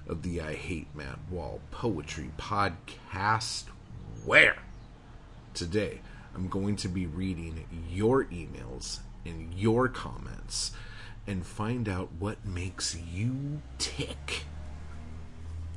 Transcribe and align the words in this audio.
of 0.06 0.20
the 0.20 0.42
I 0.42 0.52
Hate 0.52 0.94
Matt 0.94 1.18
Wall 1.30 1.62
Poetry 1.70 2.30
Podcast. 2.36 3.68
Where 4.26 4.58
today 5.54 6.02
I'm 6.34 6.50
going 6.50 6.76
to 6.76 6.88
be 6.88 7.06
reading 7.06 7.64
your 7.90 8.26
emails 8.26 8.98
and 9.24 9.54
your 9.54 9.88
comments 9.88 10.72
and 11.26 11.46
find 11.46 11.88
out 11.88 12.10
what 12.18 12.44
makes 12.44 12.98
you 13.14 13.62
tick. 13.78 14.44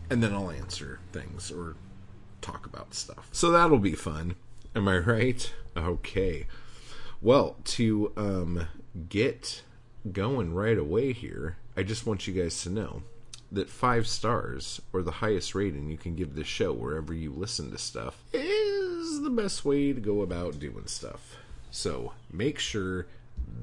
And 0.10 0.22
then 0.22 0.34
I'll 0.34 0.52
answer 0.52 1.00
things 1.14 1.54
or 1.54 1.78
talk 2.42 2.66
about 2.66 2.94
stuff. 2.94 3.30
So 3.32 3.52
that'll 3.52 3.80
be 3.80 3.96
fun. 3.96 4.36
Am 4.76 4.88
I 4.88 4.98
right? 4.98 5.52
Okay. 5.76 6.48
Well, 7.22 7.56
to 7.66 8.12
um, 8.16 8.68
get 9.10 9.64
going 10.12 10.54
right 10.54 10.78
away 10.78 11.14
here, 11.14 11.58
I 11.76 11.84
just 11.84 12.06
want 12.06 12.28
you 12.28 12.34
guys 12.34 12.62
to 12.64 12.70
know 12.70 13.04
that 13.52 13.70
five 13.70 14.08
stars, 14.08 14.82
or 14.92 15.02
the 15.02 15.12
highest 15.12 15.56
rating 15.56 15.90
you 15.90 15.98
can 15.98 16.16
give 16.16 16.36
this 16.36 16.48
show 16.48 16.74
wherever 16.74 17.14
you 17.14 17.32
listen 17.32 17.72
to 17.72 17.78
stuff, 17.78 18.22
is 18.34 19.22
the 19.22 19.30
best 19.30 19.64
way 19.64 19.94
to 19.94 20.02
go 20.02 20.22
about 20.22 20.60
doing 20.60 20.86
stuff. 20.88 21.38
So 21.72 22.14
make 22.32 22.60
sure 22.60 23.08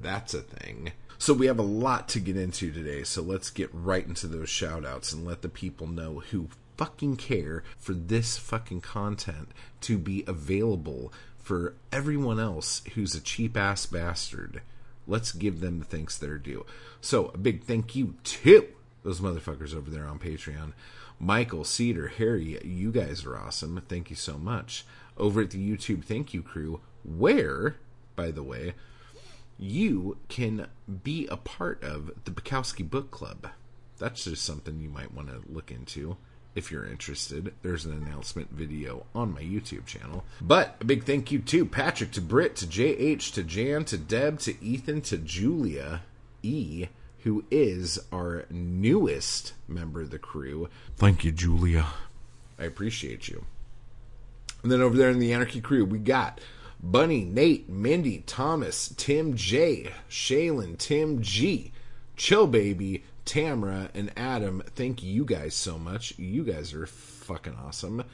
that's 0.01 0.35
a 0.35 0.41
thing. 0.41 0.93
So 1.19 1.33
we 1.33 1.47
have 1.47 1.59
a 1.59 1.63
lot 1.63 2.09
to 2.11 2.21
get 2.21 2.37
into 2.37 2.73
today, 2.73 3.05
so 3.05 3.23
let's 3.23 3.51
get 3.51 3.71
right 3.73 4.07
into 4.07 4.27
those 4.27 4.49
shout 4.49 4.85
outs 4.85 5.13
and 5.13 5.25
let 5.25 5.43
the 5.43 5.49
people 5.49 5.87
know 5.87 6.21
who 6.31 6.49
fucking 6.77 7.17
care 7.17 7.63
for 7.79 7.93
this 7.93 8.37
fucking 8.37 8.81
content 8.81 9.49
to 9.83 9.99
be 9.99 10.25
available 10.27 11.13
for 11.39 11.75
everyone 11.93 12.41
else 12.41 12.83
who's 12.95 13.15
a 13.15 13.21
cheap 13.21 13.57
ass 13.57 13.87
bastard. 13.87 14.63
Let's 15.07 15.33
give 15.33 15.61
them 15.61 15.79
the 15.79 15.85
thanks 15.85 16.17
they're 16.17 16.39
due. 16.39 16.65
So 17.01 17.27
a 17.35 17.39
big 17.39 17.65
thank 17.65 17.95
you 17.95 18.15
to 18.25 18.69
those 19.03 19.21
motherfuckers 19.21 19.75
over 19.75 19.91
there 19.91 20.07
on 20.07 20.19
Patreon. 20.19 20.73
Michael, 21.21 21.65
Cedar, 21.65 22.09
Harry, 22.09 22.59
you 22.65 22.91
guys 22.91 23.25
are 23.25 23.37
awesome. 23.37 23.81
Thank 23.89 24.11
you 24.11 24.17
so 24.17 24.39
much. 24.39 24.85
Over 25.17 25.43
at 25.43 25.51
the 25.51 25.59
YouTube 25.59 26.05
thank 26.05 26.35
you 26.35 26.43
crew, 26.43 26.81
where, 27.05 27.77
by 28.17 28.31
the 28.31 28.43
way, 28.43 28.75
you 29.59 30.17
can 30.29 30.67
be 31.05 31.27
a 31.29 31.37
part 31.37 31.83
of 31.85 32.11
the 32.25 32.31
Bukowski 32.31 32.89
Book 32.89 33.11
Club. 33.11 33.49
That's 33.99 34.25
just 34.25 34.45
something 34.45 34.81
you 34.81 34.89
might 34.89 35.15
want 35.15 35.29
to 35.29 35.43
look 35.49 35.71
into 35.71 36.17
if 36.55 36.71
you're 36.71 36.87
interested. 36.87 37.53
There's 37.63 37.85
an 37.85 37.93
announcement 37.93 38.51
video 38.51 39.07
on 39.15 39.35
my 39.35 39.43
YouTube 39.43 39.87
channel. 39.87 40.25
But 40.41 40.77
a 40.81 40.85
big 40.85 41.05
thank 41.05 41.33
you 41.33 41.39
to 41.41 41.65
Patrick, 41.65 42.13
to 42.13 42.21
Britt, 42.21 42.57
to 42.57 42.67
JH, 42.67 43.33
to 43.35 43.43
Jan, 43.43 43.85
to 43.87 43.99
Deb, 43.99 44.39
to 44.41 44.63
Ethan, 44.65 45.01
to 45.03 45.19
Julia 45.19 46.03
E, 46.43 46.87
who 47.21 47.45
is 47.51 47.99
our 48.13 48.45
newest 48.51 49.55
member 49.67 50.03
of 50.03 50.11
the 50.11 50.19
crew. 50.19 50.69
Thank 50.97 51.25
you, 51.25 51.33
Julia. 51.33 51.87
I 52.59 52.65
appreciate 52.65 53.29
you. 53.29 53.47
And 54.63 54.71
then 54.71 54.81
over 54.81 54.97
there 54.97 55.11
in 55.11 55.19
the 55.19 55.33
Anarchy 55.33 55.61
crew, 55.61 55.85
we 55.85 55.99
got 55.99 56.41
Bunny, 56.83 57.25
Nate, 57.25 57.69
Mindy, 57.69 58.23
Thomas, 58.27 58.93
Tim 58.97 59.35
J, 59.37 59.91
Shaylin, 60.09 60.79
Tim 60.79 61.23
G, 61.23 61.73
Chill 62.17 62.47
Baby, 62.47 63.05
Tamra, 63.25 63.89
and 63.95 64.13
Adam. 64.17 64.63
Thank 64.75 65.03
you 65.03 65.25
guys 65.25 65.55
so 65.55 65.79
much. 65.79 66.19
You 66.19 66.45
guys 66.45 66.75
are 66.75 66.87
fucking 66.87 67.57
awesome. 67.57 68.05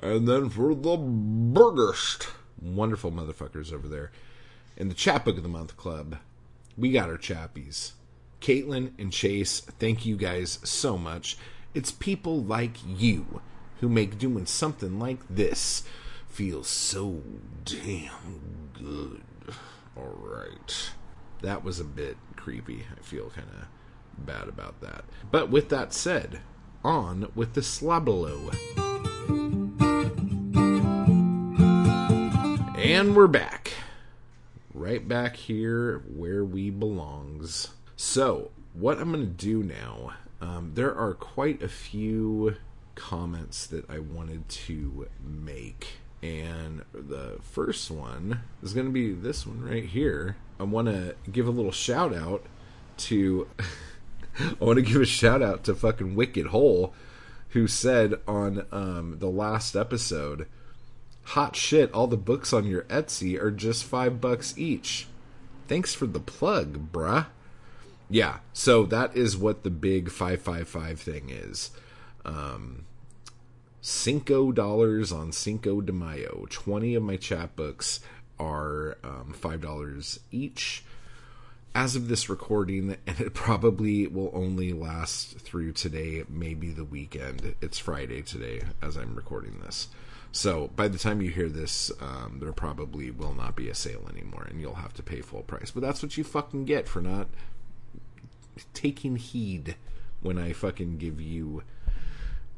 And 0.00 0.28
then 0.28 0.50
for 0.50 0.74
the 0.74 0.96
biggest 0.96 2.28
wonderful 2.60 3.12
motherfuckers 3.12 3.72
over 3.72 3.88
there 3.88 4.10
in 4.76 4.88
the 4.88 4.94
Chapbook 4.94 5.36
of 5.36 5.42
the 5.42 5.48
Month 5.48 5.76
Club, 5.76 6.18
we 6.76 6.92
got 6.92 7.08
our 7.08 7.16
chappies. 7.16 7.92
Caitlin 8.40 8.92
and 8.98 9.12
Chase, 9.12 9.60
thank 9.60 10.04
you 10.04 10.16
guys 10.16 10.58
so 10.64 10.98
much. 10.98 11.36
It's 11.72 11.90
people 11.90 12.42
like 12.42 12.76
you 12.86 13.40
who 13.80 13.88
make 13.88 14.18
doing 14.18 14.46
something 14.46 14.98
like 14.98 15.20
this 15.28 15.84
feels 16.28 16.68
so 16.68 17.22
damn 17.64 18.70
good. 18.74 19.22
All 19.96 20.18
right. 20.20 20.90
That 21.42 21.62
was 21.64 21.80
a 21.80 21.84
bit 21.84 22.16
creepy. 22.36 22.84
I 22.96 23.02
feel 23.02 23.30
kind 23.30 23.48
of 23.48 23.68
bad 24.18 24.48
about 24.48 24.80
that. 24.80 25.04
But 25.30 25.50
with 25.50 25.68
that 25.70 25.92
said, 25.92 26.40
on 26.84 27.30
with 27.34 27.54
the 27.54 27.60
slabalo. 27.60 28.54
And 32.76 33.16
we're 33.16 33.26
back. 33.26 33.72
Right 34.72 35.06
back 35.06 35.36
here 35.36 36.02
where 36.14 36.44
we 36.44 36.70
belongs. 36.70 37.68
So, 37.96 38.50
what 38.72 38.98
I'm 38.98 39.12
going 39.12 39.24
to 39.24 39.32
do 39.32 39.62
now, 39.62 40.12
um, 40.40 40.72
there 40.74 40.94
are 40.94 41.14
quite 41.14 41.62
a 41.62 41.68
few 41.68 42.56
comments 42.94 43.66
that 43.68 43.88
I 43.88 44.00
wanted 44.00 44.48
to 44.48 45.08
make 45.22 45.88
and 46.24 46.82
the 46.94 47.36
first 47.42 47.90
one 47.90 48.40
is 48.62 48.72
going 48.72 48.86
to 48.86 48.92
be 48.92 49.12
this 49.12 49.46
one 49.46 49.62
right 49.62 49.84
here. 49.84 50.36
I 50.58 50.62
want 50.62 50.88
to 50.88 51.14
give 51.30 51.46
a 51.46 51.50
little 51.50 51.72
shout 51.72 52.14
out 52.14 52.46
to. 52.98 53.48
I 54.60 54.64
want 54.64 54.76
to 54.76 54.82
give 54.82 55.00
a 55.00 55.06
shout 55.06 55.42
out 55.42 55.64
to 55.64 55.74
fucking 55.74 56.14
Wicked 56.14 56.46
Hole, 56.46 56.94
who 57.50 57.66
said 57.66 58.14
on 58.26 58.66
um, 58.72 59.18
the 59.18 59.28
last 59.28 59.76
episode, 59.76 60.46
"Hot 61.22 61.56
shit! 61.56 61.92
All 61.92 62.06
the 62.06 62.16
books 62.16 62.52
on 62.52 62.66
your 62.66 62.82
Etsy 62.82 63.40
are 63.40 63.50
just 63.50 63.84
five 63.84 64.20
bucks 64.20 64.54
each." 64.56 65.06
Thanks 65.66 65.94
for 65.94 66.06
the 66.06 66.20
plug, 66.20 66.92
bruh. 66.92 67.26
Yeah, 68.10 68.38
so 68.52 68.84
that 68.84 69.16
is 69.16 69.36
what 69.36 69.62
the 69.62 69.70
big 69.70 70.10
five 70.10 70.42
five 70.42 70.68
five 70.68 71.00
thing 71.00 71.30
is. 71.30 71.70
Um, 72.24 72.84
Cinco 73.86 74.50
dollars 74.50 75.12
on 75.12 75.30
Cinco 75.30 75.82
de 75.82 75.92
Mayo. 75.92 76.46
20 76.48 76.94
of 76.94 77.02
my 77.02 77.18
chapbooks 77.18 78.00
are 78.38 78.96
um, 79.04 79.34
$5 79.38 80.18
each 80.32 80.82
as 81.74 81.96
of 81.96 82.08
this 82.08 82.28
recording, 82.28 82.96
and 83.06 83.20
it 83.20 83.34
probably 83.34 84.06
will 84.06 84.30
only 84.32 84.72
last 84.72 85.38
through 85.40 85.72
today, 85.72 86.22
maybe 86.28 86.70
the 86.70 86.84
weekend. 86.84 87.56
It's 87.60 87.78
Friday 87.78 88.22
today 88.22 88.62
as 88.80 88.96
I'm 88.96 89.16
recording 89.16 89.60
this. 89.60 89.88
So 90.30 90.70
by 90.76 90.88
the 90.88 90.98
time 90.98 91.20
you 91.20 91.30
hear 91.30 91.48
this, 91.48 91.90
um, 92.00 92.38
there 92.40 92.52
probably 92.52 93.10
will 93.10 93.34
not 93.34 93.56
be 93.56 93.68
a 93.68 93.74
sale 93.74 94.08
anymore, 94.10 94.46
and 94.48 94.60
you'll 94.60 94.74
have 94.74 94.94
to 94.94 95.02
pay 95.02 95.20
full 95.20 95.42
price. 95.42 95.70
But 95.72 95.82
that's 95.82 96.02
what 96.02 96.16
you 96.16 96.24
fucking 96.24 96.64
get 96.64 96.88
for 96.88 97.00
not 97.00 97.28
taking 98.72 99.16
heed 99.16 99.74
when 100.20 100.38
I 100.38 100.52
fucking 100.52 100.98
give 100.98 101.20
you 101.20 101.62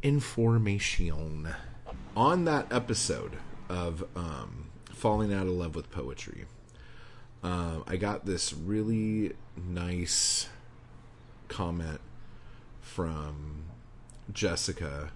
information 0.03 1.49
on 2.15 2.45
that 2.45 2.71
episode 2.71 3.39
of 3.69 4.05
um, 4.15 4.67
falling 4.91 5.33
out 5.33 5.47
of 5.47 5.53
love 5.53 5.75
with 5.75 5.91
poetry. 5.91 6.45
Um, 7.43 7.85
I 7.87 7.97
got 7.97 8.27
this 8.27 8.53
really 8.53 9.33
nice 9.57 10.49
comment 11.49 12.01
from 12.81 13.65
Jessica, 14.33 15.11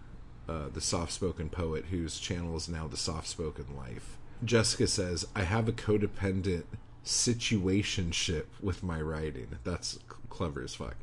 uh, 0.48 0.68
the 0.72 0.80
soft 0.80 1.12
spoken 1.12 1.48
poet 1.48 1.86
whose 1.86 2.18
channel 2.18 2.56
is 2.56 2.68
now 2.68 2.86
the 2.86 2.96
soft 2.96 3.26
spoken 3.26 3.76
life. 3.76 4.16
Jessica 4.44 4.86
says, 4.86 5.26
I 5.34 5.42
have 5.42 5.68
a 5.68 5.72
codependent 5.72 6.64
situationship 7.04 8.44
with 8.60 8.82
my 8.82 9.00
writing. 9.00 9.58
That's 9.64 9.98
clever 10.28 10.62
as 10.62 10.74
fuck. 10.74 10.96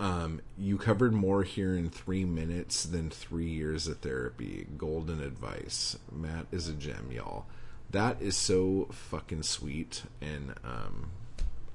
Um, 0.00 0.40
you 0.58 0.76
covered 0.76 1.12
more 1.12 1.44
here 1.44 1.76
in 1.76 1.88
three 1.88 2.24
minutes 2.24 2.84
than 2.84 3.10
three 3.10 3.48
years 3.48 3.86
of 3.86 3.98
therapy. 3.98 4.66
Golden 4.76 5.20
advice. 5.20 5.96
Matt 6.10 6.46
is 6.50 6.68
a 6.68 6.72
gem, 6.72 7.10
y'all. 7.12 7.46
That 7.94 8.20
is 8.20 8.36
so 8.36 8.88
fucking 8.90 9.44
sweet, 9.44 10.02
and 10.20 10.52
um, 10.64 11.10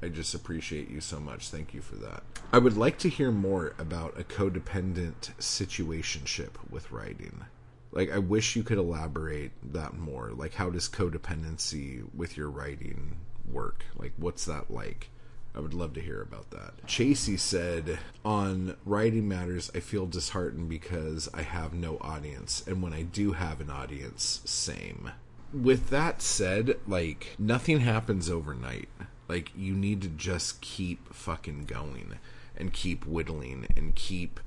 I 0.04 0.10
just 0.10 0.36
appreciate 0.36 0.90
you 0.90 1.00
so 1.00 1.18
much. 1.18 1.48
Thank 1.48 1.74
you 1.74 1.80
for 1.80 1.96
that. 1.96 2.24
I 2.52 2.58
would 2.58 2.76
like 2.76 2.98
to 3.00 3.10
hear 3.10 3.32
more 3.32 3.74
about 3.80 4.20
a 4.20 4.26
codependent 4.26 5.32
situationship 5.40 6.50
with 6.70 6.92
writing. 6.92 7.46
Like, 7.94 8.12
I 8.12 8.18
wish 8.18 8.58
you 8.58 8.64
could 8.64 8.78
elaborate 8.78 9.52
that 9.72 9.98
more. 9.98 10.32
Like, 10.32 10.56
how 10.56 10.70
does 10.70 10.90
codependency 10.90 12.04
with 12.14 12.36
your 12.36 12.50
writing 12.50 13.16
work? 13.50 13.86
Like, 13.96 14.12
what's 14.18 14.44
that 14.44 14.70
like? 14.70 15.12
I 15.56 15.62
would 15.62 15.74
love 15.74 15.94
to 15.94 16.02
hear 16.02 16.22
about 16.22 16.52
that. 16.52 16.86
Chasey 16.86 17.40
said, 17.40 17.98
On 18.26 18.76
writing 18.84 19.30
matters, 19.30 19.72
I 19.74 19.80
feel 19.80 20.06
disheartened 20.06 20.68
because 20.68 21.30
I 21.34 21.44
have 21.44 21.74
no 21.74 21.98
audience. 22.02 22.62
And 22.68 22.84
when 22.84 22.92
I 22.92 23.04
do 23.04 23.32
have 23.32 23.62
an 23.62 23.70
audience, 23.70 24.42
same. 24.44 25.12
With 25.54 25.90
that 25.90 26.22
said, 26.22 26.78
like, 26.88 27.36
nothing 27.40 27.80
happens 27.80 28.30
overnight. 28.30 28.90
Like, 29.28 29.52
you 29.56 29.74
need 29.74 30.02
to 30.04 30.08
just 30.08 30.62
keep 30.62 31.14
fucking 31.14 31.66
going 31.66 32.20
and 32.56 32.74
keep 32.74 33.06
whittling 33.06 33.68
and 33.76 33.96
keep 33.96 34.40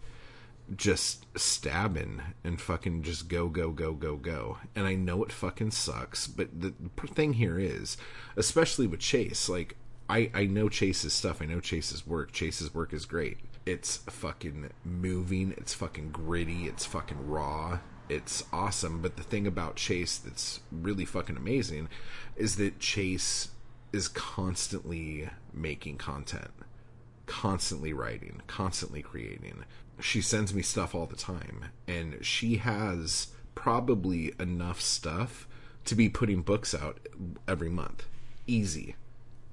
just 0.76 1.26
stabbing 1.36 2.22
and 2.44 2.60
fucking 2.60 3.02
just 3.02 3.28
go 3.28 3.48
go 3.48 3.70
go 3.70 3.92
go 3.92 4.16
go. 4.16 4.58
And 4.74 4.86
i 4.86 4.94
know 4.94 5.22
it 5.24 5.32
fucking 5.32 5.72
sucks 5.72 6.26
but 6.26 6.48
the 6.60 6.72
thing 7.08 7.34
here 7.34 7.58
is 7.58 7.96
especially 8.36 8.86
with 8.86 9.00
chase 9.00 9.48
like 9.48 9.76
i 10.08 10.30
i 10.34 10.46
know 10.46 10.68
chase's 10.68 11.12
stuff. 11.12 11.42
I 11.42 11.46
know 11.46 11.60
chase's 11.60 12.06
work. 12.06 12.32
Chase's 12.32 12.72
work 12.72 12.92
is 12.92 13.06
great. 13.06 13.38
It's 13.66 13.98
fucking 13.98 14.70
moving. 14.84 15.54
It's 15.56 15.74
fucking 15.74 16.10
gritty. 16.10 16.66
It's 16.66 16.84
fucking 16.84 17.28
raw 17.28 17.78
it's 18.08 18.44
awesome 18.52 19.00
but 19.00 19.16
the 19.16 19.22
thing 19.22 19.46
about 19.46 19.76
chase 19.76 20.18
that's 20.18 20.60
really 20.70 21.04
fucking 21.04 21.36
amazing 21.36 21.88
is 22.36 22.56
that 22.56 22.78
chase 22.78 23.48
is 23.92 24.08
constantly 24.08 25.28
making 25.52 25.96
content 25.96 26.50
constantly 27.26 27.92
writing 27.92 28.42
constantly 28.46 29.00
creating. 29.02 29.64
She 30.00 30.20
sends 30.20 30.52
me 30.52 30.62
stuff 30.62 30.94
all 30.94 31.06
the 31.06 31.16
time 31.16 31.66
and 31.86 32.18
she 32.20 32.56
has 32.56 33.28
probably 33.54 34.32
enough 34.40 34.80
stuff 34.80 35.46
to 35.84 35.94
be 35.94 36.08
putting 36.08 36.42
books 36.42 36.74
out 36.74 36.98
every 37.46 37.68
month. 37.68 38.06
Easy. 38.46 38.96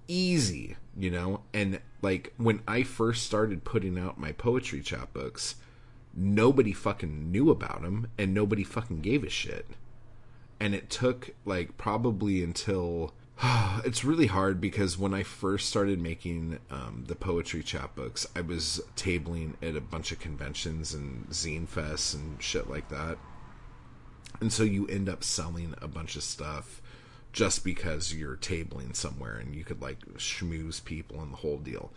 Easy 0.08 0.76
you 0.98 1.10
know? 1.10 1.42
And 1.54 1.80
like 2.02 2.34
when 2.38 2.62
i 2.68 2.84
first 2.84 3.24
started 3.24 3.64
putting 3.64 3.98
out 3.98 4.20
my 4.20 4.32
poetry 4.34 4.82
chapbooks 4.82 5.56
nobody 6.20 6.74
fucking 6.74 7.32
knew 7.32 7.50
about 7.50 7.82
him 7.82 8.08
and 8.18 8.34
nobody 8.34 8.64
fucking 8.64 9.02
gave 9.02 9.24
a 9.24 9.30
shit 9.30 9.66
and 10.60 10.76
it 10.76 10.90
took 10.90 11.32
like 11.46 11.78
probably 11.78 12.44
until 12.44 13.14
it's 13.86 14.04
really 14.04 14.28
hard 14.28 14.60
because 14.60 14.98
when 14.98 15.14
I 15.14 15.24
first 15.24 15.70
started 15.70 16.02
making 16.02 16.60
um, 16.70 17.06
the 17.08 17.16
poetry 17.16 17.64
chapbooks, 17.64 18.26
I 18.36 18.42
was 18.42 18.82
tabling 18.96 19.54
at 19.62 19.76
a 19.76 19.82
bunch 19.82 20.12
of 20.12 20.20
conventions 20.20 20.94
and 20.94 21.28
zine 21.30 21.68
fests 21.68 22.14
and 22.14 22.42
shit 22.42 22.70
like 22.70 22.90
that. 22.90 23.18
And 24.42 24.52
so 24.52 24.64
you 24.64 24.88
end 24.88 25.10
up 25.10 25.24
selling 25.24 25.74
a 25.82 25.88
bunch 25.88 26.16
of 26.16 26.24
stuff 26.24 26.82
just 27.32 27.64
because 27.64 28.14
you're 28.14 28.36
tabling 28.36 28.96
somewhere 28.96 29.38
and 29.38 29.56
you 29.56 29.64
could 29.64 29.82
like 29.82 30.00
schmooze 30.18 30.84
people 30.84 31.22
and 31.22 31.34
the 31.34 31.38
whole 31.38 31.58
deal. 31.58 31.92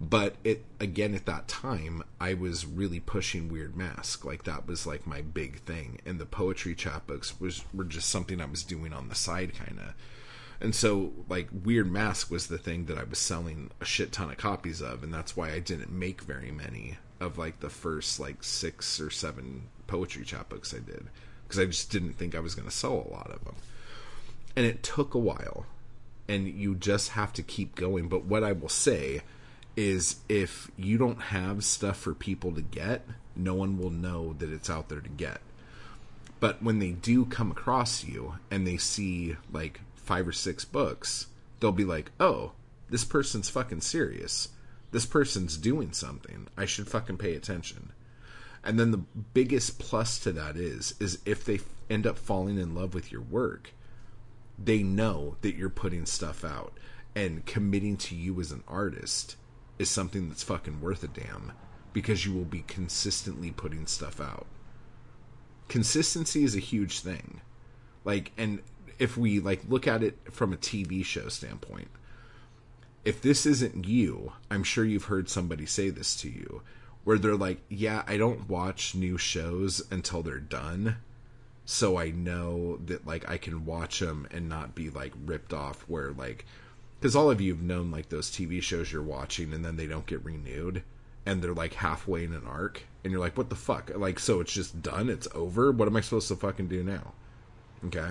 But 0.00 0.36
it 0.44 0.64
again 0.80 1.14
at 1.14 1.26
that 1.26 1.46
time, 1.46 2.02
I 2.18 2.32
was 2.34 2.64
really 2.64 3.00
pushing 3.00 3.50
Weird 3.50 3.76
Mask. 3.76 4.24
Like 4.24 4.44
that 4.44 4.66
was 4.66 4.86
like 4.86 5.06
my 5.06 5.20
big 5.20 5.60
thing, 5.60 6.00
and 6.06 6.18
the 6.18 6.26
poetry 6.26 6.74
chapbooks 6.74 7.38
was 7.38 7.64
were 7.74 7.84
just 7.84 8.08
something 8.08 8.40
I 8.40 8.46
was 8.46 8.62
doing 8.62 8.94
on 8.94 9.08
the 9.08 9.14
side, 9.14 9.54
kind 9.54 9.78
of 9.78 9.94
and 10.60 10.74
so, 10.74 11.12
like, 11.28 11.48
Weird 11.64 11.90
Mask 11.90 12.30
was 12.30 12.48
the 12.48 12.58
thing 12.58 12.84
that 12.86 12.98
I 12.98 13.04
was 13.04 13.18
selling 13.18 13.70
a 13.80 13.84
shit 13.86 14.12
ton 14.12 14.30
of 14.30 14.36
copies 14.36 14.82
of, 14.82 15.02
and 15.02 15.12
that's 15.12 15.34
why 15.34 15.52
I 15.52 15.58
didn't 15.58 15.90
make 15.90 16.20
very 16.20 16.50
many 16.50 16.98
of 17.18 17.38
like 17.38 17.60
the 17.60 17.70
first 17.70 18.18
like 18.18 18.42
six 18.42 18.98
or 18.98 19.10
seven 19.10 19.64
poetry 19.86 20.24
chapbooks 20.24 20.74
I 20.74 20.78
did 20.78 21.08
because 21.42 21.58
I 21.58 21.66
just 21.66 21.90
didn't 21.90 22.14
think 22.14 22.34
I 22.34 22.40
was 22.40 22.54
going 22.54 22.68
to 22.68 22.74
sell 22.74 22.92
a 22.94 23.12
lot 23.12 23.30
of 23.30 23.44
them. 23.44 23.56
And 24.56 24.66
it 24.66 24.82
took 24.82 25.14
a 25.14 25.18
while, 25.18 25.64
and 26.28 26.46
you 26.46 26.74
just 26.74 27.10
have 27.10 27.32
to 27.34 27.42
keep 27.42 27.74
going. 27.74 28.08
But 28.08 28.24
what 28.24 28.44
I 28.44 28.52
will 28.52 28.68
say 28.68 29.22
is 29.80 30.16
if 30.28 30.70
you 30.76 30.98
don't 30.98 31.22
have 31.22 31.64
stuff 31.64 31.96
for 31.96 32.12
people 32.12 32.52
to 32.52 32.60
get, 32.60 33.02
no 33.34 33.54
one 33.54 33.78
will 33.78 33.88
know 33.88 34.34
that 34.34 34.52
it's 34.52 34.68
out 34.68 34.90
there 34.90 35.00
to 35.00 35.08
get. 35.08 35.40
But 36.38 36.62
when 36.62 36.80
they 36.80 36.90
do 36.90 37.24
come 37.24 37.50
across 37.50 38.04
you 38.04 38.34
and 38.50 38.66
they 38.66 38.76
see 38.76 39.36
like 39.50 39.80
five 39.94 40.28
or 40.28 40.32
six 40.32 40.66
books, 40.66 41.28
they'll 41.60 41.72
be 41.72 41.86
like, 41.86 42.10
oh, 42.20 42.52
this 42.90 43.06
person's 43.06 43.48
fucking 43.48 43.80
serious. 43.80 44.48
This 44.90 45.06
person's 45.06 45.56
doing 45.56 45.92
something. 45.92 46.48
I 46.58 46.66
should 46.66 46.88
fucking 46.88 47.16
pay 47.16 47.34
attention. 47.34 47.92
And 48.62 48.78
then 48.78 48.90
the 48.90 49.04
biggest 49.32 49.78
plus 49.78 50.18
to 50.20 50.32
that 50.32 50.58
is 50.58 50.94
is 51.00 51.20
if 51.24 51.42
they 51.42 51.60
end 51.88 52.06
up 52.06 52.18
falling 52.18 52.58
in 52.58 52.74
love 52.74 52.92
with 52.92 53.10
your 53.10 53.22
work, 53.22 53.72
they 54.62 54.82
know 54.82 55.36
that 55.40 55.56
you're 55.56 55.70
putting 55.70 56.04
stuff 56.04 56.44
out 56.44 56.74
and 57.14 57.46
committing 57.46 57.96
to 57.96 58.14
you 58.14 58.38
as 58.40 58.52
an 58.52 58.62
artist 58.68 59.36
is 59.80 59.88
something 59.88 60.28
that's 60.28 60.42
fucking 60.42 60.80
worth 60.82 61.02
a 61.02 61.08
damn 61.08 61.52
because 61.94 62.26
you 62.26 62.34
will 62.34 62.44
be 62.44 62.64
consistently 62.68 63.50
putting 63.50 63.86
stuff 63.86 64.20
out. 64.20 64.46
Consistency 65.68 66.44
is 66.44 66.54
a 66.54 66.60
huge 66.60 67.00
thing. 67.00 67.40
Like 68.04 68.32
and 68.36 68.60
if 68.98 69.16
we 69.16 69.40
like 69.40 69.62
look 69.66 69.88
at 69.88 70.02
it 70.02 70.18
from 70.30 70.52
a 70.52 70.58
TV 70.58 71.02
show 71.02 71.28
standpoint, 71.28 71.88
if 73.06 73.22
this 73.22 73.46
isn't 73.46 73.86
you, 73.86 74.34
I'm 74.50 74.62
sure 74.62 74.84
you've 74.84 75.04
heard 75.04 75.30
somebody 75.30 75.64
say 75.64 75.88
this 75.88 76.14
to 76.16 76.28
you, 76.28 76.60
where 77.04 77.16
they're 77.16 77.34
like, 77.34 77.62
"Yeah, 77.70 78.02
I 78.06 78.18
don't 78.18 78.50
watch 78.50 78.94
new 78.94 79.16
shows 79.16 79.82
until 79.90 80.22
they're 80.22 80.38
done." 80.38 80.96
So 81.64 81.96
I 81.96 82.10
know 82.10 82.76
that 82.84 83.06
like 83.06 83.26
I 83.30 83.38
can 83.38 83.64
watch 83.64 84.00
them 84.00 84.28
and 84.30 84.46
not 84.46 84.74
be 84.74 84.90
like 84.90 85.14
ripped 85.24 85.54
off 85.54 85.84
where 85.88 86.12
like 86.12 86.44
cuz 87.00 87.16
all 87.16 87.30
of 87.30 87.40
you 87.40 87.52
have 87.52 87.62
known 87.62 87.90
like 87.90 88.08
those 88.08 88.30
TV 88.30 88.62
shows 88.62 88.92
you're 88.92 89.02
watching 89.02 89.52
and 89.52 89.64
then 89.64 89.76
they 89.76 89.86
don't 89.86 90.06
get 90.06 90.24
renewed 90.24 90.82
and 91.26 91.42
they're 91.42 91.54
like 91.54 91.74
halfway 91.74 92.24
in 92.24 92.32
an 92.32 92.46
arc 92.46 92.82
and 93.02 93.10
you're 93.10 93.20
like 93.20 93.36
what 93.36 93.50
the 93.50 93.56
fuck? 93.56 93.90
Like 93.94 94.18
so 94.18 94.40
it's 94.40 94.52
just 94.52 94.82
done? 94.82 95.08
It's 95.08 95.28
over? 95.34 95.70
What 95.72 95.88
am 95.88 95.96
i 95.96 96.00
supposed 96.00 96.28
to 96.28 96.36
fucking 96.36 96.68
do 96.68 96.82
now? 96.82 97.12
Okay? 97.86 98.10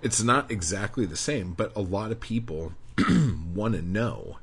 It's 0.00 0.22
not 0.22 0.50
exactly 0.50 1.06
the 1.06 1.16
same, 1.16 1.54
but 1.54 1.74
a 1.74 1.80
lot 1.80 2.12
of 2.12 2.20
people 2.20 2.72
want 3.54 3.74
to 3.74 3.82
know 3.82 4.38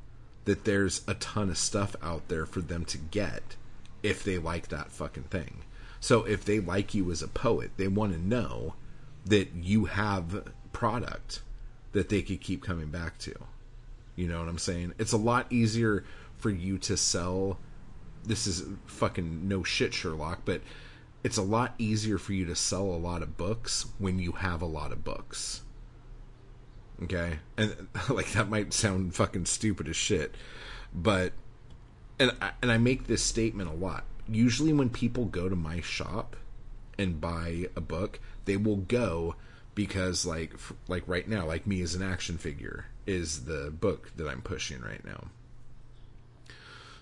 that 0.46 0.66
there's 0.66 1.02
a 1.08 1.14
ton 1.16 1.50
of 1.50 1.58
stuff 1.58 1.96
out 2.02 2.28
there 2.28 2.46
for 2.46 2.62
them 2.62 2.86
to 2.86 2.98
get 2.98 3.56
if 4.04 4.24
they 4.24 4.38
like 4.38 4.68
that 4.68 4.92
fucking 4.92 5.24
thing. 5.24 5.64
So 6.00 6.24
if 6.24 6.46
they 6.46 6.60
like 6.60 6.94
you 6.94 7.12
as 7.12 7.22
a 7.22 7.28
poet, 7.28 7.72
they 7.78 7.88
want 7.88 8.14
to 8.14 8.20
know 8.20 8.76
that 9.26 9.54
you 9.56 9.86
have 9.86 10.52
product 10.72 11.42
that 11.96 12.10
they 12.10 12.22
could 12.22 12.42
keep 12.42 12.62
coming 12.62 12.88
back 12.88 13.18
to. 13.18 13.34
You 14.18 14.28
know 14.28 14.40
what 14.40 14.50
I'm 14.50 14.58
saying? 14.58 14.94
It's 15.00 15.14
a 15.14 15.18
lot 15.18 15.52
easier 15.52 16.04
for 16.38 16.50
you 16.50 16.78
to 16.80 16.98
sell 16.98 17.58
this 18.26 18.48
is 18.48 18.64
fucking 18.86 19.48
no 19.48 19.64
shit 19.64 19.94
Sherlock, 19.94 20.42
but 20.46 20.62
it's 21.24 21.38
a 21.38 21.42
lot 21.42 21.74
easier 21.78 22.18
for 22.18 22.34
you 22.34 22.46
to 22.46 22.56
sell 22.56 22.84
a 22.84 22.98
lot 22.98 23.22
of 23.22 23.38
books 23.38 23.86
when 23.98 24.20
you 24.20 24.34
have 24.34 24.62
a 24.62 24.68
lot 24.68 24.92
of 24.92 25.04
books. 25.06 25.62
Okay? 27.04 27.40
And 27.58 27.88
like 28.10 28.32
that 28.34 28.50
might 28.50 28.74
sound 28.74 29.16
fucking 29.16 29.46
stupid 29.46 29.88
as 29.88 29.96
shit, 29.96 30.36
but 30.94 31.32
and 32.20 32.32
I, 32.42 32.52
and 32.62 32.72
I 32.72 32.78
make 32.78 33.08
this 33.08 33.24
statement 33.24 33.70
a 33.70 33.74
lot. 33.74 34.04
Usually 34.28 34.74
when 34.74 34.90
people 34.90 35.26
go 35.26 35.48
to 35.48 35.56
my 35.56 35.80
shop 35.80 36.36
and 36.98 37.22
buy 37.22 37.68
a 37.76 37.82
book, 37.82 38.20
they 38.46 38.58
will 38.58 38.78
go 38.78 39.36
because 39.76 40.26
like 40.26 40.54
like 40.88 41.04
right 41.08 41.28
now, 41.28 41.46
like 41.46 41.68
me 41.68 41.82
as 41.82 41.94
an 41.94 42.02
action 42.02 42.38
figure 42.38 42.86
is 43.06 43.46
the 43.46 43.72
book 43.72 44.12
that 44.16 44.28
I'm 44.28 44.42
pushing 44.42 44.82
right 44.82 45.06
now. 45.06 45.28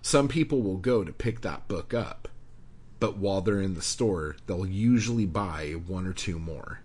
Some 0.02 0.28
people 0.28 0.62
will 0.62 0.78
go 0.78 1.06
to 1.06 1.14
pick 1.14 1.42
that 1.42 1.68
book 1.70 1.94
up 1.94 2.28
but 3.04 3.18
while 3.18 3.42
they're 3.42 3.60
in 3.60 3.74
the 3.74 3.82
store, 3.82 4.38
they'll 4.48 4.66
usually 4.66 5.26
buy 5.26 5.74
one 5.74 6.08
or 6.08 6.14
two 6.14 6.40
more. 6.40 6.80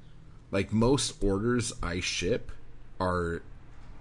Like 0.51 0.73
most 0.73 1.23
orders 1.23 1.73
I 1.81 2.01
ship 2.01 2.51
are 2.99 3.41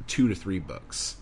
two 0.07 0.27
to 0.27 0.33
three 0.33 0.57
books. 0.57 1.17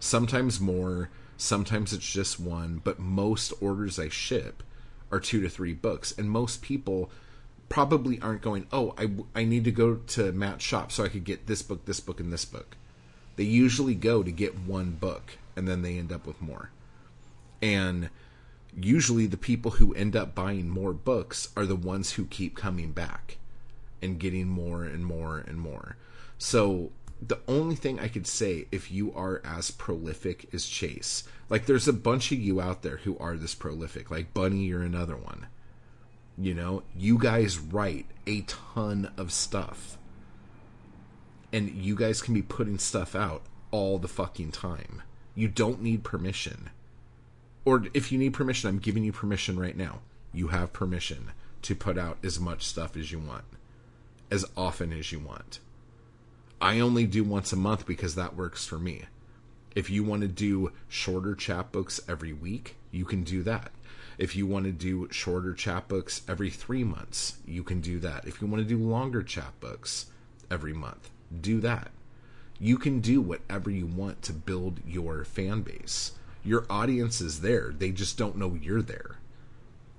Sometimes 0.00 0.58
more, 0.58 1.10
sometimes 1.36 1.92
it's 1.92 2.10
just 2.10 2.40
one, 2.40 2.80
but 2.82 2.98
most 2.98 3.52
orders 3.60 4.00
I 4.00 4.08
ship 4.08 4.64
are 5.12 5.20
two 5.20 5.40
to 5.42 5.48
three 5.48 5.74
books. 5.74 6.12
And 6.18 6.28
most 6.28 6.60
people 6.60 7.08
probably 7.68 8.20
aren't 8.20 8.42
going, 8.42 8.66
oh, 8.72 8.94
I, 8.96 9.10
I 9.34 9.44
need 9.44 9.64
to 9.64 9.72
go 9.72 9.96
to 9.96 10.32
Matt's 10.32 10.64
shop 10.64 10.92
so 10.92 11.04
I 11.04 11.08
could 11.08 11.24
get 11.24 11.46
this 11.46 11.62
book, 11.62 11.84
this 11.84 12.00
book, 12.00 12.20
and 12.20 12.32
this 12.32 12.44
book. 12.44 12.76
They 13.36 13.44
usually 13.44 13.94
go 13.94 14.22
to 14.22 14.30
get 14.30 14.58
one 14.58 14.92
book 14.92 15.38
and 15.56 15.66
then 15.66 15.82
they 15.82 15.98
end 15.98 16.12
up 16.12 16.26
with 16.26 16.40
more. 16.40 16.70
And 17.60 18.10
usually 18.76 19.26
the 19.26 19.36
people 19.36 19.72
who 19.72 19.94
end 19.94 20.14
up 20.14 20.34
buying 20.34 20.68
more 20.68 20.92
books 20.92 21.48
are 21.56 21.66
the 21.66 21.76
ones 21.76 22.12
who 22.12 22.26
keep 22.26 22.56
coming 22.56 22.92
back 22.92 23.38
and 24.02 24.20
getting 24.20 24.48
more 24.48 24.84
and 24.84 25.04
more 25.04 25.38
and 25.38 25.58
more. 25.58 25.96
So 26.38 26.92
the 27.20 27.40
only 27.48 27.74
thing 27.74 27.98
I 27.98 28.08
could 28.08 28.26
say 28.26 28.66
if 28.70 28.90
you 28.90 29.12
are 29.14 29.40
as 29.44 29.70
prolific 29.70 30.48
as 30.52 30.66
Chase, 30.66 31.24
like 31.48 31.66
there's 31.66 31.88
a 31.88 31.92
bunch 31.92 32.30
of 32.32 32.38
you 32.38 32.60
out 32.60 32.82
there 32.82 32.98
who 32.98 33.16
are 33.18 33.36
this 33.36 33.54
prolific, 33.54 34.10
like 34.10 34.34
Bunny, 34.34 34.64
you're 34.64 34.82
another 34.82 35.16
one. 35.16 35.46
You 36.38 36.54
know, 36.54 36.82
you 36.96 37.18
guys 37.18 37.58
write 37.58 38.06
a 38.26 38.42
ton 38.42 39.10
of 39.16 39.32
stuff. 39.32 39.98
And 41.52 41.70
you 41.70 41.94
guys 41.94 42.20
can 42.20 42.34
be 42.34 42.42
putting 42.42 42.78
stuff 42.78 43.14
out 43.14 43.42
all 43.70 43.98
the 43.98 44.08
fucking 44.08 44.52
time. 44.52 45.02
You 45.34 45.48
don't 45.48 45.80
need 45.80 46.04
permission 46.04 46.70
or 47.66 47.82
if 47.92 48.12
you 48.12 48.18
need 48.18 48.32
permission, 48.32 48.70
I'm 48.70 48.78
giving 48.78 49.02
you 49.02 49.12
permission 49.12 49.58
right 49.58 49.76
now. 49.76 49.98
You 50.32 50.48
have 50.48 50.72
permission 50.72 51.32
to 51.62 51.74
put 51.74 51.98
out 51.98 52.16
as 52.22 52.38
much 52.38 52.62
stuff 52.62 52.96
as 52.96 53.10
you 53.10 53.18
want, 53.18 53.44
as 54.30 54.46
often 54.56 54.92
as 54.92 55.10
you 55.10 55.18
want. 55.18 55.58
I 56.60 56.78
only 56.78 57.06
do 57.06 57.24
once 57.24 57.52
a 57.52 57.56
month 57.56 57.84
because 57.84 58.14
that 58.14 58.36
works 58.36 58.64
for 58.64 58.78
me. 58.78 59.02
If 59.74 59.90
you 59.90 60.04
want 60.04 60.22
to 60.22 60.28
do 60.28 60.72
shorter 60.88 61.34
chapbooks 61.34 62.00
every 62.08 62.32
week, 62.32 62.76
you 62.92 63.04
can 63.04 63.24
do 63.24 63.42
that. 63.42 63.72
If 64.18 64.34
you 64.34 64.46
want 64.46 64.64
to 64.64 64.72
do 64.72 65.08
shorter 65.10 65.52
chapbooks 65.52 66.22
every 66.28 66.50
three 66.50 66.84
months, 66.84 67.36
you 67.46 67.62
can 67.62 67.80
do 67.80 67.98
that. 68.00 68.26
If 68.26 68.40
you 68.40 68.46
want 68.46 68.62
to 68.62 68.68
do 68.68 68.78
longer 68.78 69.22
chapbooks 69.22 70.06
every 70.50 70.72
month, 70.72 71.10
do 71.38 71.60
that. 71.60 71.90
You 72.58 72.78
can 72.78 73.00
do 73.00 73.20
whatever 73.20 73.70
you 73.70 73.86
want 73.86 74.22
to 74.22 74.32
build 74.32 74.80
your 74.86 75.24
fan 75.24 75.60
base. 75.60 76.12
Your 76.42 76.64
audience 76.70 77.20
is 77.20 77.40
there, 77.40 77.74
they 77.76 77.90
just 77.90 78.16
don't 78.16 78.36
know 78.36 78.56
you're 78.60 78.82
there. 78.82 79.18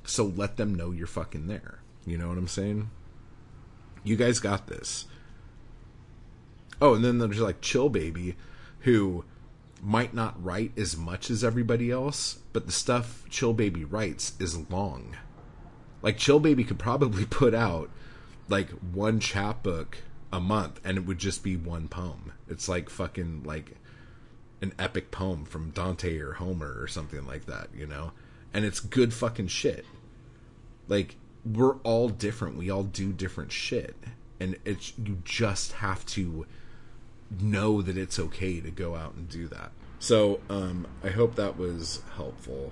So 0.04 0.26
let 0.26 0.58
them 0.58 0.74
know 0.74 0.92
you're 0.92 1.06
fucking 1.06 1.48
there. 1.48 1.80
You 2.06 2.18
know 2.18 2.30
what 2.30 2.38
I'm 2.38 2.48
saying? 2.48 2.90
You 4.04 4.16
guys 4.16 4.40
got 4.40 4.68
this. 4.68 5.06
Oh, 6.82 6.96
and 6.96 7.04
then 7.04 7.18
there's 7.18 7.40
like 7.40 7.62
Chill 7.62 7.90
Baby, 7.90 8.36
who 8.82 9.26
might 9.82 10.14
not 10.14 10.44
write 10.44 10.78
as 10.78 10.98
much 10.98 11.30
as 11.30 11.44
everybody 11.44 11.92
else, 11.92 12.40
but 12.54 12.66
the 12.66 12.72
stuff 12.72 13.24
Chill 13.30 13.54
Baby 13.54 13.84
writes 13.84 14.34
is 14.40 14.70
long. 14.70 15.16
Like 16.02 16.18
Chill 16.18 16.40
Baby 16.40 16.64
could 16.64 16.80
probably 16.80 17.26
put 17.30 17.54
out 17.54 17.90
like 18.50 18.70
one 18.70 19.20
chapbook 19.20 20.00
a 20.32 20.40
month 20.40 20.80
and 20.84 20.98
it 20.98 21.06
would 21.06 21.20
just 21.20 21.44
be 21.44 21.56
one 21.56 21.88
poem. 21.88 22.34
It's 22.48 22.68
like 22.68 22.90
fucking 22.90 23.44
like 23.44 23.76
an 24.62 24.74
epic 24.80 25.12
poem 25.12 25.46
from 25.46 25.70
Dante 25.72 26.18
or 26.18 26.34
Homer 26.34 26.76
or 26.80 26.88
something 26.88 27.26
like 27.26 27.46
that, 27.46 27.68
you 27.76 27.86
know? 27.86 28.12
And 28.54 28.66
it's 28.66 28.80
good 28.80 29.14
fucking 29.14 29.48
shit. 29.48 29.86
Like 30.88 31.16
we're 31.46 31.78
all 31.78 32.10
different. 32.10 32.58
We 32.58 32.70
all 32.70 32.84
do 32.84 33.14
different 33.14 33.52
shit. 33.52 33.96
And 34.40 34.58
it's 34.66 34.94
you 34.98 35.22
just 35.24 35.74
have 35.74 36.06
to 36.08 36.46
know 37.40 37.82
that 37.82 37.98
it's 37.98 38.20
okay 38.20 38.60
to 38.60 38.72
go 38.72 38.96
out 38.96 39.16
and 39.16 39.28
do 39.28 39.48
that. 39.48 39.72
So, 40.00 40.40
um, 40.50 40.88
I 41.04 41.10
hope 41.10 41.36
that 41.36 41.58
was 41.58 42.02
helpful. 42.16 42.72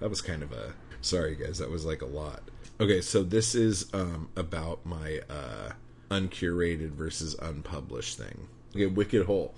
That 0.00 0.10
was 0.10 0.20
kind 0.20 0.42
of 0.42 0.52
a 0.52 0.74
sorry 1.00 1.34
guys, 1.34 1.58
that 1.58 1.70
was 1.70 1.84
like 1.84 2.02
a 2.02 2.06
lot. 2.06 2.42
Okay, 2.80 3.00
so 3.00 3.22
this 3.22 3.54
is 3.54 3.92
um 3.92 4.28
about 4.36 4.84
my 4.84 5.20
uh 5.28 5.72
uncurated 6.10 6.90
versus 6.90 7.36
unpublished 7.40 8.18
thing. 8.18 8.48
Okay, 8.74 8.86
Wicked 8.86 9.26
Hole. 9.26 9.54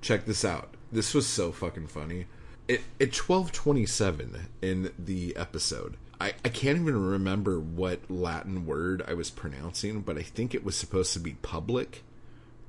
Check 0.00 0.24
this 0.24 0.44
out. 0.44 0.74
This 0.92 1.14
was 1.14 1.26
so 1.26 1.52
fucking 1.52 1.88
funny. 1.88 2.26
It 2.66 2.82
at 3.00 3.12
twelve 3.12 3.52
twenty 3.52 3.86
seven 3.86 4.48
in 4.62 4.92
the 4.98 5.36
episode. 5.36 5.96
I, 6.20 6.34
I 6.44 6.48
can't 6.48 6.80
even 6.80 7.10
remember 7.10 7.60
what 7.60 8.10
Latin 8.10 8.66
word 8.66 9.04
I 9.06 9.14
was 9.14 9.30
pronouncing, 9.30 10.00
but 10.00 10.18
I 10.18 10.22
think 10.22 10.52
it 10.52 10.64
was 10.64 10.74
supposed 10.76 11.12
to 11.12 11.20
be 11.20 11.34
public 11.42 12.02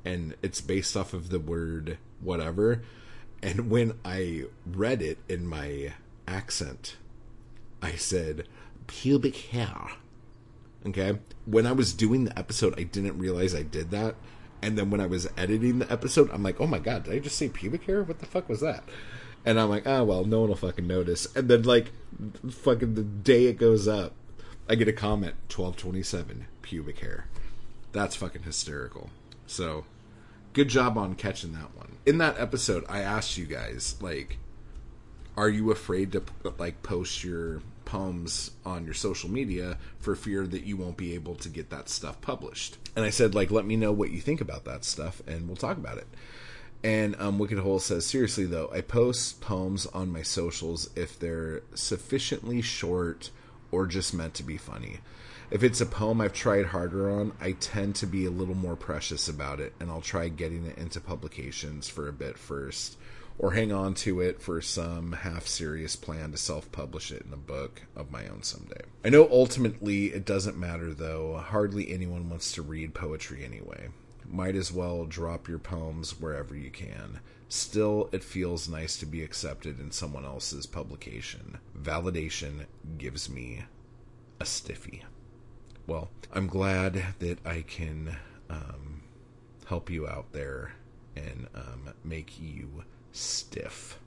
and 0.05 0.35
it's 0.41 0.61
based 0.61 0.95
off 0.95 1.13
of 1.13 1.29
the 1.29 1.39
word 1.39 1.97
whatever. 2.21 2.81
And 3.41 3.69
when 3.69 3.93
I 4.03 4.45
read 4.65 5.01
it 5.01 5.19
in 5.27 5.47
my 5.47 5.93
accent, 6.27 6.97
I 7.81 7.93
said 7.93 8.47
pubic 8.87 9.35
hair. 9.35 9.91
Okay. 10.85 11.19
When 11.45 11.65
I 11.65 11.71
was 11.71 11.93
doing 11.93 12.25
the 12.25 12.37
episode, 12.37 12.77
I 12.77 12.83
didn't 12.83 13.17
realize 13.17 13.55
I 13.55 13.63
did 13.63 13.91
that. 13.91 14.15
And 14.61 14.77
then 14.77 14.89
when 14.89 14.99
I 14.99 15.05
was 15.05 15.29
editing 15.37 15.79
the 15.79 15.91
episode, 15.91 16.29
I'm 16.31 16.43
like, 16.43 16.59
oh 16.59 16.67
my 16.67 16.79
god, 16.79 17.03
did 17.03 17.13
I 17.13 17.19
just 17.19 17.37
say 17.37 17.47
pubic 17.47 17.83
hair? 17.83 18.03
What 18.03 18.19
the 18.19 18.25
fuck 18.25 18.49
was 18.49 18.59
that? 18.61 18.83
And 19.45 19.59
I'm 19.59 19.69
like, 19.69 19.87
oh 19.87 20.03
well, 20.03 20.25
no 20.25 20.41
one 20.41 20.49
will 20.49 20.55
fucking 20.55 20.85
notice. 20.85 21.27
And 21.35 21.47
then 21.49 21.63
like, 21.63 21.91
fucking 22.49 22.95
the 22.95 23.03
day 23.03 23.45
it 23.45 23.57
goes 23.57 23.87
up, 23.87 24.13
I 24.67 24.75
get 24.75 24.89
a 24.89 24.93
comment, 24.93 25.35
1227, 25.47 26.47
pubic 26.61 26.99
hair. 26.99 27.27
That's 27.93 28.17
fucking 28.17 28.43
hysterical. 28.43 29.09
So, 29.49 29.85
good 30.53 30.69
job 30.69 30.95
on 30.95 31.15
catching 31.15 31.53
that 31.53 31.75
one. 31.75 31.97
In 32.05 32.19
that 32.19 32.39
episode, 32.39 32.85
I 32.87 32.99
asked 32.99 33.35
you 33.35 33.45
guys, 33.45 33.95
like, 33.99 34.37
are 35.35 35.49
you 35.49 35.71
afraid 35.71 36.11
to 36.11 36.23
like 36.59 36.83
post 36.83 37.23
your 37.23 37.61
poems 37.83 38.51
on 38.63 38.85
your 38.85 38.93
social 38.93 39.29
media 39.29 39.79
for 39.99 40.15
fear 40.15 40.45
that 40.45 40.65
you 40.65 40.77
won't 40.77 40.97
be 40.97 41.15
able 41.15 41.33
to 41.33 41.49
get 41.49 41.71
that 41.71 41.89
stuff 41.89 42.21
published? 42.21 42.77
And 42.95 43.03
I 43.03 43.09
said, 43.09 43.33
like, 43.33 43.49
let 43.49 43.65
me 43.65 43.75
know 43.75 43.91
what 43.91 44.11
you 44.11 44.21
think 44.21 44.39
about 44.39 44.65
that 44.65 44.85
stuff, 44.85 45.19
and 45.25 45.47
we'll 45.47 45.57
talk 45.57 45.77
about 45.77 45.97
it. 45.97 46.07
And 46.83 47.15
um, 47.19 47.39
Wicked 47.39 47.57
Hole 47.57 47.79
says, 47.79 48.05
seriously 48.05 48.45
though, 48.45 48.69
I 48.71 48.81
post 48.81 49.41
poems 49.41 49.87
on 49.87 50.11
my 50.11 50.21
socials 50.21 50.91
if 50.95 51.17
they're 51.19 51.63
sufficiently 51.73 52.61
short 52.61 53.31
or 53.71 53.87
just 53.87 54.13
meant 54.13 54.35
to 54.35 54.43
be 54.43 54.57
funny. 54.57 54.99
If 55.51 55.63
it's 55.63 55.81
a 55.81 55.87
poem 55.87 56.21
I've 56.21 56.33
tried 56.33 56.67
harder 56.67 57.09
on, 57.09 57.31
I 57.41 57.53
tend 57.53 57.95
to 57.95 58.05
be 58.05 58.25
a 58.25 58.29
little 58.31 58.53
more 58.53 58.75
precious 58.75 59.27
about 59.27 59.59
it, 59.59 59.73
and 59.79 59.89
I'll 59.89 59.99
try 59.99 60.27
getting 60.27 60.63
it 60.65 60.77
into 60.77 61.01
publications 61.01 61.89
for 61.89 62.07
a 62.07 62.13
bit 62.13 62.37
first, 62.37 62.97
or 63.39 63.53
hang 63.53 63.71
on 63.71 63.95
to 63.95 64.21
it 64.21 64.43
for 64.43 64.61
some 64.61 65.11
half 65.11 65.47
serious 65.47 65.95
plan 65.95 66.33
to 66.33 66.37
self 66.37 66.71
publish 66.71 67.11
it 67.11 67.23
in 67.25 67.33
a 67.33 67.37
book 67.37 67.81
of 67.95 68.11
my 68.11 68.27
own 68.27 68.43
someday. 68.43 68.81
I 69.03 69.09
know 69.09 69.27
ultimately 69.31 70.13
it 70.13 70.23
doesn't 70.23 70.55
matter 70.55 70.93
though, 70.93 71.37
hardly 71.37 71.91
anyone 71.91 72.29
wants 72.29 72.51
to 72.51 72.61
read 72.61 72.93
poetry 72.93 73.43
anyway. 73.43 73.89
Might 74.27 74.55
as 74.55 74.71
well 74.71 75.05
drop 75.05 75.47
your 75.47 75.57
poems 75.57 76.19
wherever 76.19 76.55
you 76.55 76.69
can. 76.69 77.21
Still, 77.47 78.07
it 78.11 78.23
feels 78.23 78.69
nice 78.69 78.97
to 78.97 79.07
be 79.07 79.23
accepted 79.23 79.79
in 79.79 79.89
someone 79.89 80.25
else's 80.25 80.67
publication. 80.67 81.57
Validation 81.75 82.67
gives 82.99 83.27
me 83.27 83.63
a 84.39 84.45
stiffy 84.45 85.03
well, 85.89 86.09
I'm 86.31 86.45
glad 86.45 87.03
that 87.17 87.39
I 87.45 87.61
can 87.61 88.15
um, 88.49 89.01
help 89.65 89.89
you 89.89 90.07
out 90.07 90.31
there 90.33 90.73
and 91.15 91.47
um, 91.55 91.93
make 92.03 92.39
you 92.39 92.83
stiff. 93.11 93.99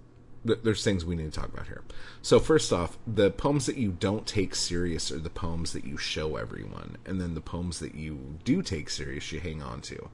There's 0.44 0.82
things 0.82 1.04
we 1.04 1.16
need 1.16 1.32
to 1.32 1.40
talk 1.40 1.52
about 1.52 1.66
here. 1.66 1.82
So, 2.20 2.40
first 2.40 2.72
off, 2.72 2.98
the 3.06 3.30
poems 3.30 3.66
that 3.66 3.76
you 3.76 3.92
don't 3.92 4.26
take 4.26 4.54
serious 4.54 5.12
are 5.12 5.18
the 5.18 5.30
poems 5.30 5.72
that 5.72 5.84
you 5.84 5.96
show 5.96 6.36
everyone, 6.36 6.96
and 7.04 7.20
then 7.20 7.34
the 7.34 7.40
poems 7.40 7.78
that 7.78 7.94
you 7.94 8.38
do 8.44 8.62
take 8.62 8.90
serious, 8.90 9.30
you 9.30 9.38
hang 9.40 9.62
on 9.62 9.80
to 9.82 10.08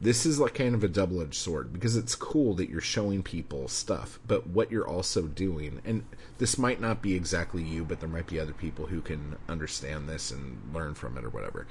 this 0.00 0.26
is 0.26 0.38
like 0.38 0.54
kind 0.54 0.74
of 0.74 0.84
a 0.84 0.88
double 0.88 1.22
edged 1.22 1.34
sword 1.34 1.72
because 1.72 1.96
it's 1.96 2.14
cool 2.14 2.54
that 2.54 2.68
you're 2.68 2.80
showing 2.80 3.22
people 3.22 3.68
stuff, 3.68 4.18
but 4.26 4.46
what 4.46 4.70
you're 4.70 4.88
also 4.88 5.22
doing, 5.22 5.80
and 5.84 6.04
this 6.38 6.58
might 6.58 6.80
not 6.80 7.00
be 7.00 7.14
exactly 7.14 7.62
you, 7.62 7.84
but 7.84 8.00
there 8.00 8.08
might 8.08 8.26
be 8.26 8.40
other 8.40 8.52
people 8.52 8.86
who 8.86 9.00
can 9.00 9.36
understand 9.48 10.08
this 10.08 10.30
and 10.30 10.60
learn 10.72 10.94
from 10.94 11.16
it 11.16 11.24
or 11.24 11.30
whatever. 11.30 11.66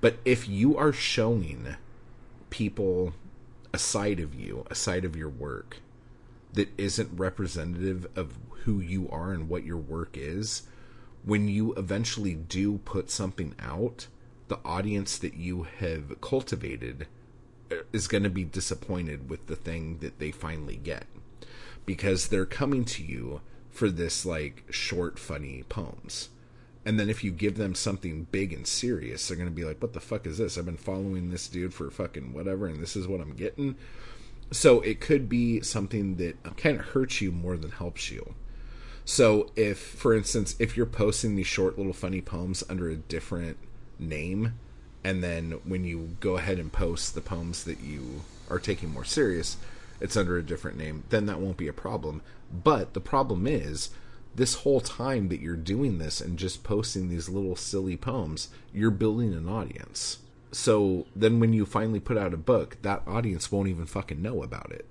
But 0.00 0.16
if 0.24 0.48
you 0.48 0.76
are 0.76 0.92
showing 0.92 1.76
people 2.50 3.14
a 3.72 3.78
side 3.78 4.20
of 4.20 4.34
you, 4.34 4.66
a 4.70 4.74
side 4.74 5.04
of 5.04 5.16
your 5.16 5.30
work 5.30 5.78
that 6.52 6.68
isn't 6.76 7.16
representative 7.16 8.06
of 8.16 8.38
who 8.64 8.80
you 8.80 9.08
are 9.10 9.32
and 9.32 9.48
what 9.48 9.64
your 9.64 9.78
work 9.78 10.16
is, 10.18 10.62
when 11.24 11.48
you 11.48 11.72
eventually 11.74 12.34
do 12.34 12.78
put 12.78 13.10
something 13.10 13.54
out, 13.58 14.08
the 14.48 14.58
audience 14.64 15.16
that 15.18 15.34
you 15.34 15.62
have 15.78 16.20
cultivated 16.20 17.06
is 17.92 18.08
going 18.08 18.24
to 18.24 18.30
be 18.30 18.44
disappointed 18.44 19.28
with 19.30 19.46
the 19.46 19.56
thing 19.56 19.98
that 19.98 20.18
they 20.18 20.30
finally 20.30 20.76
get. 20.76 21.06
Because 21.84 22.28
they're 22.28 22.46
coming 22.46 22.84
to 22.86 23.02
you 23.02 23.40
for 23.70 23.88
this 23.88 24.24
like 24.24 24.64
short 24.70 25.18
funny 25.18 25.64
poems. 25.68 26.28
And 26.84 26.98
then 26.98 27.08
if 27.08 27.24
you 27.24 27.30
give 27.30 27.56
them 27.56 27.74
something 27.74 28.26
big 28.30 28.52
and 28.52 28.66
serious 28.66 29.26
they're 29.26 29.36
going 29.36 29.48
to 29.48 29.54
be 29.54 29.64
like 29.64 29.80
what 29.80 29.92
the 29.92 30.00
fuck 30.00 30.26
is 30.26 30.38
this? 30.38 30.58
I've 30.58 30.66
been 30.66 30.76
following 30.76 31.30
this 31.30 31.48
dude 31.48 31.74
for 31.74 31.90
fucking 31.90 32.32
whatever 32.32 32.66
and 32.66 32.82
this 32.82 32.96
is 32.96 33.08
what 33.08 33.20
i'm 33.20 33.34
getting. 33.34 33.76
So 34.50 34.80
it 34.80 35.00
could 35.00 35.28
be 35.28 35.62
something 35.62 36.16
that 36.16 36.56
kind 36.56 36.78
of 36.78 36.86
hurts 36.86 37.20
you 37.20 37.32
more 37.32 37.56
than 37.56 37.70
helps 37.70 38.10
you. 38.10 38.34
So 39.04 39.50
if 39.56 39.78
for 39.78 40.14
instance 40.14 40.54
if 40.58 40.76
you're 40.76 40.86
posting 40.86 41.34
these 41.34 41.46
short 41.46 41.78
little 41.78 41.92
funny 41.92 42.20
poems 42.20 42.62
under 42.68 42.90
a 42.90 42.96
different 42.96 43.56
name 43.98 44.54
and 45.04 45.22
then 45.22 45.52
when 45.64 45.84
you 45.84 46.16
go 46.20 46.36
ahead 46.36 46.58
and 46.58 46.72
post 46.72 47.14
the 47.14 47.20
poems 47.20 47.64
that 47.64 47.80
you 47.80 48.22
are 48.48 48.58
taking 48.58 48.90
more 48.90 49.04
serious 49.04 49.56
it's 50.00 50.16
under 50.16 50.36
a 50.36 50.42
different 50.42 50.76
name 50.76 51.04
then 51.10 51.26
that 51.26 51.38
won't 51.38 51.56
be 51.56 51.68
a 51.68 51.72
problem. 51.72 52.22
But 52.52 52.92
the 52.92 53.00
problem 53.00 53.46
is 53.46 53.90
this 54.34 54.56
whole 54.56 54.80
time 54.80 55.28
that 55.28 55.40
you're 55.40 55.56
doing 55.56 55.98
this 55.98 56.20
and 56.20 56.38
just 56.38 56.64
posting 56.64 57.08
these 57.08 57.28
little 57.28 57.56
silly 57.56 57.96
poems 57.96 58.48
you're 58.74 58.90
building 58.90 59.32
an 59.32 59.48
audience. 59.48 60.18
So 60.50 61.06
then 61.14 61.40
when 61.40 61.52
you 61.52 61.64
finally 61.64 62.00
put 62.00 62.18
out 62.18 62.34
a 62.34 62.38
book 62.38 62.78
that 62.82 63.02
audience 63.06 63.52
won't 63.52 63.68
even 63.68 63.86
fucking 63.86 64.20
know 64.20 64.42
about 64.42 64.72
it. 64.72 64.90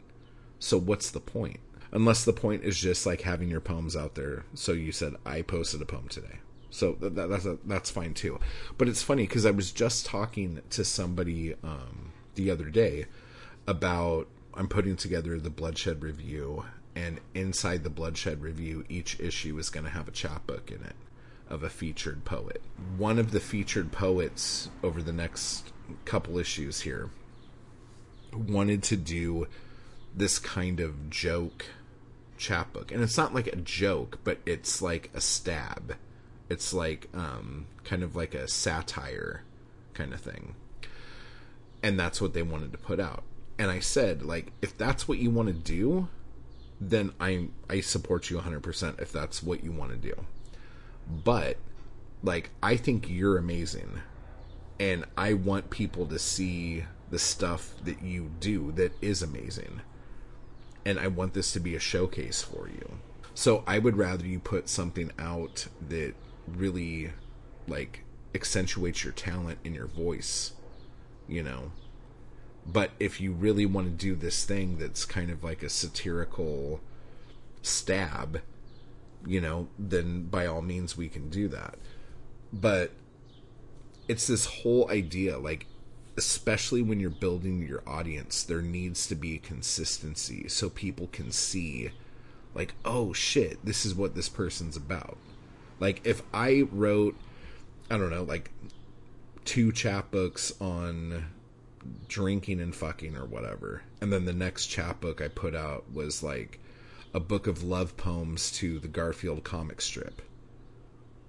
So 0.60 0.78
what's 0.78 1.12
the 1.12 1.20
point? 1.20 1.60
Unless 1.92 2.24
the 2.24 2.34
point 2.34 2.64
is 2.64 2.80
just 2.80 3.06
like 3.06 3.22
having 3.22 3.50
your 3.50 3.60
poems 3.60 3.98
out 3.98 4.16
there. 4.16 4.46
So 4.54 4.72
you 4.72 4.94
said 4.94 5.16
i 5.26 5.42
posted 5.42 5.82
a 5.82 5.86
poem 5.86 6.08
today 6.08 6.40
so 6.72 6.94
that, 7.00 7.16
that's 7.16 7.46
a, 7.46 7.60
that's 7.66 7.92
fine 7.92 8.14
too. 8.14 8.40
But 8.78 8.88
it's 8.88 9.04
funny 9.04 9.28
because 9.28 9.46
I 9.46 9.52
was 9.52 9.72
just 9.72 10.06
talking 10.06 10.62
to 10.72 10.84
somebody 10.84 11.54
um, 11.64 12.14
the 12.36 12.50
other 12.50 12.70
day 12.70 13.06
about 13.68 14.28
I'm 14.54 14.68
putting 14.68 14.96
together 14.96 15.40
the 15.40 15.50
Bloodshed 15.50 16.02
review, 16.02 16.66
and 16.96 17.20
inside 17.34 17.84
the 17.84 17.90
Bloodshed 17.90 18.42
review, 18.42 18.84
each 18.90 19.20
issue 19.20 19.58
is 19.60 19.70
going 19.70 19.86
to 19.86 19.92
have 19.92 20.08
a 20.08 20.12
chapbook 20.12 20.72
in 20.72 20.84
it 20.84 20.96
of 21.50 21.64
a 21.64 21.70
featured 21.70 22.24
poet. 22.24 22.62
One 22.98 23.20
of 23.20 23.32
the 23.32 23.40
featured 23.40 23.92
poets 23.92 24.70
over 24.82 25.02
the 25.02 25.14
next 25.14 25.72
couple 26.06 26.38
issues 26.38 26.82
here 26.82 27.10
wanted 28.34 28.84
to 28.84 28.96
do 28.96 29.48
this 30.16 30.40
kind 30.40 30.80
of 30.80 31.10
joke 31.10 31.66
chapbook. 32.38 32.92
And 32.92 33.04
it's 33.04 33.18
not 33.18 33.34
like 33.34 33.48
a 33.48 33.58
joke, 33.58 34.20
but 34.24 34.40
it's 34.46 34.82
like 34.82 35.10
a 35.14 35.22
stab. 35.22 35.96
It's 36.52 36.74
like 36.74 37.08
um, 37.14 37.68
kind 37.84 38.04
of 38.04 38.16
like 38.16 38.34
a 38.34 38.48
satire 38.48 39.44
kind 39.94 40.14
of 40.14 40.20
thing. 40.20 40.56
And 41.82 42.00
that's 42.00 42.22
what 42.22 42.34
they 42.34 42.44
wanted 42.44 42.72
to 42.74 42.78
put 42.78 43.00
out. 43.00 43.24
And 43.58 43.72
I 43.72 43.80
said, 43.80 44.22
like, 44.22 44.52
if 44.62 44.78
that's 44.78 45.08
what 45.08 45.18
you 45.18 45.30
want 45.32 45.48
to 45.48 45.54
do, 45.54 46.10
then 46.82 47.14
I 47.20 47.48
I 47.70 47.80
support 47.80 48.30
you 48.30 48.40
100% 48.40 49.00
if 49.00 49.12
that's 49.12 49.42
what 49.44 49.64
you 49.64 49.72
want 49.72 49.92
to 49.92 49.98
do. 49.98 50.26
But 51.08 51.58
like 52.24 52.50
I 52.62 52.76
think 52.76 53.10
you're 53.10 53.38
amazing 53.38 54.02
and 54.80 55.06
I 55.16 55.34
want 55.34 55.70
people 55.70 56.08
to 56.08 56.18
see 56.18 56.86
the 57.12 57.20
stuff 57.20 57.76
that 57.84 58.02
you 58.02 58.32
do 58.40 58.72
that 58.74 58.92
is 59.02 59.22
amazing. 59.22 59.82
And 60.84 60.98
I 61.00 61.08
want 61.08 61.34
this 61.34 61.52
to 61.54 61.60
be 61.60 61.76
a 61.76 61.80
showcase 61.80 62.42
for 62.42 62.68
you. 62.68 62.98
So 63.36 63.64
I 63.68 63.78
would 63.78 63.96
rather 63.96 64.26
you 64.26 64.40
put 64.40 64.68
something 64.68 65.12
out 65.20 65.68
that 65.88 66.16
really 66.56 67.12
like 67.68 68.04
accentuates 68.34 69.04
your 69.04 69.14
talent 69.14 69.60
in 69.64 69.74
your 69.74 69.88
voice, 69.88 70.54
you 71.28 71.44
know. 71.44 71.72
But 72.66 72.92
if 73.00 73.20
you 73.20 73.32
really 73.32 73.66
want 73.66 73.88
to 73.88 74.06
do 74.06 74.16
this 74.16 74.46
thing 74.46 74.78
that's 74.78 75.06
kind 75.06 75.32
of 75.32 75.44
like 75.44 75.64
a 75.64 75.70
satirical 75.70 76.80
stab, 77.62 78.42
you 79.26 79.42
know, 79.42 79.68
then 79.78 80.26
by 80.26 80.46
all 80.46 80.62
means 80.62 80.96
we 80.96 81.10
can 81.10 81.30
do 81.30 81.48
that. 81.50 81.76
But 82.54 82.92
it's 84.08 84.28
this 84.28 84.46
whole 84.46 84.90
idea 84.92 85.38
like 85.38 85.66
especially 86.18 86.82
when 86.82 87.00
you're 87.00 87.10
building 87.10 87.68
your 87.68 87.84
audience, 87.88 88.44
there 88.44 88.62
needs 88.62 89.08
to 89.08 89.16
be 89.16 89.38
consistency 89.38 90.48
so 90.48 90.70
people 90.70 91.08
can 91.12 91.32
see, 91.32 91.92
like, 92.54 92.74
oh 92.84 93.14
shit, 93.14 93.64
this 93.66 93.86
is 93.86 93.96
what 93.96 94.16
this 94.16 94.30
person's 94.30 94.76
about. 94.76 95.18
Like, 95.82 96.00
if 96.06 96.22
I 96.34 96.62
wrote, 96.72 97.18
I 97.90 97.98
don't 97.98 98.10
know, 98.10 98.24
like 98.24 98.52
two 99.44 99.74
chapbooks 99.74 100.54
on 100.62 101.26
drinking 102.08 102.62
and 102.62 102.74
fucking 102.74 103.18
or 103.18 103.26
whatever, 103.26 103.82
and 104.00 104.14
then 104.14 104.24
the 104.24 104.32
next 104.32 104.68
chapbook 104.68 105.22
I 105.22 105.28
put 105.28 105.56
out 105.56 105.92
was 105.92 106.24
like 106.24 106.62
a 107.14 107.20
book 107.20 107.48
of 107.48 107.64
love 107.64 107.98
poems 107.98 108.50
to 108.54 108.80
the 108.80 108.88
Garfield 108.88 109.44
comic 109.44 109.82
strip 109.82 110.22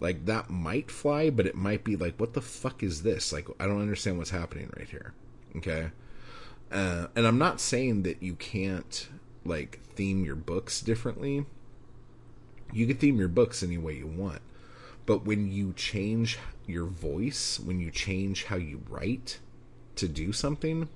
like 0.02 0.26
that 0.26 0.50
might 0.50 0.90
fly, 0.90 1.30
but 1.30 1.46
it 1.46 1.54
might 1.54 1.84
be 1.84 1.94
like, 1.94 2.18
what 2.18 2.34
the 2.34 2.42
fuck 2.42 2.82
is 2.82 3.04
this? 3.04 3.32
Like, 3.32 3.46
I 3.60 3.66
don't 3.66 3.80
understand 3.80 4.18
what's 4.18 4.30
happening 4.30 4.68
right 4.76 4.88
here. 4.88 5.14
Okay. 5.56 5.90
Uh, 6.72 7.06
and 7.14 7.24
I'm 7.24 7.38
not 7.38 7.60
saying 7.60 8.02
that 8.02 8.20
you 8.20 8.34
can't 8.34 9.08
like 9.44 9.78
theme 9.94 10.24
your 10.24 10.34
books 10.34 10.80
differently. 10.80 11.46
You 12.72 12.86
can 12.86 12.96
theme 12.96 13.18
your 13.18 13.28
books 13.28 13.62
any 13.62 13.78
way 13.78 13.94
you 13.94 14.06
want. 14.06 14.40
But 15.04 15.24
when 15.24 15.50
you 15.50 15.72
change 15.74 16.38
your 16.66 16.86
voice, 16.86 17.58
when 17.58 17.80
you 17.80 17.90
change 17.90 18.44
how 18.44 18.56
you 18.56 18.82
write 18.88 19.40
to 19.96 20.08
do 20.08 20.32
something, 20.32 20.88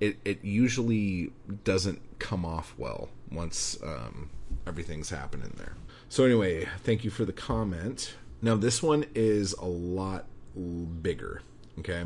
it, 0.00 0.18
it 0.24 0.44
usually 0.44 1.32
doesn't 1.64 2.00
come 2.18 2.44
off 2.44 2.74
well 2.76 3.08
once 3.30 3.78
um, 3.82 4.30
everything's 4.66 5.10
happening 5.10 5.54
there. 5.56 5.76
So, 6.08 6.24
anyway, 6.24 6.68
thank 6.82 7.04
you 7.04 7.10
for 7.10 7.24
the 7.24 7.32
comment. 7.32 8.14
Now 8.42 8.56
this 8.56 8.82
one 8.82 9.06
is 9.14 9.52
a 9.54 9.64
lot 9.64 10.26
bigger, 10.54 11.42
okay? 11.78 12.04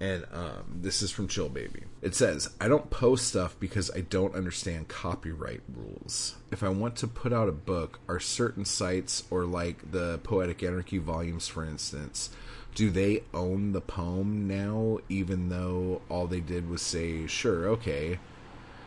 And 0.00 0.24
um, 0.32 0.78
this 0.80 1.02
is 1.02 1.10
from 1.10 1.28
Chill 1.28 1.50
Baby. 1.50 1.82
It 2.00 2.14
says, 2.14 2.48
I 2.58 2.68
don't 2.68 2.88
post 2.88 3.28
stuff 3.28 3.54
because 3.60 3.90
I 3.94 4.00
don't 4.00 4.34
understand 4.34 4.88
copyright 4.88 5.60
rules. 5.68 6.36
If 6.50 6.62
I 6.62 6.70
want 6.70 6.96
to 6.96 7.06
put 7.06 7.34
out 7.34 7.50
a 7.50 7.52
book, 7.52 8.00
are 8.08 8.18
certain 8.18 8.64
sites, 8.64 9.24
or 9.30 9.44
like 9.44 9.92
the 9.92 10.18
Poetic 10.22 10.62
Anarchy 10.62 10.96
volumes, 10.96 11.48
for 11.48 11.64
instance, 11.64 12.30
do 12.74 12.88
they 12.88 13.24
own 13.34 13.72
the 13.72 13.82
poem 13.82 14.48
now, 14.48 15.00
even 15.10 15.50
though 15.50 16.00
all 16.08 16.26
they 16.26 16.40
did 16.40 16.70
was 16.70 16.80
say, 16.80 17.26
sure, 17.26 17.68
okay? 17.68 18.18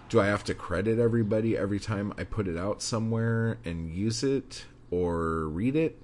Do 0.10 0.20
I 0.20 0.26
have 0.26 0.44
to 0.46 0.56
credit 0.56 0.98
everybody 0.98 1.56
every 1.56 1.80
time 1.80 2.14
I 2.18 2.24
put 2.24 2.48
it 2.48 2.58
out 2.58 2.82
somewhere 2.82 3.60
and 3.64 3.94
use 3.94 4.24
it 4.24 4.66
or 4.90 5.48
read 5.48 5.76
it? 5.76 6.02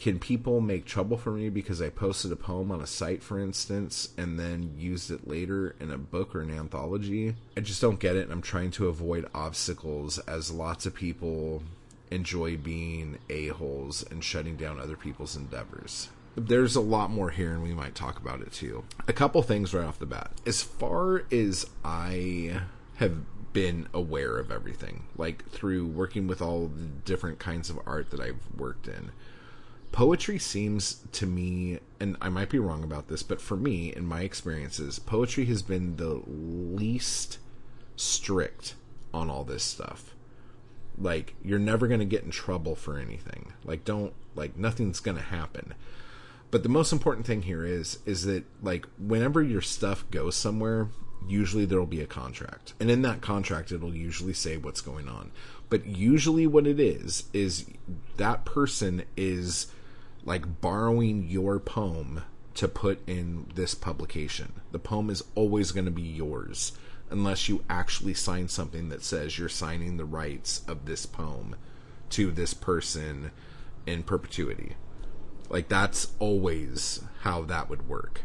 Can 0.00 0.18
people 0.18 0.62
make 0.62 0.86
trouble 0.86 1.18
for 1.18 1.30
me 1.30 1.50
because 1.50 1.82
I 1.82 1.90
posted 1.90 2.32
a 2.32 2.36
poem 2.36 2.72
on 2.72 2.80
a 2.80 2.86
site, 2.86 3.22
for 3.22 3.38
instance, 3.38 4.08
and 4.16 4.40
then 4.40 4.72
used 4.78 5.10
it 5.10 5.28
later 5.28 5.76
in 5.78 5.90
a 5.90 5.98
book 5.98 6.34
or 6.34 6.40
an 6.40 6.50
anthology? 6.50 7.36
I 7.54 7.60
just 7.60 7.82
don't 7.82 8.00
get 8.00 8.16
it, 8.16 8.22
and 8.22 8.32
I'm 8.32 8.40
trying 8.40 8.70
to 8.72 8.88
avoid 8.88 9.28
obstacles 9.34 10.18
as 10.20 10.50
lots 10.50 10.86
of 10.86 10.94
people 10.94 11.62
enjoy 12.10 12.56
being 12.56 13.18
a-holes 13.28 14.02
and 14.10 14.24
shutting 14.24 14.56
down 14.56 14.80
other 14.80 14.96
people's 14.96 15.36
endeavors. 15.36 16.08
There's 16.34 16.76
a 16.76 16.80
lot 16.80 17.10
more 17.10 17.28
here, 17.28 17.52
and 17.52 17.62
we 17.62 17.74
might 17.74 17.94
talk 17.94 18.18
about 18.18 18.40
it 18.40 18.52
too. 18.52 18.84
A 19.06 19.12
couple 19.12 19.42
things 19.42 19.74
right 19.74 19.84
off 19.84 19.98
the 19.98 20.06
bat. 20.06 20.30
As 20.46 20.62
far 20.62 21.24
as 21.30 21.66
I 21.84 22.62
have 22.96 23.18
been 23.52 23.86
aware 23.92 24.38
of 24.38 24.50
everything, 24.50 25.04
like 25.18 25.46
through 25.50 25.88
working 25.88 26.26
with 26.26 26.40
all 26.40 26.68
the 26.68 26.86
different 27.04 27.38
kinds 27.38 27.68
of 27.68 27.78
art 27.84 28.10
that 28.12 28.20
I've 28.20 28.40
worked 28.56 28.88
in 28.88 29.12
poetry 29.92 30.38
seems 30.38 31.02
to 31.12 31.26
me 31.26 31.78
and 31.98 32.16
i 32.20 32.28
might 32.28 32.48
be 32.48 32.58
wrong 32.58 32.84
about 32.84 33.08
this 33.08 33.22
but 33.22 33.40
for 33.40 33.56
me 33.56 33.92
in 33.94 34.06
my 34.06 34.22
experiences 34.22 34.98
poetry 34.98 35.46
has 35.46 35.62
been 35.62 35.96
the 35.96 36.22
least 36.26 37.38
strict 38.00 38.74
on 39.12 39.30
all 39.30 39.44
this 39.44 39.62
stuff. 39.62 40.14
Like 40.98 41.34
you're 41.44 41.58
never 41.58 41.86
going 41.86 42.00
to 42.00 42.06
get 42.06 42.24
in 42.24 42.30
trouble 42.30 42.74
for 42.74 42.98
anything. 42.98 43.52
Like 43.64 43.84
don't 43.84 44.12
like 44.34 44.56
nothing's 44.56 45.00
going 45.00 45.16
to 45.16 45.22
happen. 45.22 45.74
But 46.50 46.62
the 46.62 46.68
most 46.68 46.92
important 46.92 47.26
thing 47.26 47.42
here 47.42 47.64
is 47.64 47.98
is 48.06 48.24
that 48.24 48.44
like 48.62 48.86
whenever 48.98 49.42
your 49.42 49.62
stuff 49.62 50.04
goes 50.10 50.34
somewhere 50.36 50.88
usually 51.28 51.66
there'll 51.66 51.86
be 51.86 52.00
a 52.00 52.06
contract. 52.06 52.74
And 52.80 52.90
in 52.90 53.02
that 53.02 53.20
contract 53.20 53.72
it'll 53.72 53.94
usually 53.94 54.34
say 54.34 54.56
what's 54.56 54.80
going 54.80 55.08
on. 55.08 55.30
But 55.68 55.86
usually 55.86 56.46
what 56.46 56.66
it 56.66 56.80
is 56.80 57.24
is 57.32 57.66
that 58.16 58.44
person 58.44 59.04
is 59.16 59.66
like 60.24 60.60
borrowing 60.60 61.28
your 61.28 61.58
poem 61.58 62.22
to 62.54 62.68
put 62.68 63.06
in 63.08 63.46
this 63.54 63.74
publication. 63.74 64.60
The 64.72 64.78
poem 64.78 65.10
is 65.10 65.24
always 65.34 65.72
going 65.72 65.86
to 65.86 65.90
be 65.90 66.02
yours 66.02 66.72
unless 67.10 67.48
you 67.48 67.64
actually 67.68 68.14
sign 68.14 68.48
something 68.48 68.88
that 68.88 69.02
says 69.02 69.38
you're 69.38 69.48
signing 69.48 69.96
the 69.96 70.04
rights 70.04 70.62
of 70.68 70.86
this 70.86 71.06
poem 71.06 71.56
to 72.10 72.30
this 72.30 72.54
person 72.54 73.30
in 73.86 74.02
perpetuity. 74.02 74.76
Like 75.48 75.68
that's 75.68 76.12
always 76.18 77.00
how 77.22 77.42
that 77.44 77.68
would 77.68 77.88
work. 77.88 78.22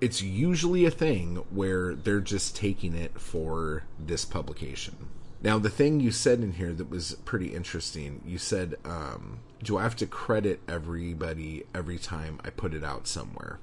It's 0.00 0.22
usually 0.22 0.84
a 0.84 0.90
thing 0.90 1.36
where 1.50 1.94
they're 1.94 2.20
just 2.20 2.56
taking 2.56 2.94
it 2.94 3.18
for 3.18 3.84
this 3.98 4.24
publication. 4.24 5.08
Now, 5.42 5.58
the 5.58 5.70
thing 5.70 6.00
you 6.00 6.10
said 6.10 6.40
in 6.40 6.52
here 6.52 6.72
that 6.72 6.90
was 6.90 7.14
pretty 7.24 7.54
interesting, 7.54 8.22
you 8.26 8.38
said, 8.38 8.74
um, 8.84 9.40
Do 9.62 9.78
I 9.78 9.82
have 9.82 9.96
to 9.96 10.06
credit 10.06 10.60
everybody 10.68 11.64
every 11.74 11.98
time 11.98 12.40
I 12.44 12.50
put 12.50 12.74
it 12.74 12.84
out 12.84 13.06
somewhere? 13.06 13.58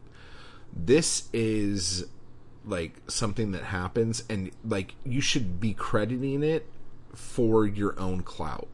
This 0.76 1.30
is 1.32 2.06
like 2.66 2.96
something 3.08 3.52
that 3.52 3.64
happens, 3.64 4.24
and 4.30 4.52
like 4.64 4.96
you 5.06 5.22
should 5.22 5.60
be 5.60 5.74
crediting 5.74 6.44
it 6.44 6.68
for 7.14 7.66
your 7.66 8.00
own 8.00 8.24
clout. 8.24 8.70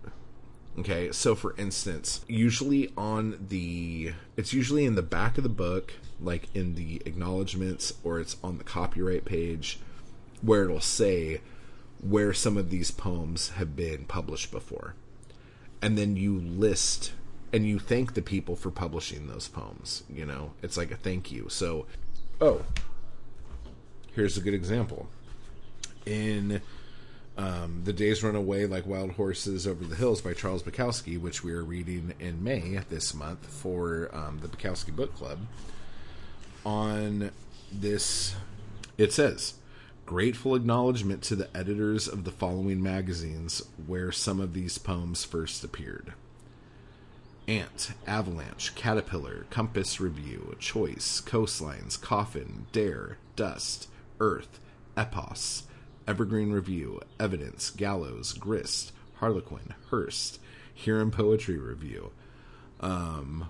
Okay, 0.77 1.12
so 1.12 1.36
for 1.36 1.55
instance, 1.58 2.23
usually 2.27 2.93
on 2.95 3.47
the, 3.49 4.13
it's 4.38 4.53
usually 4.53 4.86
in 4.86 4.95
the 4.95 5.01
back 5.01 5.38
of 5.38 5.43
the 5.43 5.49
book, 5.49 5.93
like 6.21 6.47
in 6.55 6.75
the 6.75 7.01
acknowledgments, 7.05 7.93
or 8.03 8.19
it's 8.19 8.38
on 8.41 8.58
the 8.58 8.63
copyright 8.63 9.25
page, 9.25 9.79
where 10.41 10.63
it'll 10.63 10.79
say, 10.79 11.41
where 11.99 12.32
some 12.34 12.55
of 12.55 12.69
these 12.69 12.91
poems 12.91 13.49
have 13.49 13.75
been 13.75 14.05
published 14.05 14.51
before. 14.51 14.95
And 15.82 15.98
then 15.98 16.15
you 16.15 16.39
list 16.39 17.13
and 17.52 17.65
you 17.65 17.80
thank 17.80 18.13
the 18.13 18.22
people 18.22 18.56
for 18.56 18.70
publishing 18.70 19.28
those 19.28 19.48
poems. 19.48 20.04
You 20.10 20.26
know, 20.26 20.52
it's 20.62 20.78
like 20.78 20.92
a 20.92 20.96
thank 20.96 21.32
you. 21.32 21.48
So, 21.50 21.86
oh, 22.42 22.63
here's 24.13 24.38
a 24.38 24.42
good 24.42 24.54
example. 24.54 25.08
In 26.06 26.62
um, 27.38 27.82
The 27.86 27.94
Days 27.94 28.24
Run 28.24 28.36
Away 28.36 28.65
Like 28.65 28.86
Wild 28.86 29.12
Horses 29.12 29.65
Over 29.65 29.86
the 29.86 29.96
Hills 29.96 30.22
by 30.22 30.34
Charles 30.34 30.63
Bukowski, 30.63 31.20
which 31.20 31.44
we 31.44 31.54
are 31.54 31.63
reading 31.63 32.13
in 32.20 32.44
May 32.44 32.80
this 32.89 33.13
month 33.13 33.46
for 33.46 34.10
um, 34.13 34.39
the 34.42 34.48
Bukowski 34.48 34.96
Book 34.96 35.15
Club, 35.15 35.39
on 36.65 37.32
this, 37.72 38.36
it 38.98 39.13
says, 39.13 39.54
Grateful 40.10 40.56
acknowledgement 40.56 41.22
to 41.22 41.36
the 41.36 41.56
editors 41.56 42.08
of 42.08 42.24
the 42.24 42.32
following 42.32 42.82
magazines 42.82 43.62
where 43.86 44.12
some 44.12 44.39
of 44.41 44.56
these 44.56 44.80
poems 44.80 45.24
first 45.24 45.63
appeared. 45.63 46.13
Ant, 47.48 47.91
Avalanche, 48.08 48.74
Caterpillar, 48.74 49.45
Compass 49.52 50.02
Review, 50.02 50.56
Choice, 50.58 51.22
Coastlines, 51.22 52.02
Coffin, 52.02 52.65
Dare, 52.72 53.19
Dust, 53.36 53.88
Earth, 54.19 54.60
Epos, 54.98 55.65
Evergreen 56.08 56.50
Review, 56.52 57.00
Evidence, 57.19 57.69
Gallows, 57.69 58.34
Grist, 58.34 58.91
Harlequin, 59.17 59.76
Hearse, 59.91 60.39
Huron 60.74 61.12
Poetry 61.12 61.60
Review, 61.60 62.10
um, 62.80 63.48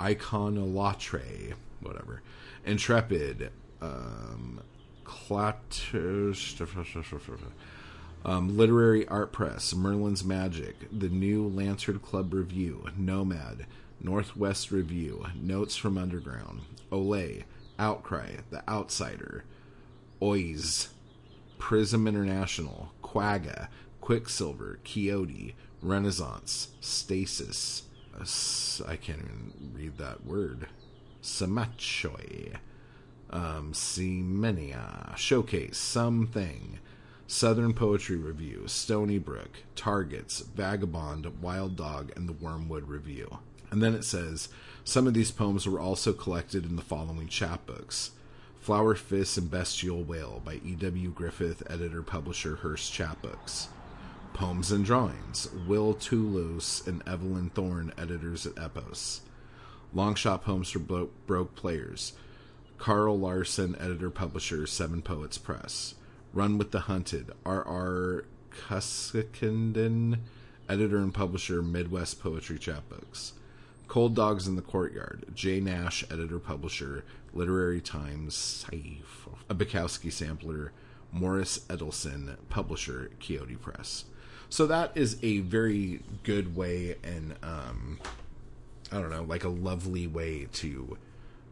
Iconolatre, 0.00 1.54
whatever, 1.80 2.20
Intrepid, 2.66 3.52
um, 3.80 4.60
um, 8.24 8.56
Literary 8.56 9.06
Art 9.08 9.32
Press, 9.32 9.74
Merlin's 9.74 10.24
Magic, 10.24 10.76
The 10.90 11.08
New 11.08 11.46
Lantern 11.46 11.98
Club 11.98 12.32
Review, 12.32 12.86
Nomad, 12.96 13.66
Northwest 14.00 14.70
Review, 14.70 15.26
Notes 15.40 15.76
from 15.76 15.98
Underground, 15.98 16.62
Olé, 16.90 17.44
Outcry, 17.78 18.36
The 18.50 18.68
Outsider, 18.68 19.44
Oise, 20.22 20.88
Prism 21.58 22.06
International, 22.06 22.92
Quagga, 23.02 23.68
Quicksilver, 24.00 24.78
Quixote, 24.84 25.54
Renaissance, 25.82 26.68
Stasis, 26.80 27.82
I 28.86 28.96
can't 28.96 29.18
even 29.18 29.72
read 29.74 29.98
that 29.98 30.24
word, 30.24 30.68
Samachoi, 31.22 32.56
um, 33.34 33.72
Semenia, 33.72 35.14
Showcase, 35.16 35.76
Something, 35.76 36.78
Southern 37.26 37.74
Poetry 37.74 38.16
Review, 38.16 38.64
Stony 38.66 39.18
Brook, 39.18 39.58
Targets, 39.74 40.40
Vagabond, 40.40 41.42
Wild 41.42 41.76
Dog, 41.76 42.12
and 42.16 42.28
the 42.28 42.32
Wormwood 42.32 42.88
Review. 42.88 43.38
And 43.70 43.82
then 43.82 43.94
it 43.94 44.04
says 44.04 44.48
some 44.84 45.06
of 45.06 45.14
these 45.14 45.30
poems 45.32 45.66
were 45.66 45.80
also 45.80 46.12
collected 46.12 46.64
in 46.64 46.76
the 46.76 46.82
following 46.82 47.26
chapbooks 47.28 48.10
Flower 48.60 48.94
Fist 48.94 49.36
and 49.36 49.50
Bestial 49.50 50.02
Wail 50.04 50.40
by 50.42 50.54
E.V. 50.64 51.08
Griffith, 51.08 51.62
editor 51.68 52.02
publisher 52.02 52.56
Hearse 52.56 52.88
Chapbooks. 52.90 53.66
Poems 54.32 54.72
and 54.72 54.84
Drawings, 54.84 55.48
Will 55.68 55.94
Tullos 55.94 56.86
and 56.86 57.02
Evelyn 57.06 57.50
Thorne, 57.50 57.92
editors 57.98 58.46
at 58.46 58.54
Epos. 58.54 59.20
Longshot 59.94 60.42
Poems 60.42 60.70
for 60.70 60.78
Bro- 60.78 61.10
Broke 61.26 61.54
Players, 61.54 62.14
Carl 62.78 63.18
Larsen, 63.18 63.76
editor 63.80 64.10
publisher, 64.10 64.66
Seven 64.66 65.02
Poets 65.02 65.38
Press. 65.38 65.94
Run 66.32 66.58
with 66.58 66.70
the 66.70 66.80
Hunted, 66.80 67.30
R.R. 67.46 68.24
Cuscaden, 68.50 70.18
editor 70.68 70.98
and 70.98 71.14
publisher, 71.14 71.62
Midwest 71.62 72.20
Poetry 72.20 72.58
Chapbooks. 72.58 73.32
Cold 73.88 74.14
Dogs 74.14 74.48
in 74.48 74.56
the 74.56 74.62
Courtyard, 74.62 75.26
J. 75.34 75.60
Nash, 75.60 76.04
editor 76.10 76.38
publisher, 76.38 77.04
Literary 77.32 77.80
Times, 77.80 78.66
a 78.72 79.54
Bukowski 79.54 80.10
sampler, 80.10 80.72
Morris 81.12 81.60
Edelson, 81.68 82.36
publisher, 82.48 83.10
Quixote 83.20 83.56
Press. 83.56 84.04
So 84.48 84.66
that 84.66 84.92
is 84.94 85.18
a 85.22 85.40
very 85.40 86.00
good 86.22 86.56
way 86.56 86.96
and 87.02 87.34
um, 87.42 87.98
I 88.90 89.00
don't 89.00 89.10
know, 89.10 89.22
like 89.22 89.44
a 89.44 89.48
lovely 89.48 90.06
way 90.06 90.46
to 90.54 90.96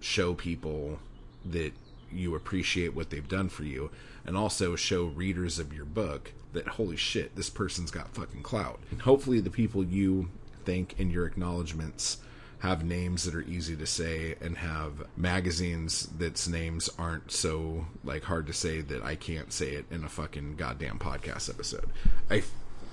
show 0.01 0.35
people 0.35 0.99
that 1.45 1.73
you 2.11 2.35
appreciate 2.35 2.95
what 2.95 3.11
they've 3.11 3.29
done 3.29 3.49
for 3.49 3.65
you 3.65 3.91
and 4.27 4.37
also 4.37 4.77
show 4.77 5.05
readers 5.05 5.59
of 5.59 5.73
your 5.73 5.85
book 5.85 6.33
that 6.53 6.69
holy 6.69 6.97
shit 6.97 7.35
this 7.37 7.49
person's 7.49 7.91
got 7.91 8.15
fucking 8.15 8.43
clout 8.43 8.79
and 8.91 9.03
hopefully 9.03 9.41
the 9.41 9.51
people 9.51 9.83
you 9.83 10.29
thank 10.65 10.99
in 11.01 11.11
your 11.11 11.27
acknowledgments 11.27 12.19
have 12.63 12.85
names 12.85 13.25
that 13.25 13.35
are 13.35 13.43
easy 13.43 13.75
to 13.75 13.87
say 13.87 14.37
and 14.41 14.59
have 14.59 15.05
magazines 15.17 16.09
that's 16.17 16.47
names 16.47 16.89
aren't 16.97 17.33
so 17.33 17.87
like 18.05 18.23
hard 18.23 18.47
to 18.47 18.53
say 18.53 18.81
that 18.81 19.03
I 19.03 19.17
can't 19.17 19.53
say 19.53 19.71
it 19.71 19.85
in 19.91 20.05
a 20.05 20.09
fucking 20.09 20.55
goddamn 20.55 21.01
podcast 21.01 21.51
episode. 21.51 21.91
I 22.31 22.37
f- 22.39 22.53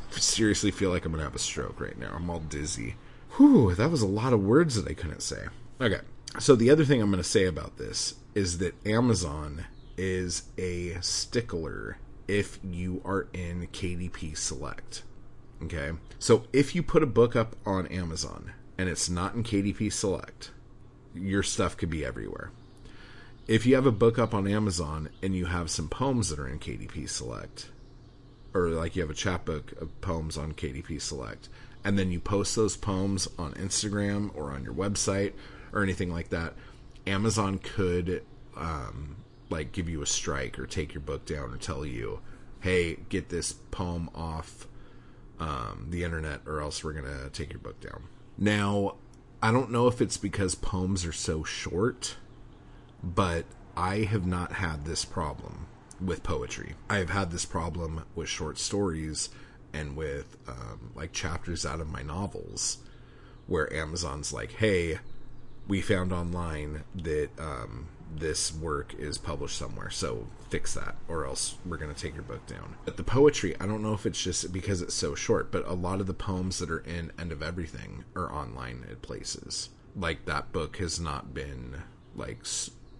seriously 0.09 0.71
feel 0.71 0.89
like 0.89 1.05
I'm 1.05 1.11
gonna 1.11 1.23
have 1.23 1.35
a 1.35 1.39
stroke 1.39 1.79
right 1.79 1.97
now. 1.99 2.13
I'm 2.15 2.31
all 2.31 2.39
dizzy. 2.39 2.95
Whew, 3.37 3.75
that 3.75 3.91
was 3.91 4.01
a 4.01 4.07
lot 4.07 4.33
of 4.33 4.43
words 4.43 4.73
that 4.73 4.89
I 4.89 4.95
couldn't 4.95 5.21
say. 5.21 5.43
Okay. 5.79 5.99
So 6.39 6.55
the 6.55 6.71
other 6.71 6.83
thing 6.83 6.99
I'm 6.99 7.11
gonna 7.11 7.23
say 7.23 7.45
about 7.45 7.77
this 7.77 8.15
is 8.35 8.59
that 8.59 8.85
Amazon 8.85 9.65
is 9.97 10.43
a 10.57 10.97
stickler 11.01 11.97
if 12.27 12.59
you 12.63 13.01
are 13.03 13.27
in 13.33 13.67
KDP 13.73 14.37
Select. 14.37 15.03
Okay. 15.63 15.91
So 16.19 16.43
if 16.53 16.75
you 16.75 16.83
put 16.83 17.03
a 17.03 17.07
book 17.07 17.35
up 17.35 17.55
on 17.65 17.87
Amazon 17.87 18.53
and 18.77 18.87
it's 18.87 19.09
not 19.09 19.35
in 19.35 19.43
KDP 19.43 19.91
Select, 19.91 20.51
your 21.13 21.43
stuff 21.43 21.75
could 21.75 21.89
be 21.89 22.05
everywhere. 22.05 22.51
If 23.47 23.65
you 23.65 23.75
have 23.75 23.87
a 23.87 23.91
book 23.91 24.19
up 24.19 24.33
on 24.33 24.47
Amazon 24.47 25.09
and 25.23 25.35
you 25.35 25.47
have 25.47 25.71
some 25.71 25.89
poems 25.89 26.29
that 26.29 26.39
are 26.39 26.47
in 26.47 26.59
KDP 26.59 27.09
Select, 27.09 27.69
or 28.53 28.69
like 28.69 28.95
you 28.95 29.01
have 29.01 29.11
a 29.11 29.15
chapbook 29.15 29.71
of 29.81 29.99
poems 30.01 30.37
on 30.37 30.53
KDP 30.53 31.01
Select, 31.01 31.49
and 31.83 31.97
then 31.97 32.11
you 32.11 32.19
post 32.19 32.55
those 32.55 32.77
poems 32.77 33.27
on 33.37 33.53
Instagram 33.53 34.29
or 34.35 34.51
on 34.51 34.63
your 34.63 34.73
website 34.73 35.33
or 35.73 35.81
anything 35.81 36.11
like 36.11 36.29
that, 36.29 36.53
Amazon 37.07 37.57
could 37.57 38.23
um, 38.55 39.17
like 39.49 39.71
give 39.71 39.89
you 39.89 40.01
a 40.01 40.05
strike 40.05 40.59
or 40.59 40.65
take 40.65 40.93
your 40.93 41.01
book 41.01 41.25
down 41.25 41.53
or 41.53 41.57
tell 41.57 41.85
you, 41.85 42.21
"Hey, 42.61 42.97
get 43.09 43.29
this 43.29 43.53
poem 43.53 44.09
off 44.13 44.67
um, 45.39 45.87
the 45.89 46.03
internet, 46.03 46.41
or 46.45 46.61
else 46.61 46.83
we're 46.83 46.93
gonna 46.93 47.29
take 47.29 47.51
your 47.51 47.59
book 47.61 47.79
down." 47.79 48.03
Now, 48.37 48.95
I 49.41 49.51
don't 49.51 49.71
know 49.71 49.87
if 49.87 50.01
it's 50.01 50.17
because 50.17 50.55
poems 50.55 51.05
are 51.05 51.13
so 51.13 51.43
short, 51.43 52.17
but 53.03 53.45
I 53.75 53.99
have 53.99 54.25
not 54.25 54.53
had 54.53 54.85
this 54.85 55.05
problem 55.05 55.67
with 56.01 56.23
poetry. 56.23 56.75
I 56.89 56.97
have 56.97 57.09
had 57.09 57.31
this 57.31 57.45
problem 57.45 58.03
with 58.15 58.29
short 58.29 58.57
stories 58.57 59.29
and 59.73 59.95
with 59.95 60.37
um, 60.47 60.91
like 60.95 61.11
chapters 61.11 61.65
out 61.65 61.79
of 61.79 61.89
my 61.89 62.01
novels 62.01 62.79
where 63.47 63.71
Amazon's 63.73 64.31
like, 64.31 64.53
hey, 64.53 64.99
we 65.69 65.81
found 65.81 66.11
online 66.11 66.83
that 66.95 67.29
um, 67.39 67.87
this 68.13 68.51
work 68.51 68.95
is 68.97 69.19
published 69.19 69.55
somewhere, 69.55 69.91
so 69.91 70.25
fix 70.49 70.73
that, 70.73 70.95
or 71.07 71.25
else 71.25 71.55
we're 71.63 71.77
going 71.77 71.93
to 71.93 72.01
take 72.01 72.15
your 72.15 72.23
book 72.23 72.45
down. 72.47 72.75
But 72.85 72.97
the 72.97 73.03
poetry, 73.03 73.55
I 73.59 73.67
don't 73.67 73.83
know 73.83 73.93
if 73.93 74.07
it's 74.07 74.21
just 74.21 74.51
because 74.51 74.81
it's 74.81 74.95
so 74.95 75.13
short, 75.13 75.51
but 75.51 75.65
a 75.67 75.73
lot 75.73 76.01
of 76.01 76.07
the 76.07 76.13
poems 76.13 76.57
that 76.57 76.71
are 76.71 76.79
in 76.79 77.11
End 77.19 77.31
of 77.31 77.43
Everything 77.43 78.03
are 78.15 78.33
online 78.33 78.85
at 78.89 79.03
places. 79.03 79.69
Like 79.95 80.25
that 80.25 80.51
book 80.51 80.77
has 80.77 80.99
not 80.99 81.33
been 81.33 81.83
like 82.15 82.39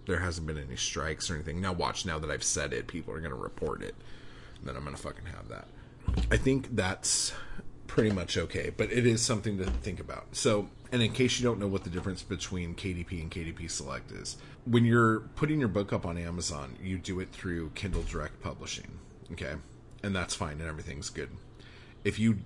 there 0.06 0.20
hasn't 0.20 0.46
been 0.46 0.58
any 0.58 0.76
strikes 0.76 1.28
or 1.28 1.34
anything. 1.34 1.60
Now 1.60 1.72
watch, 1.72 2.06
now 2.06 2.20
that 2.20 2.30
I've 2.30 2.44
said 2.44 2.72
it, 2.72 2.86
people 2.86 3.12
are 3.12 3.20
going 3.20 3.30
to 3.30 3.36
report 3.36 3.82
it. 3.82 3.96
And 4.58 4.68
Then 4.68 4.76
I'm 4.76 4.84
going 4.84 4.94
to 4.94 5.02
fucking 5.02 5.26
have 5.26 5.48
that. 5.48 5.66
I 6.30 6.36
think 6.36 6.74
that's 6.76 7.32
pretty 7.86 8.10
much 8.10 8.38
okay, 8.38 8.70
but 8.76 8.92
it 8.92 9.06
is 9.06 9.20
something 9.20 9.58
to 9.58 9.64
think 9.64 9.98
about. 9.98 10.36
So, 10.36 10.68
and 10.92 11.02
in 11.02 11.12
case 11.12 11.38
you 11.38 11.44
don't 11.44 11.60
know 11.60 11.68
what 11.68 11.84
the 11.84 11.90
difference 11.90 12.22
between 12.22 12.74
KDP 12.74 13.22
and 13.22 13.30
KDP 13.30 13.70
Select 13.70 14.10
is, 14.10 14.36
when 14.64 14.84
you're 14.84 15.20
putting 15.36 15.60
your 15.60 15.68
book 15.68 15.92
up 15.92 16.04
on 16.04 16.18
Amazon, 16.18 16.76
you 16.82 16.98
do 16.98 17.20
it 17.20 17.30
through 17.30 17.70
Kindle 17.74 18.02
Direct 18.02 18.40
Publishing, 18.42 18.98
okay? 19.32 19.54
And 20.02 20.14
that's 20.14 20.34
fine 20.34 20.60
and 20.60 20.68
everything's 20.68 21.10
good. 21.10 21.30
If 22.02 22.18
you 22.18 22.38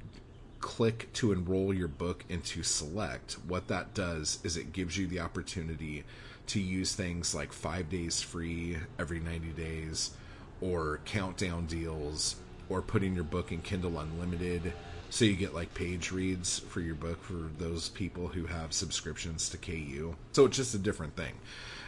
click 0.61 1.13
to 1.15 1.33
enroll 1.33 1.73
your 1.73 1.89
book 1.89 2.25
into 2.29 2.63
Select, 2.63 3.39
what 3.47 3.69
that 3.69 3.95
does 3.95 4.39
is 4.45 4.57
it 4.57 4.73
gives 4.73 4.97
you 4.97 5.07
the 5.07 5.21
opportunity 5.21 6.05
to 6.49 6.61
use 6.61 6.95
things 6.95 7.35
like 7.35 7.53
5 7.53 7.89
days 7.89 8.21
free 8.21 8.77
every 8.99 9.21
90 9.21 9.49
days 9.51 10.11
or 10.61 11.01
countdown 11.05 11.67
deals 11.67 12.37
or 12.69 12.83
putting 12.83 13.15
your 13.15 13.25
book 13.25 13.53
in 13.53 13.61
Kindle 13.63 13.99
Unlimited 13.99 14.73
so 15.15 15.25
you 15.25 15.37
get 15.37 15.55
like 15.55 15.73
page 15.75 16.11
reads 16.11 16.59
for 16.59 16.81
your 16.81 16.97
book 16.97 17.23
for 17.23 17.49
those 17.59 17.89
people 17.89 18.27
who 18.27 18.47
have 18.47 18.73
subscriptions 18.73 19.49
to 19.49 19.57
KU. 19.57 20.17
So 20.33 20.47
it's 20.47 20.57
just 20.57 20.75
a 20.75 20.79
different 20.79 21.15
thing. 21.15 21.35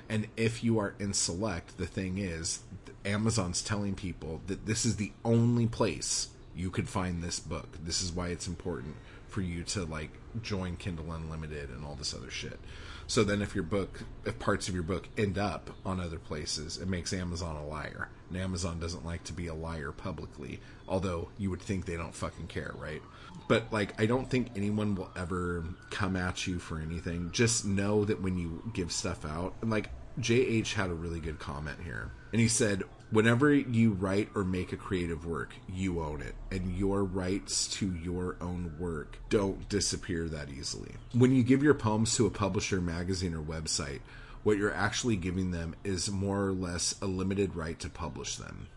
And 0.08 0.28
if 0.36 0.62
you 0.62 0.78
are 0.78 0.94
in 1.00 1.12
Select, 1.12 1.76
the 1.76 1.88
thing 1.88 2.18
is, 2.18 2.60
Amazon's 3.04 3.62
telling 3.62 3.96
people 3.96 4.42
that 4.46 4.66
this 4.66 4.86
is 4.86 4.94
the 4.94 5.10
only 5.24 5.66
place 5.66 6.28
you 6.56 6.70
could 6.70 6.88
find 6.88 7.22
this 7.22 7.38
book. 7.38 7.78
This 7.84 8.02
is 8.02 8.12
why 8.12 8.28
it's 8.28 8.48
important 8.48 8.96
for 9.28 9.42
you 9.42 9.62
to 9.62 9.84
like 9.84 10.10
join 10.42 10.76
Kindle 10.76 11.12
Unlimited 11.12 11.68
and 11.70 11.84
all 11.84 11.94
this 11.94 12.14
other 12.14 12.30
shit. 12.30 12.58
So 13.06 13.22
then 13.22 13.42
if 13.42 13.54
your 13.54 13.64
book 13.64 14.02
if 14.24 14.38
parts 14.38 14.68
of 14.68 14.74
your 14.74 14.82
book 14.82 15.08
end 15.16 15.38
up 15.38 15.70
on 15.84 16.00
other 16.00 16.18
places, 16.18 16.78
it 16.78 16.88
makes 16.88 17.12
Amazon 17.12 17.56
a 17.56 17.66
liar. 17.66 18.08
And 18.30 18.38
Amazon 18.38 18.80
doesn't 18.80 19.04
like 19.04 19.22
to 19.24 19.32
be 19.32 19.46
a 19.46 19.54
liar 19.54 19.92
publicly, 19.92 20.60
although 20.88 21.28
you 21.38 21.50
would 21.50 21.62
think 21.62 21.84
they 21.84 21.96
don't 21.96 22.14
fucking 22.14 22.46
care, 22.48 22.74
right? 22.78 23.02
But 23.48 23.72
like 23.72 24.00
I 24.00 24.06
don't 24.06 24.28
think 24.28 24.48
anyone 24.56 24.94
will 24.94 25.10
ever 25.16 25.64
come 25.90 26.16
at 26.16 26.46
you 26.46 26.58
for 26.58 26.80
anything. 26.80 27.30
Just 27.32 27.64
know 27.64 28.04
that 28.06 28.22
when 28.22 28.38
you 28.38 28.62
give 28.72 28.90
stuff 28.90 29.24
out, 29.24 29.54
and 29.60 29.70
like 29.70 29.90
JH 30.18 30.72
had 30.72 30.90
a 30.90 30.94
really 30.94 31.20
good 31.20 31.38
comment 31.38 31.78
here. 31.84 32.10
And 32.32 32.40
he 32.40 32.48
said, 32.48 32.82
whenever 33.10 33.52
you 33.52 33.92
write 33.92 34.28
or 34.34 34.44
make 34.44 34.72
a 34.72 34.76
creative 34.76 35.26
work, 35.26 35.54
you 35.68 36.00
own 36.02 36.20
it. 36.22 36.34
And 36.50 36.76
your 36.76 37.04
rights 37.04 37.68
to 37.68 37.94
your 37.94 38.36
own 38.40 38.74
work 38.78 39.18
don't 39.28 39.68
disappear 39.68 40.28
that 40.28 40.50
easily. 40.50 40.92
When 41.12 41.34
you 41.34 41.42
give 41.42 41.62
your 41.62 41.74
poems 41.74 42.14
to 42.16 42.26
a 42.26 42.30
publisher, 42.30 42.80
magazine, 42.80 43.34
or 43.34 43.42
website, 43.42 44.00
what 44.42 44.58
you're 44.58 44.74
actually 44.74 45.16
giving 45.16 45.50
them 45.50 45.74
is 45.82 46.10
more 46.10 46.46
or 46.46 46.52
less 46.52 46.94
a 47.02 47.06
limited 47.06 47.56
right 47.56 47.78
to 47.80 47.88
publish 47.88 48.36
them. 48.36 48.68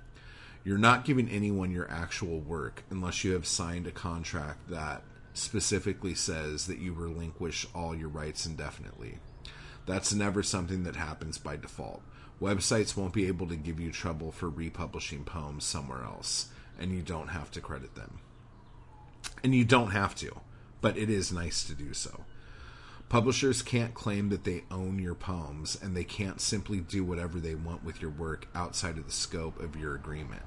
You're 0.63 0.77
not 0.77 1.05
giving 1.05 1.29
anyone 1.29 1.71
your 1.71 1.89
actual 1.89 2.39
work 2.39 2.83
unless 2.89 3.23
you 3.23 3.33
have 3.33 3.47
signed 3.47 3.87
a 3.87 3.91
contract 3.91 4.69
that 4.69 5.03
specifically 5.33 6.15
says 6.15 6.67
that 6.67 6.79
you 6.79 6.93
relinquish 6.93 7.65
all 7.73 7.95
your 7.95 8.09
rights 8.09 8.45
indefinitely. 8.45 9.19
That's 9.85 10.13
never 10.13 10.43
something 10.43 10.83
that 10.83 10.95
happens 10.95 11.37
by 11.37 11.55
default. 11.55 12.01
Websites 12.41 12.95
won't 12.95 13.13
be 13.13 13.27
able 13.27 13.47
to 13.47 13.55
give 13.55 13.79
you 13.79 13.91
trouble 13.91 14.31
for 14.31 14.49
republishing 14.49 15.25
poems 15.25 15.65
somewhere 15.65 16.03
else, 16.03 16.49
and 16.79 16.91
you 16.91 17.01
don't 17.01 17.29
have 17.29 17.51
to 17.51 17.61
credit 17.61 17.95
them. 17.95 18.19
And 19.43 19.53
you 19.53 19.65
don't 19.65 19.91
have 19.91 20.15
to, 20.15 20.39
but 20.79 20.97
it 20.97 21.09
is 21.09 21.33
nice 21.33 21.63
to 21.65 21.73
do 21.73 21.93
so. 21.93 22.23
Publishers 23.09 23.61
can't 23.61 23.93
claim 23.93 24.29
that 24.29 24.43
they 24.43 24.63
own 24.69 24.99
your 24.99 25.15
poems, 25.15 25.77
and 25.81 25.97
they 25.97 26.03
can't 26.03 26.39
simply 26.39 26.79
do 26.79 27.03
whatever 27.03 27.39
they 27.39 27.55
want 27.55 27.83
with 27.83 28.01
your 28.01 28.11
work 28.11 28.47
outside 28.55 28.97
of 28.97 29.05
the 29.05 29.11
scope 29.11 29.59
of 29.59 29.75
your 29.75 29.95
agreement. 29.95 30.43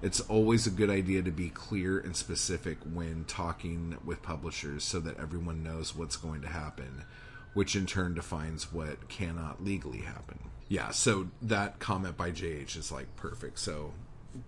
It's 0.00 0.20
always 0.20 0.66
a 0.66 0.70
good 0.70 0.90
idea 0.90 1.22
to 1.22 1.30
be 1.30 1.48
clear 1.50 1.98
and 1.98 2.14
specific 2.14 2.78
when 2.92 3.24
talking 3.24 3.96
with 4.04 4.22
publishers 4.22 4.84
so 4.84 5.00
that 5.00 5.18
everyone 5.18 5.62
knows 5.62 5.96
what's 5.96 6.16
going 6.16 6.40
to 6.42 6.48
happen, 6.48 7.04
which 7.52 7.74
in 7.74 7.84
turn 7.84 8.14
defines 8.14 8.72
what 8.72 9.08
cannot 9.08 9.64
legally 9.64 10.00
happen. 10.00 10.38
Yeah, 10.74 10.90
so 10.90 11.28
that 11.42 11.78
comment 11.78 12.16
by 12.16 12.32
JH 12.32 12.76
is 12.76 12.90
like 12.90 13.14
perfect. 13.14 13.60
So 13.60 13.92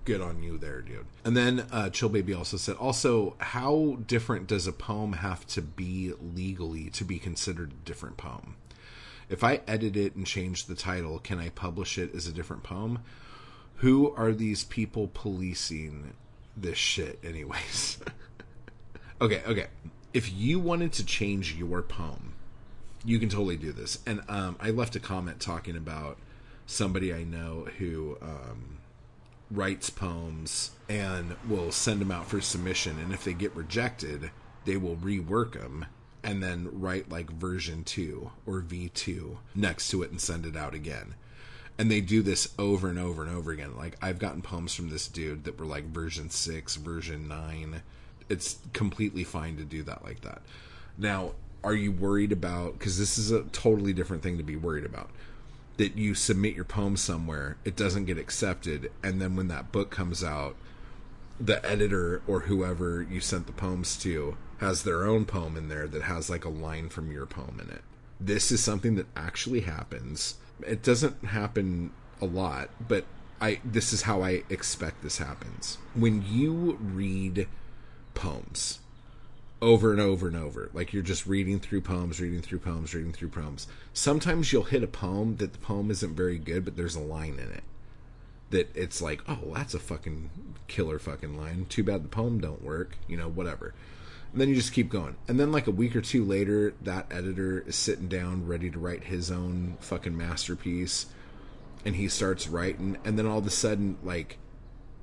good 0.05 0.21
on 0.21 0.43
you 0.43 0.59
there, 0.59 0.81
dude. 0.81 1.07
And 1.25 1.37
then 1.37 1.67
uh, 1.71 1.89
Chill 1.91 2.09
Baby 2.09 2.35
also 2.35 2.57
said, 2.57 2.75
also, 2.75 3.37
how 3.39 3.99
different 4.09 4.49
does 4.49 4.67
a 4.67 4.73
poem 4.73 5.13
have 5.13 5.47
to 5.47 5.63
be 5.63 6.15
legally 6.21 6.91
to 6.91 7.05
be 7.05 7.21
considered 7.21 7.71
a 7.71 7.85
different 7.85 8.17
poem? 8.17 8.57
If 9.29 9.45
I 9.45 9.61
edit 9.69 9.97
it 9.97 10.17
and 10.17 10.27
change 10.27 10.67
the 10.67 10.75
title, 10.75 11.21
can 11.21 11.39
I 11.39 11.51
publish 11.51 11.97
it 11.97 12.13
as 12.13 12.27
a 12.27 12.33
different 12.33 12.65
poem? 12.65 13.05
Who 13.77 14.13
are 14.17 14.33
these 14.33 14.65
people 14.65 15.09
policing 15.15 16.13
this 16.57 16.77
shit, 16.77 17.21
anyways? 17.23 17.99
okay, 19.21 19.43
okay. 19.47 19.67
If 20.13 20.33
you 20.33 20.59
wanted 20.59 20.93
to 20.95 21.07
change 21.07 21.55
your 21.55 21.83
poem, 21.83 22.35
you 23.07 23.19
can 23.19 23.29
totally 23.29 23.57
do 23.57 23.73
this. 23.73 24.01
And 24.05 24.21
um, 24.29 24.57
I 24.61 24.71
left 24.71 24.97
a 24.97 25.01
comment 25.01 25.41
talking 25.41 25.77
about 25.77 26.19
somebody 26.67 27.15
I 27.15 27.23
know 27.23 27.69
who 27.79 28.19
um, 28.21 28.79
writes 29.51 29.89
poems 29.89 30.73
and 30.89 31.37
will 31.49 31.71
send 31.71 32.01
them 32.01 32.11
out 32.11 32.27
for 32.27 32.41
submission. 32.41 32.99
And 32.99 33.13
if 33.13 33.25
they 33.25 33.33
get 33.33 33.55
rejected, 33.55 34.31
they 34.65 34.77
will 34.77 34.97
rework 34.97 35.53
them 35.53 35.87
and 36.25 36.43
then 36.43 36.69
write 36.73 37.09
like 37.09 37.31
version 37.31 37.85
2 37.85 38.31
or 38.47 38.61
V2 38.61 39.37
next 39.55 39.89
to 39.91 40.03
it 40.03 40.11
and 40.11 40.21
send 40.21 40.45
it 40.45 40.57
out 40.57 40.75
again. 40.75 41.15
And 41.79 41.91
they 41.91 42.01
do 42.01 42.23
this 42.23 42.53
over 42.59 42.89
and 42.89 42.99
over 42.99 43.23
and 43.23 43.35
over 43.35 43.53
again. 43.53 43.77
Like 43.77 43.97
I've 44.03 44.19
gotten 44.19 44.43
poems 44.43 44.75
from 44.75 44.91
this 44.91 45.07
dude 45.07 45.45
that 45.45 45.61
were 45.61 45.67
like 45.67 45.85
version 45.85 46.31
6, 46.31 46.77
version 46.77 47.29
9. 47.29 47.83
It's 48.29 48.59
completely 48.73 49.23
fine 49.23 49.57
to 49.59 49.65
do 49.65 49.85
that 49.85 50.03
like 50.03 50.23
that. 50.23 50.43
Now, 50.99 51.33
are 51.65 51.75
you 51.75 51.91
worried 51.91 52.33
about 52.33 52.79
because 52.79 52.99
this 52.99 53.19
is 53.19 53.31
a 53.31 53.43
totally 53.45 53.93
different 53.93 54.23
thing 54.23 54.37
to 54.37 54.45
be 54.45 54.57
worried 54.57 54.85
about 54.85 55.11
that 55.77 55.97
you 55.97 56.15
submit 56.15 56.55
your 56.55 56.65
poem 56.65 56.97
somewhere 56.97 57.57
it 57.65 57.77
doesn't 57.77 58.07
get 58.07 58.19
accepted 58.19 58.91
and 59.03 59.21
then 59.21 59.37
when 59.37 59.49
that 59.49 59.73
book 59.73 59.91
comes 59.91 60.23
out 60.25 60.57
the 61.41 61.65
editor 61.69 62.23
or 62.27 62.41
whoever 62.41 63.03
you 63.03 63.21
sent 63.21 63.47
the 63.47 63.53
poems 63.53 63.97
to 63.97 64.37
has 64.59 64.83
their 64.83 65.05
own 65.05 65.25
poem 65.25 65.57
in 65.57 65.69
there 65.69 65.87
that 65.87 66.03
has 66.03 66.31
like 66.31 66.45
a 66.45 66.51
line 66.51 66.89
from 66.89 67.13
your 67.13 67.27
poem 67.27 67.61
in 67.63 67.71
it. 67.71 67.83
This 68.19 68.51
is 68.51 68.63
something 68.63 68.95
that 68.95 69.07
actually 69.15 69.61
happens. 69.61 70.37
It 70.67 70.83
doesn't 70.83 71.27
happen 71.27 71.93
a 72.23 72.25
lot 72.25 72.71
but 72.89 73.05
i 73.43 73.61
this 73.63 73.93
is 73.93 74.03
how 74.03 74.23
i 74.23 74.43
expect 74.49 75.03
this 75.03 75.19
happens. 75.19 75.77
When 75.95 76.25
you 76.27 76.79
read 76.81 77.47
poems 78.15 78.81
over 79.63 79.93
and 79.93 80.01
over 80.01 80.27
and 80.29 80.37
over. 80.37 80.71
Like 80.73 80.93
you're 80.93 81.03
just 81.03 81.27
reading 81.27 81.61
through 81.61 81.81
poems, 81.83 82.21
reading 82.21 82.43
through 82.43 82.59
poems, 82.61 82.95
reading 82.95 83.13
through 83.13 83.31
poems. 83.31 83.67
Sometimes 83.93 84.53
you'll 84.53 84.65
hit 84.65 84.83
a 84.83 84.89
poem 84.89 85.37
that 85.37 85.53
the 85.53 85.59
poem 85.59 85.91
isn't 85.91 86.15
very 86.15 86.39
good, 86.39 86.65
but 86.65 86.77
there's 86.77 86.97
a 86.97 87.01
line 87.01 87.39
in 87.39 87.51
it 87.51 87.65
that 88.51 88.71
it's 88.77 89.03
like, 89.03 89.23
oh, 89.29 89.53
that's 89.55 89.75
a 89.75 89.79
fucking 89.79 90.31
killer 90.69 90.99
fucking 90.99 91.37
line. 91.37 91.67
Too 91.69 91.83
bad 91.83 92.05
the 92.05 92.09
poem 92.09 92.41
don't 92.41 92.63
work, 92.63 92.97
you 93.09 93.17
know, 93.17 93.29
whatever. 93.29 93.75
And 94.33 94.41
then 94.41 94.49
you 94.49 94.55
just 94.55 94.73
keep 94.73 94.89
going. 94.89 95.17
And 95.29 95.41
then 95.41 95.51
like 95.51 95.67
a 95.67 95.73
week 95.73 95.97
or 95.97 96.01
two 96.01 96.25
later, 96.25 96.75
that 96.83 97.07
editor 97.11 97.65
is 97.67 97.77
sitting 97.77 98.09
down 98.09 98.47
ready 98.47 98.71
to 98.71 98.79
write 98.79 99.05
his 99.05 99.31
own 99.31 99.77
fucking 99.81 100.17
masterpiece. 100.17 101.07
And 101.85 101.97
he 101.97 102.09
starts 102.09 102.49
writing, 102.49 102.99
and 103.05 103.19
then 103.19 103.27
all 103.27 103.39
of 103.39 103.47
a 103.47 103.51
sudden, 103.51 103.97
like 104.03 104.39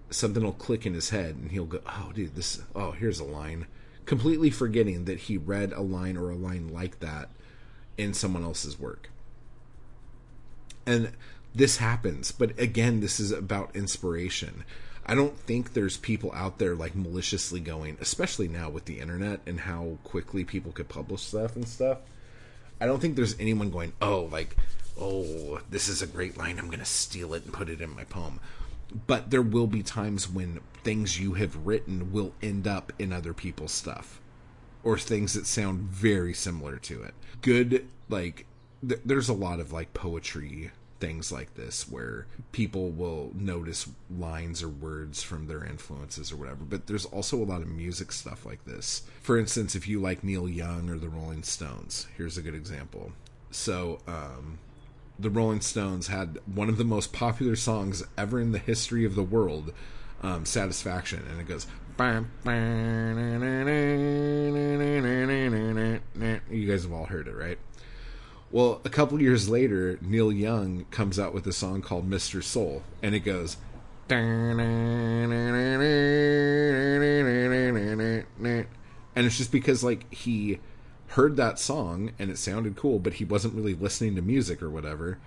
something 0.09 0.43
will 0.43 0.51
click 0.51 0.85
in 0.85 0.93
his 0.93 1.11
head, 1.11 1.35
and 1.35 1.49
he'll 1.49 1.65
go, 1.65 1.79
"Oh, 1.87 2.11
dude, 2.13 2.35
this. 2.35 2.61
Oh, 2.75 2.91
here's 2.91 3.21
a 3.21 3.23
line." 3.23 3.67
Completely 4.05 4.49
forgetting 4.49 5.05
that 5.05 5.21
he 5.21 5.37
read 5.37 5.71
a 5.73 5.81
line 5.81 6.17
or 6.17 6.29
a 6.29 6.35
line 6.35 6.69
like 6.69 6.99
that 6.99 7.29
in 7.97 8.13
someone 8.13 8.43
else's 8.43 8.79
work. 8.79 9.09
And 10.85 11.11
this 11.55 11.77
happens, 11.77 12.31
but 12.31 12.57
again, 12.59 12.99
this 12.99 13.19
is 13.19 13.31
about 13.31 13.75
inspiration. 13.75 14.63
I 15.05 15.15
don't 15.15 15.37
think 15.37 15.73
there's 15.73 15.97
people 15.97 16.31
out 16.33 16.59
there 16.59 16.75
like 16.75 16.95
maliciously 16.95 17.59
going, 17.59 17.97
especially 17.99 18.47
now 18.47 18.69
with 18.69 18.85
the 18.85 18.99
internet 18.99 19.41
and 19.45 19.61
how 19.61 19.97
quickly 20.03 20.43
people 20.43 20.71
could 20.71 20.89
publish 20.89 21.21
stuff 21.21 21.55
and 21.55 21.67
stuff. 21.67 21.99
I 22.81 22.85
don't 22.85 22.99
think 22.99 23.15
there's 23.15 23.39
anyone 23.39 23.69
going, 23.69 23.93
oh, 24.01 24.29
like, 24.31 24.55
oh, 24.99 25.61
this 25.69 25.87
is 25.87 26.01
a 26.01 26.07
great 26.07 26.37
line. 26.37 26.57
I'm 26.57 26.67
going 26.67 26.79
to 26.79 26.85
steal 26.85 27.33
it 27.33 27.43
and 27.43 27.53
put 27.53 27.69
it 27.69 27.81
in 27.81 27.95
my 27.95 28.03
poem 28.05 28.39
but 29.07 29.29
there 29.29 29.41
will 29.41 29.67
be 29.67 29.83
times 29.83 30.29
when 30.29 30.59
things 30.83 31.19
you 31.19 31.33
have 31.33 31.65
written 31.65 32.11
will 32.11 32.33
end 32.41 32.67
up 32.67 32.91
in 32.99 33.13
other 33.13 33.33
people's 33.33 33.71
stuff 33.71 34.19
or 34.83 34.97
things 34.97 35.33
that 35.33 35.47
sound 35.47 35.81
very 35.81 36.33
similar 36.33 36.77
to 36.77 37.01
it. 37.03 37.13
Good, 37.41 37.87
like, 38.09 38.45
th- 38.87 39.01
there's 39.05 39.29
a 39.29 39.33
lot 39.33 39.59
of 39.59 39.71
like 39.71 39.93
poetry 39.93 40.71
things 40.99 41.33
like 41.33 41.55
this 41.55 41.89
where 41.89 42.27
people 42.53 42.89
will 42.89 43.29
notice 43.35 43.89
lines 44.17 44.63
or 44.63 44.69
words 44.69 45.21
from 45.21 45.47
their 45.47 45.65
influences 45.65 46.31
or 46.31 46.37
whatever, 46.37 46.63
but 46.63 46.87
there's 46.87 47.05
also 47.05 47.35
a 47.37 47.43
lot 47.43 47.61
of 47.61 47.67
music 47.67 48.09
stuff 48.11 48.45
like 48.45 48.63
this. 48.63 49.03
For 49.21 49.37
instance, 49.37 49.75
if 49.75 49.85
you 49.85 49.99
like 49.99 50.23
Neil 50.23 50.47
Young 50.47 50.89
or 50.89 50.97
the 50.97 51.09
Rolling 51.09 51.43
Stones, 51.43 52.07
here's 52.15 52.37
a 52.37 52.41
good 52.41 52.55
example. 52.55 53.11
So, 53.51 53.99
um, 54.07 54.59
the 55.23 55.29
Rolling 55.29 55.61
Stones 55.61 56.07
had 56.07 56.39
one 56.45 56.69
of 56.69 56.77
the 56.77 56.83
most 56.83 57.13
popular 57.13 57.55
songs 57.55 58.03
ever 58.17 58.39
in 58.39 58.51
the 58.51 58.59
history 58.59 59.05
of 59.05 59.15
the 59.15 59.23
world, 59.23 59.73
um, 60.21 60.45
"Satisfaction," 60.45 61.23
and 61.29 61.39
it 61.39 61.47
goes. 61.47 61.65
You 66.51 66.67
guys 66.67 66.83
have 66.83 66.91
all 66.91 67.05
heard 67.05 67.27
it, 67.27 67.35
right? 67.35 67.57
Well, 68.51 68.81
a 68.85 68.89
couple 68.89 69.21
years 69.21 69.49
later, 69.49 69.97
Neil 70.01 70.31
Young 70.31 70.85
comes 70.91 71.17
out 71.17 71.33
with 71.33 71.47
a 71.47 71.53
song 71.53 71.81
called 71.81 72.07
"Mr. 72.09 72.43
Soul," 72.43 72.83
and 73.01 73.15
it 73.15 73.21
goes. 73.21 73.57
And 79.15 79.25
it's 79.25 79.37
just 79.37 79.51
because, 79.51 79.83
like, 79.83 80.13
he 80.13 80.59
heard 81.13 81.35
that 81.37 81.59
song 81.59 82.11
and 82.17 82.31
it 82.31 82.37
sounded 82.39 82.75
cool, 82.75 82.97
but 82.97 83.13
he 83.13 83.25
wasn't 83.25 83.53
really 83.53 83.75
listening 83.75 84.15
to 84.15 84.21
music 84.21 84.63
or 84.63 84.69
whatever. 84.69 85.19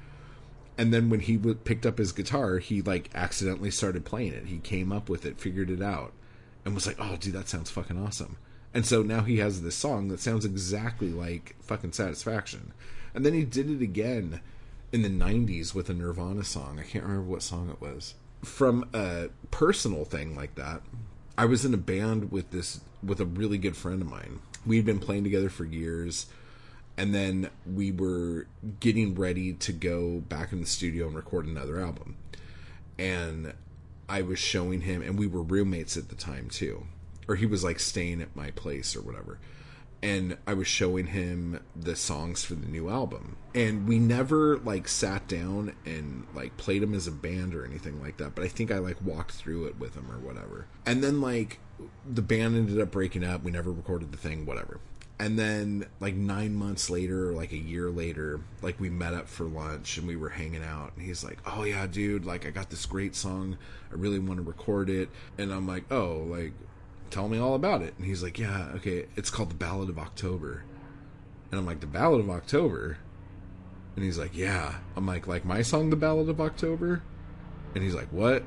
And 0.76 0.92
then 0.92 1.08
when 1.08 1.20
he 1.20 1.36
w- 1.36 1.54
picked 1.54 1.86
up 1.86 1.98
his 1.98 2.12
guitar, 2.12 2.58
he 2.58 2.82
like 2.82 3.10
accidentally 3.14 3.70
started 3.70 4.04
playing 4.04 4.32
it. 4.32 4.46
He 4.46 4.58
came 4.58 4.90
up 4.90 5.08
with 5.08 5.24
it, 5.24 5.40
figured 5.40 5.70
it 5.70 5.80
out, 5.80 6.12
and 6.64 6.74
was 6.74 6.86
like, 6.86 6.96
"Oh, 6.98 7.16
dude, 7.16 7.34
that 7.34 7.48
sounds 7.48 7.70
fucking 7.70 7.98
awesome." 7.98 8.36
And 8.74 8.84
so 8.84 9.02
now 9.02 9.22
he 9.22 9.38
has 9.38 9.62
this 9.62 9.76
song 9.76 10.08
that 10.08 10.20
sounds 10.20 10.44
exactly 10.44 11.08
like 11.08 11.54
fucking 11.60 11.92
Satisfaction. 11.92 12.72
And 13.14 13.24
then 13.24 13.32
he 13.32 13.44
did 13.44 13.70
it 13.70 13.80
again 13.80 14.40
in 14.92 15.02
the 15.02 15.08
90s 15.08 15.72
with 15.74 15.88
a 15.88 15.94
Nirvana 15.94 16.44
song. 16.44 16.78
I 16.78 16.82
can't 16.82 17.04
remember 17.04 17.30
what 17.30 17.42
song 17.42 17.70
it 17.70 17.80
was. 17.80 18.14
From 18.42 18.88
a 18.92 19.28
personal 19.50 20.04
thing 20.04 20.36
like 20.36 20.56
that, 20.56 20.82
I 21.38 21.46
was 21.46 21.64
in 21.64 21.72
a 21.72 21.78
band 21.78 22.32
with 22.32 22.50
this 22.50 22.80
with 23.02 23.20
a 23.20 23.24
really 23.24 23.56
good 23.56 23.76
friend 23.76 24.02
of 24.02 24.10
mine 24.10 24.40
we'd 24.66 24.84
been 24.84 24.98
playing 24.98 25.24
together 25.24 25.48
for 25.48 25.64
years 25.64 26.26
and 26.96 27.14
then 27.14 27.50
we 27.66 27.92
were 27.92 28.46
getting 28.80 29.14
ready 29.14 29.52
to 29.52 29.72
go 29.72 30.20
back 30.20 30.52
in 30.52 30.60
the 30.60 30.66
studio 30.66 31.06
and 31.06 31.16
record 31.16 31.46
another 31.46 31.80
album. 31.80 32.16
And 32.98 33.52
i 34.08 34.22
was 34.22 34.38
showing 34.38 34.82
him 34.82 35.02
and 35.02 35.18
we 35.18 35.26
were 35.26 35.42
roommates 35.42 35.96
at 35.96 36.08
the 36.08 36.14
time 36.14 36.48
too. 36.48 36.86
Or 37.28 37.34
he 37.34 37.46
was 37.46 37.64
like 37.64 37.80
staying 37.80 38.22
at 38.22 38.36
my 38.36 38.50
place 38.52 38.96
or 38.96 39.02
whatever. 39.02 39.38
And 40.02 40.38
i 40.46 40.54
was 40.54 40.66
showing 40.66 41.08
him 41.08 41.60
the 41.74 41.96
songs 41.96 42.44
for 42.44 42.54
the 42.54 42.68
new 42.68 42.88
album. 42.88 43.36
And 43.54 43.86
we 43.86 43.98
never 43.98 44.56
like 44.58 44.88
sat 44.88 45.28
down 45.28 45.74
and 45.84 46.26
like 46.34 46.56
played 46.56 46.80
them 46.80 46.94
as 46.94 47.06
a 47.06 47.12
band 47.12 47.54
or 47.54 47.66
anything 47.66 48.00
like 48.00 48.16
that 48.18 48.34
but 48.34 48.44
i 48.44 48.48
think 48.48 48.70
i 48.70 48.78
like 48.78 49.02
walked 49.04 49.32
through 49.32 49.66
it 49.66 49.78
with 49.78 49.94
him 49.94 50.10
or 50.10 50.18
whatever. 50.18 50.66
And 50.86 51.04
then 51.04 51.20
like 51.20 51.58
the 52.08 52.22
band 52.22 52.56
ended 52.56 52.80
up 52.80 52.90
breaking 52.90 53.24
up. 53.24 53.42
We 53.42 53.50
never 53.50 53.70
recorded 53.72 54.12
the 54.12 54.18
thing, 54.18 54.46
whatever. 54.46 54.80
and 55.18 55.38
then 55.38 55.86
like 55.98 56.14
nine 56.14 56.54
months 56.54 56.90
later, 56.90 57.32
like 57.32 57.50
a 57.52 57.56
year 57.56 57.90
later, 57.90 58.40
like 58.62 58.78
we 58.78 58.90
met 58.90 59.14
up 59.14 59.28
for 59.28 59.44
lunch 59.44 59.96
and 59.96 60.06
we 60.06 60.14
were 60.16 60.28
hanging 60.28 60.62
out, 60.62 60.92
and 60.94 61.04
he's 61.06 61.24
like, 61.24 61.38
"Oh 61.46 61.64
yeah, 61.64 61.86
dude, 61.86 62.26
like 62.26 62.46
I 62.46 62.50
got 62.50 62.68
this 62.70 62.84
great 62.86 63.14
song, 63.16 63.56
I 63.90 63.94
really 63.94 64.18
want 64.18 64.38
to 64.38 64.42
record 64.44 64.90
it," 64.90 65.08
and 65.38 65.52
I'm 65.52 65.66
like, 65.66 65.90
"Oh, 65.90 66.26
like." 66.28 66.52
Tell 67.08 67.28
me 67.28 67.38
all 67.38 67.54
about 67.54 67.82
it. 67.82 67.94
And 67.96 68.04
he's 68.04 68.20
like, 68.20 68.36
Yeah, 68.36 68.72
okay, 68.74 69.06
it's 69.14 69.30
called 69.30 69.50
The 69.50 69.54
Ballad 69.54 69.88
of 69.88 69.96
October. 69.96 70.64
And 71.52 71.60
I'm 71.60 71.64
like, 71.64 71.78
The 71.78 71.86
Ballad 71.86 72.18
of 72.18 72.28
October? 72.28 72.98
And 73.94 74.04
he's 74.04 74.18
like, 74.18 74.36
Yeah. 74.36 74.74
I'm 74.96 75.06
like, 75.06 75.28
like 75.28 75.44
my 75.44 75.62
song, 75.62 75.90
The 75.90 75.96
Ballad 75.96 76.28
of 76.28 76.40
October? 76.40 77.02
And 77.76 77.84
he's 77.84 77.94
like, 77.94 78.08
What? 78.08 78.42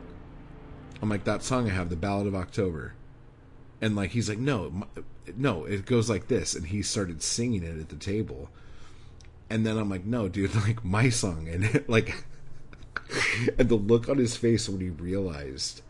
I'm 1.01 1.07
like, 1.07 1.23
that 1.23 1.41
song 1.41 1.69
I 1.69 1.73
have, 1.73 1.89
The 1.89 1.95
Ballad 1.95 2.27
of 2.27 2.35
October. 2.35 2.95
And 3.81 3.95
like, 3.95 4.11
he's 4.11 4.29
like, 4.29 4.39
No, 4.39 4.87
no, 5.35 5.65
it 5.65 5.85
goes 5.85 6.09
like 6.09 6.27
this. 6.27 6.55
And 6.55 6.67
he 6.67 6.81
started 6.81 7.21
singing 7.21 7.63
it 7.63 7.79
at 7.79 7.89
the 7.89 7.95
table. 7.95 8.49
And 9.49 9.65
then 9.65 9.77
I'm 9.77 9.89
like, 9.89 10.05
No, 10.05 10.27
dude, 10.27 10.55
like 10.67 10.83
my 10.83 11.09
song. 11.09 11.47
And 11.47 11.83
like, 11.87 12.23
and 13.57 13.69
the 13.69 13.75
look 13.75 14.09
on 14.09 14.17
his 14.17 14.35
face 14.35 14.67
when 14.67 14.81
he 14.81 14.89
realized, 14.89 15.81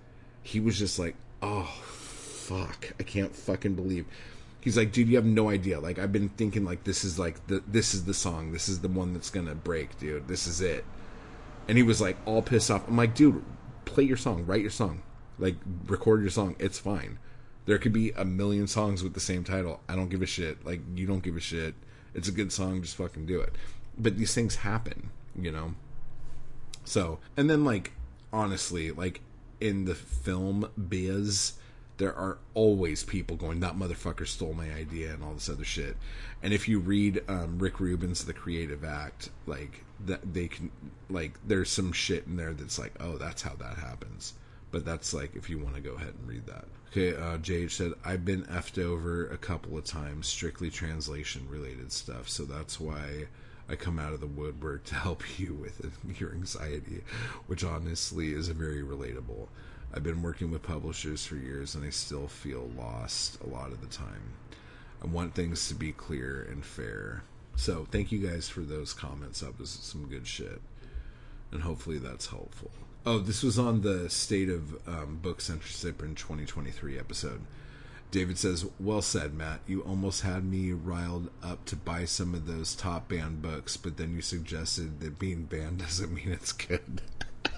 he 0.43 0.59
was 0.59 0.77
just 0.77 0.99
like, 0.99 1.15
Oh, 1.41 1.69
fuck. 1.83 2.93
I 2.99 3.03
can't 3.03 3.35
fucking 3.35 3.75
believe. 3.75 4.05
He's 4.61 4.75
like, 4.75 4.91
dude, 4.91 5.07
you 5.07 5.15
have 5.15 5.25
no 5.25 5.49
idea. 5.49 5.79
Like, 5.79 5.99
I've 5.99 6.11
been 6.11 6.29
thinking 6.29 6.65
like 6.65 6.83
this 6.83 7.05
is 7.05 7.17
like 7.17 7.47
the 7.47 7.63
this 7.65 7.93
is 7.93 8.05
the 8.05 8.13
song. 8.13 8.51
This 8.51 8.67
is 8.67 8.81
the 8.81 8.89
one 8.89 9.13
that's 9.13 9.29
gonna 9.29 9.55
break, 9.55 9.97
dude. 9.99 10.27
This 10.27 10.47
is 10.47 10.59
it. 10.59 10.83
And 11.67 11.77
he 11.77 11.83
was 11.83 12.01
like 12.01 12.17
all 12.25 12.41
pissed 12.41 12.69
off. 12.69 12.87
I'm 12.87 12.97
like, 12.97 13.15
dude, 13.15 13.43
play 13.85 14.03
your 14.03 14.17
song, 14.17 14.45
write 14.45 14.61
your 14.61 14.69
song, 14.69 15.01
like 15.37 15.55
record 15.87 16.21
your 16.21 16.29
song. 16.29 16.55
It's 16.59 16.79
fine. 16.79 17.19
There 17.69 17.77
could 17.77 17.93
be 17.93 18.09
a 18.13 18.25
million 18.25 18.65
songs 18.65 19.03
with 19.03 19.13
the 19.13 19.19
same 19.19 19.43
title. 19.43 19.79
I 19.87 19.95
don't 19.95 20.09
give 20.09 20.23
a 20.23 20.25
shit. 20.25 20.65
Like, 20.65 20.81
you 20.95 21.05
don't 21.05 21.21
give 21.21 21.37
a 21.37 21.39
shit. 21.39 21.75
It's 22.15 22.27
a 22.27 22.31
good 22.31 22.51
song. 22.51 22.81
Just 22.81 22.95
fucking 22.95 23.27
do 23.27 23.41
it. 23.41 23.53
But 23.95 24.17
these 24.17 24.33
things 24.33 24.55
happen, 24.55 25.11
you 25.39 25.51
know. 25.51 25.75
So, 26.83 27.19
and 27.37 27.47
then 27.47 27.63
like 27.63 27.91
honestly, 28.33 28.89
like 28.89 29.21
in 29.61 29.85
the 29.85 29.93
film 29.93 30.71
biz 30.89 31.59
there 31.97 32.15
are 32.15 32.39
always 32.55 33.03
people 33.03 33.35
going, 33.35 33.59
that 33.59 33.77
motherfucker 33.77 34.25
stole 34.25 34.53
my 34.53 34.73
idea 34.73 35.13
and 35.13 35.23
all 35.23 35.33
this 35.33 35.47
other 35.47 35.63
shit. 35.63 35.95
And 36.41 36.53
if 36.53 36.67
you 36.67 36.79
read 36.79 37.21
um, 37.27 37.59
Rick 37.59 37.79
Rubin's 37.79 38.25
The 38.25 38.33
Creative 38.33 38.83
Act, 38.83 39.29
like 39.45 39.83
that 40.07 40.33
they 40.33 40.47
can, 40.47 40.71
like 41.07 41.33
there's 41.45 41.69
some 41.69 41.91
shit 41.91 42.25
in 42.25 42.35
there 42.35 42.53
that's 42.53 42.79
like, 42.79 42.93
oh, 42.99 43.17
that's 43.17 43.43
how 43.43 43.53
that 43.59 43.77
happens. 43.77 44.33
But 44.71 44.85
that's 44.85 45.13
like 45.13 45.35
if 45.35 45.49
you 45.49 45.57
want 45.57 45.75
to 45.75 45.81
go 45.81 45.95
ahead 45.95 46.13
and 46.19 46.27
read 46.27 46.45
that. 46.45 46.65
Okay, 46.91 47.15
uh, 47.15 47.37
Jade 47.37 47.71
said 47.71 47.93
I've 48.03 48.25
been 48.25 48.43
effed 48.45 48.83
over 48.83 49.27
a 49.27 49.37
couple 49.37 49.77
of 49.77 49.85
times, 49.85 50.27
strictly 50.27 50.69
translation 50.69 51.47
related 51.49 51.91
stuff. 51.91 52.27
So 52.29 52.45
that's 52.45 52.79
why 52.79 53.27
I 53.69 53.75
come 53.75 53.99
out 53.99 54.13
of 54.13 54.19
the 54.19 54.27
woodwork 54.27 54.85
to 54.85 54.95
help 54.95 55.23
you 55.39 55.53
with 55.53 55.81
your 56.19 56.31
anxiety, 56.31 57.03
which 57.47 57.63
honestly 57.63 58.33
is 58.33 58.47
very 58.49 58.81
relatable. 58.81 59.47
I've 59.93 60.03
been 60.03 60.21
working 60.21 60.51
with 60.51 60.61
publishers 60.61 61.25
for 61.25 61.35
years 61.35 61.75
and 61.75 61.83
I 61.83 61.89
still 61.89 62.27
feel 62.27 62.69
lost 62.77 63.41
a 63.41 63.47
lot 63.47 63.71
of 63.71 63.81
the 63.81 63.87
time. 63.87 64.33
I 65.03 65.07
want 65.07 65.33
things 65.33 65.67
to 65.67 65.75
be 65.75 65.91
clear 65.91 66.47
and 66.51 66.63
fair. 66.63 67.23
So, 67.55 67.87
thank 67.91 68.11
you 68.11 68.19
guys 68.19 68.47
for 68.47 68.61
those 68.61 68.93
comments. 68.93 69.41
That 69.41 69.59
was 69.59 69.69
some 69.69 70.07
good 70.07 70.27
shit. 70.27 70.61
And 71.51 71.61
hopefully 71.61 71.97
that's 71.97 72.27
helpful. 72.27 72.71
Oh, 73.11 73.17
this 73.17 73.41
was 73.41 73.57
on 73.57 73.81
the 73.81 74.07
State 74.07 74.49
of 74.49 74.87
um, 74.87 75.17
Book 75.19 75.41
Censorship 75.41 76.03
in 76.03 76.13
2023 76.13 76.99
episode. 76.99 77.41
David 78.11 78.37
says, 78.37 78.67
Well 78.79 79.01
said, 79.01 79.33
Matt. 79.33 79.61
You 79.65 79.81
almost 79.81 80.21
had 80.21 80.43
me 80.43 80.73
riled 80.73 81.31
up 81.41 81.65
to 81.65 81.75
buy 81.75 82.05
some 82.05 82.35
of 82.35 82.45
those 82.45 82.75
top 82.75 83.09
banned 83.09 83.41
books, 83.41 83.77
but 83.77 83.97
then 83.97 84.15
you 84.15 84.21
suggested 84.21 84.99
that 84.99 85.17
being 85.17 85.45
banned 85.45 85.79
doesn't 85.85 86.13
mean 86.13 86.31
it's 86.31 86.51
good. 86.51 87.01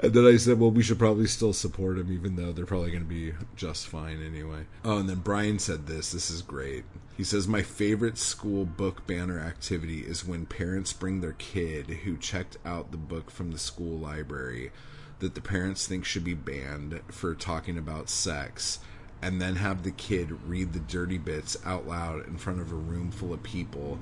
and 0.00 0.12
then 0.12 0.26
I 0.26 0.36
said, 0.36 0.58
well, 0.58 0.70
we 0.70 0.82
should 0.82 0.98
probably 0.98 1.26
still 1.26 1.52
support 1.52 1.96
them, 1.96 2.12
even 2.12 2.36
though 2.36 2.52
they're 2.52 2.66
probably 2.66 2.90
going 2.90 3.02
to 3.02 3.08
be 3.08 3.32
just 3.56 3.86
fine 3.88 4.22
anyway. 4.22 4.66
Oh, 4.84 4.98
and 4.98 5.08
then 5.08 5.20
Brian 5.20 5.58
said 5.58 5.86
this. 5.86 6.12
This 6.12 6.30
is 6.30 6.42
great. 6.42 6.84
He 7.16 7.24
says, 7.24 7.46
My 7.46 7.62
favorite 7.62 8.18
school 8.18 8.64
book 8.64 9.06
banner 9.06 9.38
activity 9.38 10.00
is 10.00 10.26
when 10.26 10.46
parents 10.46 10.92
bring 10.92 11.20
their 11.20 11.34
kid 11.34 11.86
who 11.86 12.16
checked 12.16 12.58
out 12.64 12.90
the 12.90 12.96
book 12.96 13.30
from 13.30 13.52
the 13.52 13.58
school 13.58 13.98
library 13.98 14.72
that 15.20 15.34
the 15.34 15.40
parents 15.40 15.86
think 15.86 16.04
should 16.04 16.24
be 16.24 16.34
banned 16.34 17.00
for 17.08 17.34
talking 17.34 17.78
about 17.78 18.10
sex 18.10 18.80
and 19.22 19.40
then 19.40 19.56
have 19.56 19.84
the 19.84 19.90
kid 19.90 20.30
read 20.46 20.72
the 20.72 20.80
dirty 20.80 21.18
bits 21.18 21.56
out 21.64 21.86
loud 21.86 22.26
in 22.26 22.36
front 22.36 22.60
of 22.60 22.72
a 22.72 22.74
room 22.74 23.10
full 23.10 23.32
of 23.32 23.42
people, 23.42 23.98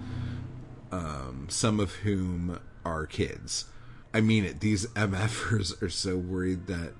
um, 0.90 1.46
some 1.48 1.78
of 1.78 1.92
whom 1.96 2.58
are 2.84 3.06
kids. 3.06 3.66
I 4.14 4.20
mean 4.20 4.44
it. 4.44 4.60
These 4.60 4.86
MFers 4.94 5.80
are 5.82 5.90
so 5.90 6.16
worried 6.16 6.66
that 6.66 6.94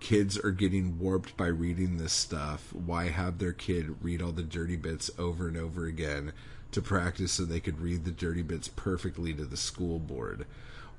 kids 0.00 0.38
are 0.38 0.50
getting 0.50 0.98
warped 0.98 1.36
by 1.36 1.46
reading 1.46 1.96
this 1.96 2.12
stuff. 2.12 2.72
Why 2.72 3.08
have 3.08 3.38
their 3.38 3.52
kid 3.52 3.96
read 4.02 4.22
all 4.22 4.32
the 4.32 4.42
dirty 4.42 4.76
bits 4.76 5.10
over 5.18 5.48
and 5.48 5.56
over 5.56 5.86
again 5.86 6.32
to 6.72 6.82
practice 6.82 7.32
so 7.32 7.44
they 7.44 7.60
could 7.60 7.80
read 7.80 8.04
the 8.04 8.10
dirty 8.10 8.42
bits 8.42 8.68
perfectly 8.68 9.32
to 9.34 9.44
the 9.44 9.56
school 9.56 9.98
board? 9.98 10.46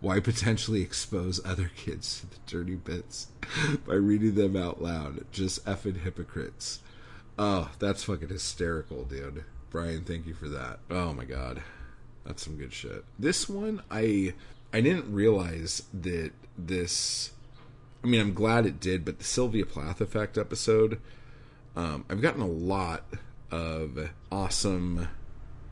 Why 0.01 0.19
potentially 0.21 0.81
expose 0.81 1.45
other 1.45 1.71
kids 1.75 2.21
to 2.21 2.27
the 2.27 2.37
dirty 2.47 2.75
bits 2.75 3.27
by 3.87 3.95
reading 3.95 4.35
them 4.35 4.55
out 4.55 4.81
loud? 4.81 5.25
Just 5.31 5.65
effing 5.65 6.01
hypocrites. 6.01 6.79
Oh, 7.37 7.71
that's 7.79 8.03
fucking 8.03 8.29
hysterical, 8.29 9.03
dude. 9.05 9.43
Brian, 9.69 10.03
thank 10.03 10.25
you 10.25 10.33
for 10.33 10.49
that. 10.49 10.79
Oh 10.89 11.13
my 11.13 11.25
god. 11.25 11.61
That's 12.25 12.43
some 12.43 12.57
good 12.57 12.73
shit. 12.73 13.05
This 13.17 13.49
one, 13.49 13.81
I 13.89 14.33
I 14.73 14.81
didn't 14.81 15.11
realize 15.11 15.83
that 15.93 16.31
this. 16.57 17.31
I 18.03 18.07
mean, 18.07 18.21
I'm 18.21 18.33
glad 18.33 18.65
it 18.65 18.79
did, 18.79 19.03
but 19.03 19.17
the 19.17 19.25
Sylvia 19.25 19.65
Plath 19.65 19.99
effect 19.99 20.37
episode, 20.37 21.01
um, 21.75 22.05
I've 22.09 22.21
gotten 22.21 22.41
a 22.41 22.47
lot 22.47 23.03
of 23.51 24.09
awesome 24.31 25.09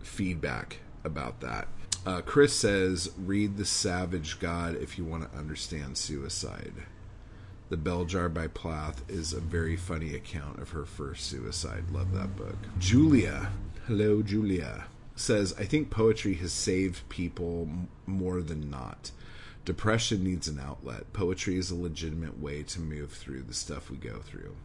feedback 0.02 0.80
about 1.06 1.40
that. 1.40 1.70
Uh, 2.06 2.22
Chris 2.22 2.54
says, 2.54 3.12
read 3.18 3.56
The 3.56 3.66
Savage 3.66 4.40
God 4.40 4.76
if 4.76 4.98
you 4.98 5.06
want 5.06 5.32
to 5.32 5.38
understand 5.38 5.98
suicide. 5.98 6.74
The 7.70 7.78
Bell 7.78 8.04
Jar 8.04 8.28
by 8.28 8.48
Plath 8.48 9.04
is 9.10 9.32
a 9.32 9.40
very 9.40 9.78
funny 9.78 10.14
account 10.14 10.60
of 10.60 10.72
her 10.72 10.86
first 10.86 11.28
suicide. 11.28 11.86
Love 11.92 12.14
that 12.14 12.36
book. 12.36 12.58
Julia. 12.78 13.52
Hello, 13.88 14.22
Julia 14.22 14.86
says, 15.20 15.54
I 15.58 15.66
think 15.66 15.90
poetry 15.90 16.36
has 16.36 16.54
saved 16.54 17.08
people 17.10 17.70
more 18.06 18.42
than 18.42 18.70
not. 18.70 19.12
Depression 19.66 20.24
needs 20.24 20.48
an 20.48 20.60
outlet. 20.60 21.12
Poetry 21.12 21.58
is 21.58 21.72
a 21.72 21.76
legitimate 21.76 22.40
way 22.40 22.64
to 22.64 22.80
move 22.80 23.12
through 23.12 23.42
the 23.44 23.54
stuff 23.54 23.90
we 23.90 23.98
go 23.98 24.20
through. 24.20 24.56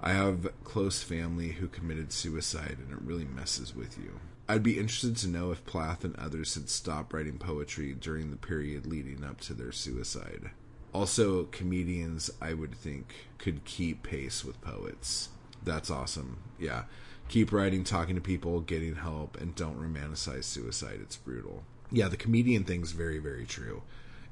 I 0.00 0.12
have 0.12 0.48
close 0.64 1.02
family 1.02 1.52
who 1.52 1.68
committed 1.68 2.12
suicide, 2.12 2.78
and 2.82 2.92
it 2.92 3.04
really 3.04 3.24
messes 3.24 3.74
with 3.74 3.96
you. 3.96 4.20
I'd 4.48 4.62
be 4.62 4.78
interested 4.78 5.16
to 5.18 5.28
know 5.28 5.52
if 5.52 5.64
Plath 5.64 6.04
and 6.04 6.16
others 6.16 6.54
had 6.54 6.68
stopped 6.68 7.12
writing 7.14 7.38
poetry 7.38 7.94
during 7.94 8.30
the 8.30 8.36
period 8.36 8.86
leading 8.86 9.24
up 9.24 9.40
to 9.42 9.54
their 9.54 9.72
suicide. 9.72 10.50
Also, 10.92 11.44
comedians, 11.44 12.30
I 12.42 12.54
would 12.54 12.74
think, 12.74 13.14
could 13.38 13.64
keep 13.64 14.02
pace 14.02 14.44
with 14.44 14.60
poets. 14.60 15.30
That's 15.62 15.90
awesome. 15.90 16.38
Yeah 16.58 16.84
keep 17.28 17.52
writing, 17.52 17.84
talking 17.84 18.14
to 18.14 18.20
people, 18.20 18.60
getting 18.60 18.96
help, 18.96 19.40
and 19.40 19.54
don't 19.54 19.80
romanticize 19.80 20.44
suicide. 20.44 20.98
It's 21.00 21.16
brutal. 21.16 21.64
Yeah, 21.90 22.08
the 22.08 22.16
comedian 22.16 22.64
thing's 22.64 22.92
very, 22.92 23.18
very 23.18 23.44
true. 23.44 23.82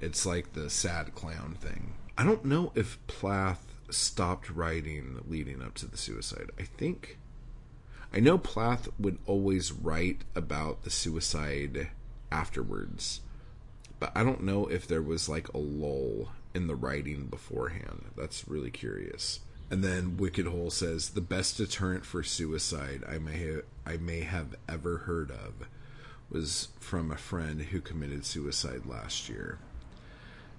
It's 0.01 0.27
like 0.27 0.53
the 0.53 0.69
sad 0.69 1.15
clown 1.15 1.57
thing. 1.61 1.95
I 2.19 2.25
don't 2.25 2.45
know 2.45 2.73
if 2.75 2.99
Plath 3.07 3.79
stopped 3.91 4.51
writing 4.51 5.21
leading 5.29 5.63
up 5.63 5.75
to 5.75 5.87
the 5.87 5.97
suicide. 5.97 6.51
I 6.59 6.65
think. 6.65 7.19
I 8.13 8.21
know 8.21 8.37
Plath 8.37 8.89
would 8.99 9.19
always 9.27 9.73
write 9.73 10.23
about 10.35 10.83
the 10.83 10.91
suicide 10.91 11.89
afterwards, 12.31 13.21
but 13.99 14.13
I 14.15 14.23
don't 14.23 14.43
know 14.43 14.67
if 14.67 14.87
there 14.87 15.01
was 15.01 15.29
like 15.29 15.49
a 15.49 15.59
lull 15.59 16.31
in 16.55 16.67
the 16.67 16.75
writing 16.75 17.27
beforehand. 17.27 18.07
That's 18.17 18.47
really 18.47 18.71
curious. 18.71 19.41
And 19.73 19.83
then 19.83 20.19
Wicked 20.19 20.45
Hole 20.45 20.71
says 20.71 21.09
the 21.09 21.23
best 21.23 21.57
deterrent 21.57 22.05
for 22.05 22.23
suicide 22.23 23.05
I 23.09 23.17
may 23.17 23.39
have, 23.39 23.63
I 23.87 23.97
may 23.97 24.21
have 24.21 24.55
ever 24.69 24.99
heard 24.99 25.31
of 25.31 25.67
was 26.29 26.69
from 26.79 27.11
a 27.11 27.17
friend 27.17 27.63
who 27.63 27.81
committed 27.81 28.27
suicide 28.27 28.85
last 28.85 29.31
year. 29.31 29.59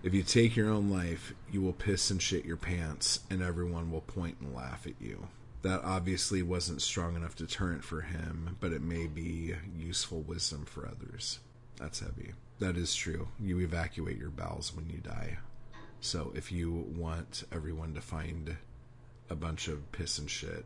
If 0.01 0.15
you 0.15 0.23
take 0.23 0.55
your 0.55 0.71
own 0.71 0.89
life, 0.89 1.35
you 1.51 1.61
will 1.61 1.73
piss 1.73 2.09
and 2.09 2.19
shit 2.19 2.43
your 2.43 2.57
pants, 2.57 3.19
and 3.29 3.43
everyone 3.43 3.91
will 3.91 4.01
point 4.01 4.37
and 4.41 4.51
laugh 4.51 4.87
at 4.87 4.99
you. 4.99 5.27
That 5.61 5.81
obviously 5.83 6.41
wasn't 6.41 6.81
strong 6.81 7.15
enough 7.15 7.35
deterrent 7.35 7.83
for 7.83 8.01
him, 8.01 8.57
but 8.59 8.73
it 8.73 8.81
may 8.81 9.05
be 9.05 9.53
useful 9.77 10.21
wisdom 10.21 10.65
for 10.65 10.87
others. 10.87 11.37
That's 11.77 11.99
heavy. 11.99 12.33
That 12.57 12.77
is 12.77 12.95
true. 12.95 13.27
You 13.39 13.59
evacuate 13.59 14.17
your 14.17 14.31
bowels 14.31 14.75
when 14.75 14.89
you 14.89 14.97
die. 14.97 15.37
So 16.01 16.33
if 16.33 16.51
you 16.51 16.71
want 16.97 17.43
everyone 17.51 17.93
to 17.93 18.01
find 18.01 18.57
a 19.29 19.35
bunch 19.35 19.67
of 19.67 19.91
piss 19.91 20.17
and 20.17 20.29
shit. 20.29 20.65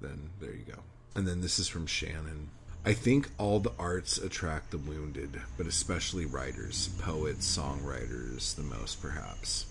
then 0.00 0.30
there 0.40 0.54
you 0.54 0.64
go. 0.64 0.80
And 1.14 1.26
then 1.26 1.40
this 1.40 1.58
is 1.58 1.68
from 1.68 1.86
Shannon. 1.86 2.48
I 2.84 2.94
think 2.94 3.28
all 3.36 3.60
the 3.60 3.72
arts 3.78 4.16
attract 4.16 4.70
the 4.70 4.78
wounded, 4.78 5.40
but 5.58 5.66
especially 5.66 6.24
writers, 6.24 6.88
poets, 7.00 7.58
songwriters, 7.58 8.54
the 8.56 8.62
most 8.62 9.02
perhaps. 9.02 9.66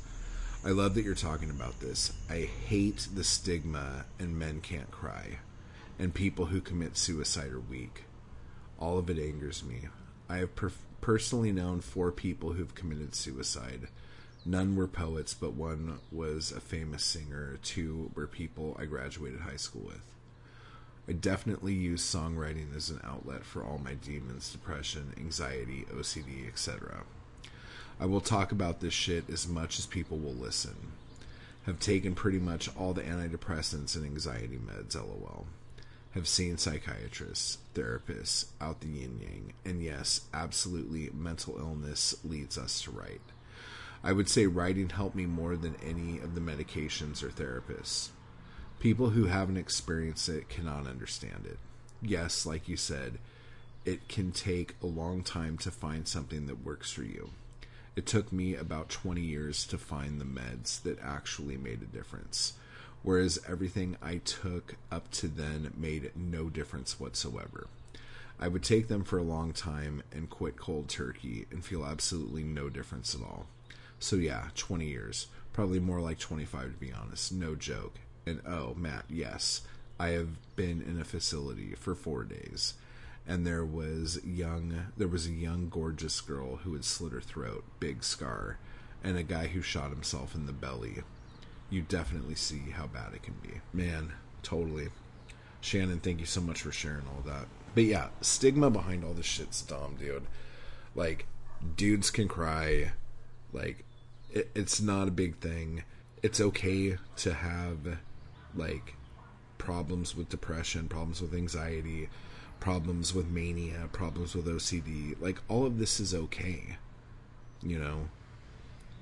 I 0.64 0.70
love 0.70 0.94
that 0.94 1.04
you're 1.04 1.16
talking 1.16 1.50
about 1.50 1.80
this. 1.80 2.14
I 2.30 2.50
hate 2.68 3.08
the 3.16 3.24
stigma 3.24 4.06
and 4.20 4.38
men 4.38 4.62
can't 4.62 4.92
cry, 4.92 5.40
and 5.98 6.14
people 6.14 6.46
who 6.48 6.62
commit 6.62 6.98
suicide 6.98 7.52
are 7.52 7.60
weak. 7.60 8.04
All 8.78 9.00
of 9.00 9.10
it 9.10 9.18
angers 9.18 9.64
me. 9.64 9.88
I 10.30 10.38
have 10.38 10.56
per- 10.56 10.72
personally 11.02 11.52
known 11.52 11.82
four 11.82 12.12
people 12.12 12.54
who've 12.54 12.76
committed 12.76 13.16
suicide. 13.16 13.88
None 14.46 14.76
were 14.76 14.88
poets, 14.88 15.34
but 15.34 15.54
one 15.54 16.00
was 16.12 16.52
a 16.52 16.62
famous 16.62 17.04
singer. 17.04 17.60
Two 17.62 18.12
were 18.16 18.28
people 18.28 18.78
I 18.80 18.86
graduated 18.86 19.42
high 19.42 19.58
school 19.58 19.82
with. 19.82 20.02
I 21.08 21.14
definitely 21.14 21.74
use 21.74 22.04
songwriting 22.04 22.76
as 22.76 22.90
an 22.90 23.02
outlet 23.04 23.44
for 23.44 23.64
all 23.64 23.80
my 23.80 23.96
demons, 23.96 24.52
depression, 24.52 25.14
anxiety, 25.18 25.86
OCD, 25.92 26.48
etc. 26.48 27.04
I 28.00 28.06
will 28.06 28.22
talk 28.22 28.52
about 28.52 28.80
this 28.80 28.94
shit 28.94 29.30
as 29.30 29.48
much 29.48 29.78
as 29.80 29.86
people 29.86 30.18
will 30.18 30.34
listen. 30.34 30.94
Have 31.66 31.80
taken 31.80 32.16
pretty 32.16 32.40
much 32.40 32.70
all 32.78 32.94
the 32.94 33.02
antidepressants 33.02 33.96
and 33.96 34.06
anxiety 34.06 34.58
meds, 34.58 34.96
lol. 34.96 35.48
Have 36.12 36.28
seen 36.28 36.58
psychiatrists, 36.58 37.58
therapists, 37.76 38.46
out 38.62 38.80
the 38.82 38.88
yin 38.88 39.20
yang, 39.22 39.54
and 39.66 39.84
yes, 39.84 40.22
absolutely, 40.34 41.10
mental 41.14 41.58
illness 41.58 42.16
leads 42.24 42.58
us 42.58 42.82
to 42.84 42.92
write. 42.92 43.22
I 44.04 44.14
would 44.14 44.30
say 44.30 44.48
writing 44.48 44.90
helped 44.90 45.16
me 45.16 45.26
more 45.26 45.58
than 45.58 45.76
any 45.86 46.20
of 46.20 46.34
the 46.34 46.42
medications 46.42 47.22
or 47.22 47.30
therapists. 47.30 48.10
People 48.80 49.10
who 49.10 49.26
haven't 49.26 49.58
experienced 49.58 50.30
it 50.30 50.48
cannot 50.48 50.88
understand 50.88 51.46
it. 51.46 51.60
Yes, 52.02 52.46
like 52.46 52.70
you 52.70 52.78
said, 52.78 53.18
it 53.84 54.08
can 54.08 54.32
take 54.32 54.76
a 54.82 54.86
long 54.86 55.22
time 55.22 55.58
to 55.58 55.72
find 55.72 56.08
something 56.08 56.48
that 56.48 56.64
works 56.64 56.92
for 56.92 57.04
you. 57.04 57.32
It 57.98 58.06
took 58.06 58.32
me 58.32 58.56
about 58.56 58.88
20 58.88 59.20
years 59.20 59.66
to 59.68 59.78
find 59.78 60.22
the 60.22 60.26
meds 60.26 60.82
that 60.84 61.00
actually 61.02 61.58
made 61.58 61.82
a 61.82 61.86
difference, 61.98 62.54
whereas 63.04 63.40
everything 63.46 63.98
I 64.02 64.18
took 64.20 64.76
up 64.90 65.12
to 65.12 65.28
then 65.28 65.74
made 65.76 66.12
no 66.16 66.50
difference 66.50 67.00
whatsoever. 67.00 67.68
I 68.40 68.48
would 68.48 68.64
take 68.64 68.88
them 68.88 69.04
for 69.04 69.18
a 69.18 69.24
long 69.24 69.52
time 69.52 70.04
and 70.14 70.30
quit 70.30 70.56
cold 70.56 70.88
turkey 70.88 71.48
and 71.52 71.66
feel 71.66 71.86
absolutely 71.86 72.44
no 72.44 72.70
difference 72.70 73.14
at 73.14 73.22
all. 73.22 73.48
So, 74.00 74.16
yeah, 74.16 74.48
20 74.56 74.86
years. 74.86 75.28
Probably 75.54 75.80
more 75.80 76.00
like 76.00 76.20
25 76.20 76.64
to 76.64 76.70
be 76.78 76.92
honest. 76.92 77.32
No 77.34 77.56
joke. 77.56 77.96
And 78.26 78.42
oh, 78.46 78.74
Matt, 78.76 79.06
yes, 79.10 79.62
I 80.00 80.10
have 80.10 80.56
been 80.56 80.82
in 80.82 81.00
a 81.00 81.04
facility 81.04 81.76
for 81.76 81.94
four 81.94 82.24
days, 82.24 82.76
and 83.28 83.46
there 83.46 83.66
was 83.66 84.24
young, 84.24 84.88
there 84.96 85.08
was 85.08 85.28
a 85.28 85.32
young, 85.32 85.68
gorgeous 85.68 86.22
girl 86.22 86.58
who 86.58 86.74
had 86.74 86.86
slit 86.86 87.12
her 87.12 87.20
throat, 87.20 87.66
big 87.80 88.04
scar, 88.04 88.58
and 89.04 89.18
a 89.18 89.24
guy 89.24 89.48
who 89.48 89.62
shot 89.62 89.90
himself 89.90 90.36
in 90.36 90.46
the 90.46 90.54
belly. 90.54 91.04
You 91.70 91.82
definitely 91.82 92.36
see 92.36 92.72
how 92.72 92.88
bad 92.88 93.14
it 93.14 93.24
can 93.24 93.36
be, 93.44 93.62
man. 93.74 94.14
Totally. 94.42 94.88
Shannon, 95.60 96.00
thank 96.00 96.20
you 96.20 96.26
so 96.26 96.42
much 96.42 96.62
for 96.62 96.72
sharing 96.72 97.06
all 97.08 97.22
that. 97.26 97.48
But 97.76 97.84
yeah, 97.84 98.08
stigma 98.22 98.70
behind 98.70 99.04
all 99.04 99.14
this 99.14 99.26
shit's 99.26 99.62
dumb, 99.62 99.98
dude. 100.00 100.26
Like, 100.96 101.28
dudes 101.76 102.10
can 102.10 102.28
cry. 102.28 102.94
Like, 103.52 103.84
it, 104.32 104.50
it's 104.56 104.82
not 104.82 105.08
a 105.08 105.12
big 105.12 105.38
thing. 105.38 105.84
It's 106.22 106.42
okay 106.42 106.98
to 107.18 107.34
have 107.34 108.00
like 108.56 108.96
problems 109.58 110.16
with 110.16 110.30
depression, 110.30 110.88
problems 110.88 111.22
with 111.22 111.34
anxiety, 111.34 112.10
problems 112.60 113.14
with 113.14 113.30
mania, 113.30 113.90
problems 113.92 114.36
with 114.36 114.46
OCD. 114.46 115.20
Like 115.20 115.40
all 115.48 115.66
of 115.66 115.80
this 115.80 116.00
is 116.00 116.14
okay. 116.14 116.78
You 117.62 117.80
know? 117.80 118.10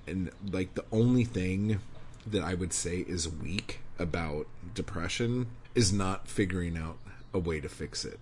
And 0.05 0.31
like 0.51 0.73
the 0.75 0.85
only 0.91 1.23
thing 1.23 1.79
that 2.25 2.43
I 2.43 2.53
would 2.53 2.73
say 2.73 2.97
is 2.99 3.29
weak 3.29 3.79
about 3.99 4.47
depression 4.73 5.47
is 5.75 5.93
not 5.93 6.27
figuring 6.27 6.77
out 6.77 6.97
a 7.33 7.39
way 7.39 7.59
to 7.59 7.69
fix 7.69 8.05
it. 8.05 8.19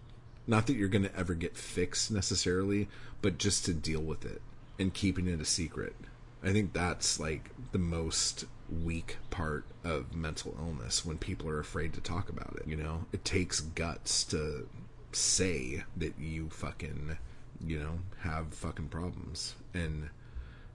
Not 0.48 0.68
that 0.68 0.76
you're 0.76 0.90
going 0.90 1.06
to 1.06 1.16
ever 1.16 1.34
get 1.34 1.58
fixed 1.58 2.12
necessarily, 2.12 2.88
but 3.22 3.38
just 3.38 3.66
to 3.66 3.74
deal 3.74 4.02
with 4.02 4.26
it 4.26 4.42
and 4.78 4.94
keeping 4.94 5.28
it 5.28 5.42
a 5.42 5.46
secret. 5.46 5.96
I 6.46 6.54
think 6.54 6.74
that's 6.74 7.20
like 7.20 7.50
the 7.72 7.80
most 7.80 8.46
weak 8.84 9.18
part 9.32 9.66
of 9.84 10.16
mental 10.16 10.56
illness 10.60 11.04
when 11.04 11.18
people 11.18 11.50
are 11.50 11.60
afraid 11.60 11.94
to 11.94 12.02
talk 12.02 12.30
about 12.30 12.56
it. 12.58 12.68
You 12.68 12.76
know, 12.76 13.06
it 13.12 13.26
takes 13.26 13.62
guts 13.62 14.24
to 14.26 14.68
say 15.12 15.84
that 15.98 16.20
you 16.20 16.50
fucking, 16.50 17.18
you 17.66 17.80
know, 17.80 18.00
have 18.20 18.54
fucking 18.54 18.90
problems. 18.90 19.56
And 19.74 20.10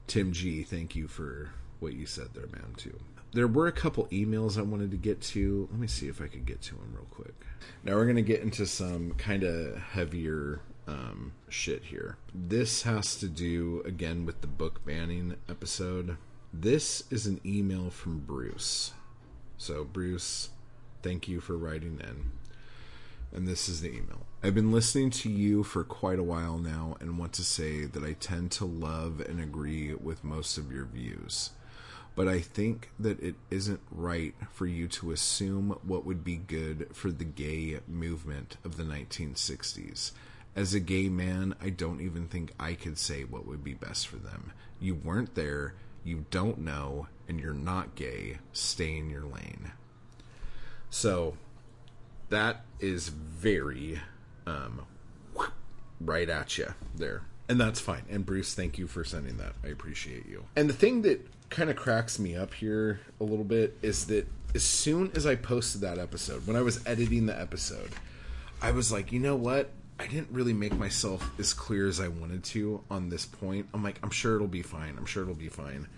Tim 0.09 0.33
G, 0.33 0.65
thank 0.65 0.97
you 0.97 1.07
for 1.07 1.51
what 1.79 1.93
you 1.93 2.05
said 2.05 2.29
there, 2.35 2.49
man, 2.49 2.75
too. 2.77 2.99
There 3.33 3.47
were 3.47 3.69
a 3.69 3.73
couple 3.73 4.07
emails 4.07 4.59
I 4.59 4.63
wanted 4.63 4.91
to 4.91 4.97
get 4.97 5.21
to. 5.23 5.69
Let 5.71 5.81
me 5.81 5.87
see 5.87 6.09
if 6.09 6.21
I 6.21 6.27
could 6.27 6.47
get 6.47 6.61
to 6.63 6.75
them 6.75 6.93
real 6.93 7.07
quick. 7.11 7.35
Now 7.85 7.95
we're 7.95 8.05
going 8.05 8.17
to 8.17 8.23
get 8.23 8.41
into 8.41 8.67
some 8.67 9.13
kind 9.13 9.45
of 9.45 9.79
heavier 9.79 10.61
um, 10.91 11.33
shit 11.49 11.85
here. 11.85 12.17
This 12.35 12.83
has 12.83 13.17
to 13.17 13.29
do, 13.29 13.83
again, 13.85 14.27
with 14.27 14.41
the 14.41 14.47
book 14.47 14.85
banning 14.85 15.37
episode. 15.49 16.17
This 16.53 17.05
is 17.11 17.27
an 17.27 17.41
email 17.47 17.91
from 17.91 18.21
Bruce. 18.21 18.93
So, 19.57 19.85
Bruce, 19.85 20.51
thank 21.03 21.29
you 21.29 21.41
for 21.41 21.57
writing 21.57 22.01
in. 22.01 22.33
And 23.33 23.47
this 23.47 23.69
is 23.69 23.81
the 23.81 23.91
email. 23.91 24.27
I've 24.43 24.55
been 24.55 24.73
listening 24.73 25.11
to 25.11 25.31
you 25.31 25.63
for 25.63 25.85
quite 25.85 26.19
a 26.19 26.25
while 26.25 26.59
now 26.59 26.97
and 27.01 27.19
want 27.19 27.33
to 27.35 27.45
say 27.45 27.85
that 27.85 28.03
I 28.03 28.15
tend 28.15 28.51
to 28.53 28.65
love 28.65 29.21
and 29.21 29.41
agree 29.41 29.95
with 29.95 30.25
most 30.25 30.59
of 30.59 30.73
your 30.73 30.87
views. 30.87 31.51
But 32.17 32.27
I 32.27 32.41
think 32.41 32.91
that 32.99 33.21
it 33.21 33.37
isn't 33.51 33.81
right 33.93 34.35
for 34.51 34.67
you 34.67 34.89
to 34.89 35.13
assume 35.13 35.79
what 35.85 36.05
would 36.05 36.25
be 36.25 36.37
good 36.37 36.89
for 36.93 37.13
the 37.13 37.25
gay 37.25 37.79
movement 37.87 38.57
of 38.65 38.77
the 38.77 38.83
1960s. 38.83 40.11
As 40.57 40.75
a 40.75 40.81
gay 40.81 41.09
man, 41.09 41.55
I 41.61 41.71
don't 41.71 42.01
even 42.01 42.27
think 42.27 42.53
I 42.59 42.75
could 42.75 42.99
say 42.99 43.23
what 43.23 43.47
would 43.47 43.63
be 43.63 43.75
best 43.75 44.09
for 44.09 44.17
them. 44.17 44.53
You 44.81 44.95
weren't 44.95 45.35
there 45.35 45.75
you 46.05 46.25
don't 46.31 46.59
know, 46.59 47.09
and 47.29 47.39
you're 47.39 47.53
not 47.53 47.95
gay, 47.95 48.39
stay 48.53 48.97
in 48.97 49.11
your 49.11 49.25
lane. 49.25 49.73
So 50.89 51.37
that 52.31 52.65
is 52.81 53.09
very 53.09 54.01
um, 54.47 54.87
right 56.01 56.29
at 56.29 56.59
you 56.59 56.75
there. 56.95 57.23
And 57.49 57.61
that's 57.61 57.81
fine. 57.81 58.05
And 58.09 58.25
Bruce, 58.25 58.55
thank 58.55 58.79
you 58.79 58.87
for 58.87 59.05
sending 59.05 59.37
that. 59.39 59.55
I 59.65 59.69
appreciate 59.69 60.27
you. 60.27 60.47
And 60.57 60.69
the 60.69 60.75
thing 60.75 61.03
that 61.03 61.27
kind 61.51 61.69
of 61.69 61.77
cracks 61.77 62.19
me 62.19 62.37
up 62.37 62.55
here 62.55 63.01
a 63.21 63.25
little 63.25 63.45
bit 63.45 63.77
is 63.83 64.07
that 64.07 64.27
as 64.55 64.65
soon 64.65 65.11
as 65.15 65.27
I 65.27 65.35
posted 65.35 65.81
that 65.83 65.99
episode, 65.99 66.47
when 66.47 66.57
I 66.57 66.63
was 66.63 66.85
editing 66.87 67.27
the 67.27 67.39
episode, 67.39 67.91
I 68.63 68.71
was 68.71 68.93
like, 68.93 69.13
you 69.13 69.19
know 69.19 69.37
what? 69.37 69.71
I 70.01 70.07
didn't 70.07 70.31
really 70.31 70.55
make 70.55 70.73
myself 70.73 71.31
as 71.39 71.53
clear 71.53 71.87
as 71.87 72.01
I 72.01 72.09
wanted 72.09 72.43
to 72.45 72.83
on 72.91 73.11
this 73.11 73.27
point. 73.27 73.69
I'm 73.75 73.83
like, 73.83 73.99
I'm 74.03 74.11
sure 74.11 74.35
it'll 74.35 74.49
be 74.49 74.63
fine. 74.63 74.97
I'm 74.97 75.05
sure 75.05 75.23
it'll 75.23 75.35
be 75.35 75.51
fine. 75.51 75.89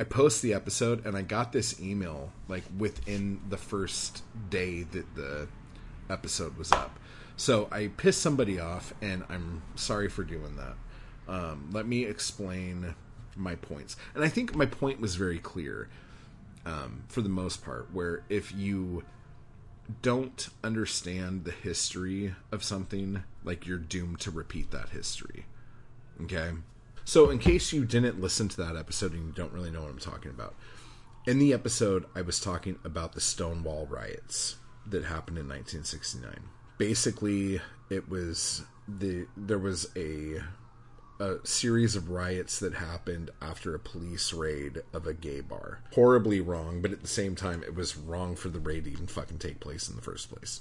I 0.00 0.04
post 0.04 0.40
the 0.40 0.54
episode 0.54 1.04
and 1.04 1.14
I 1.14 1.20
got 1.20 1.52
this 1.52 1.78
email 1.78 2.32
like 2.48 2.64
within 2.78 3.42
the 3.50 3.58
first 3.58 4.22
day 4.48 4.84
that 4.84 5.14
the 5.14 5.48
episode 6.08 6.56
was 6.56 6.72
up. 6.72 6.98
So 7.36 7.68
I 7.70 7.88
pissed 7.88 8.22
somebody 8.22 8.58
off 8.58 8.94
and 9.02 9.22
I'm 9.28 9.62
sorry 9.74 10.08
for 10.08 10.24
doing 10.24 10.56
that. 10.56 10.74
Um, 11.28 11.68
let 11.72 11.86
me 11.86 12.06
explain 12.06 12.94
my 13.36 13.56
points. 13.56 13.96
And 14.14 14.24
I 14.24 14.28
think 14.28 14.54
my 14.54 14.66
point 14.66 14.98
was 14.98 15.14
very 15.14 15.38
clear 15.38 15.90
um, 16.64 17.04
for 17.08 17.20
the 17.20 17.28
most 17.28 17.62
part, 17.62 17.88
where 17.92 18.22
if 18.30 18.54
you 18.54 19.04
don't 20.02 20.48
understand 20.64 21.44
the 21.44 21.52
history 21.52 22.34
of 22.52 22.64
something, 22.64 23.22
like 23.44 23.66
you're 23.66 23.78
doomed 23.78 24.20
to 24.20 24.30
repeat 24.30 24.70
that 24.70 24.90
history. 24.90 25.46
Okay? 26.22 26.50
So, 27.04 27.30
in 27.30 27.38
case 27.38 27.72
you 27.72 27.84
didn't 27.84 28.20
listen 28.20 28.48
to 28.48 28.56
that 28.64 28.76
episode 28.76 29.12
and 29.12 29.26
you 29.26 29.32
don't 29.32 29.52
really 29.52 29.70
know 29.70 29.82
what 29.82 29.90
I'm 29.90 29.98
talking 29.98 30.30
about, 30.30 30.54
in 31.26 31.38
the 31.38 31.52
episode, 31.52 32.04
I 32.14 32.22
was 32.22 32.40
talking 32.40 32.78
about 32.84 33.12
the 33.12 33.20
Stonewall 33.20 33.86
riots 33.86 34.56
that 34.86 35.04
happened 35.04 35.38
in 35.38 35.48
1969. 35.48 36.32
Basically, 36.78 37.60
it 37.90 38.08
was 38.08 38.62
the 38.88 39.26
there 39.36 39.58
was 39.58 39.88
a 39.96 40.40
a 41.18 41.36
series 41.44 41.96
of 41.96 42.10
riots 42.10 42.58
that 42.58 42.74
happened 42.74 43.30
after 43.40 43.74
a 43.74 43.78
police 43.78 44.32
raid 44.32 44.82
of 44.92 45.06
a 45.06 45.14
gay 45.14 45.40
bar. 45.40 45.80
Horribly 45.94 46.40
wrong, 46.40 46.82
but 46.82 46.92
at 46.92 47.00
the 47.00 47.08
same 47.08 47.34
time, 47.34 47.62
it 47.62 47.74
was 47.74 47.96
wrong 47.96 48.36
for 48.36 48.48
the 48.48 48.60
raid 48.60 48.84
to 48.84 48.92
even 48.92 49.06
fucking 49.06 49.38
take 49.38 49.60
place 49.60 49.88
in 49.88 49.96
the 49.96 50.02
first 50.02 50.30
place. 50.30 50.60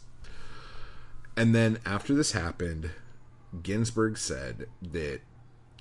And 1.36 1.53
then 1.53 1.80
after 1.86 2.14
this 2.14 2.32
happened, 2.32 2.91
Ginsberg 3.62 4.18
said 4.18 4.68
that, 4.82 5.22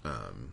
um, 0.04 0.52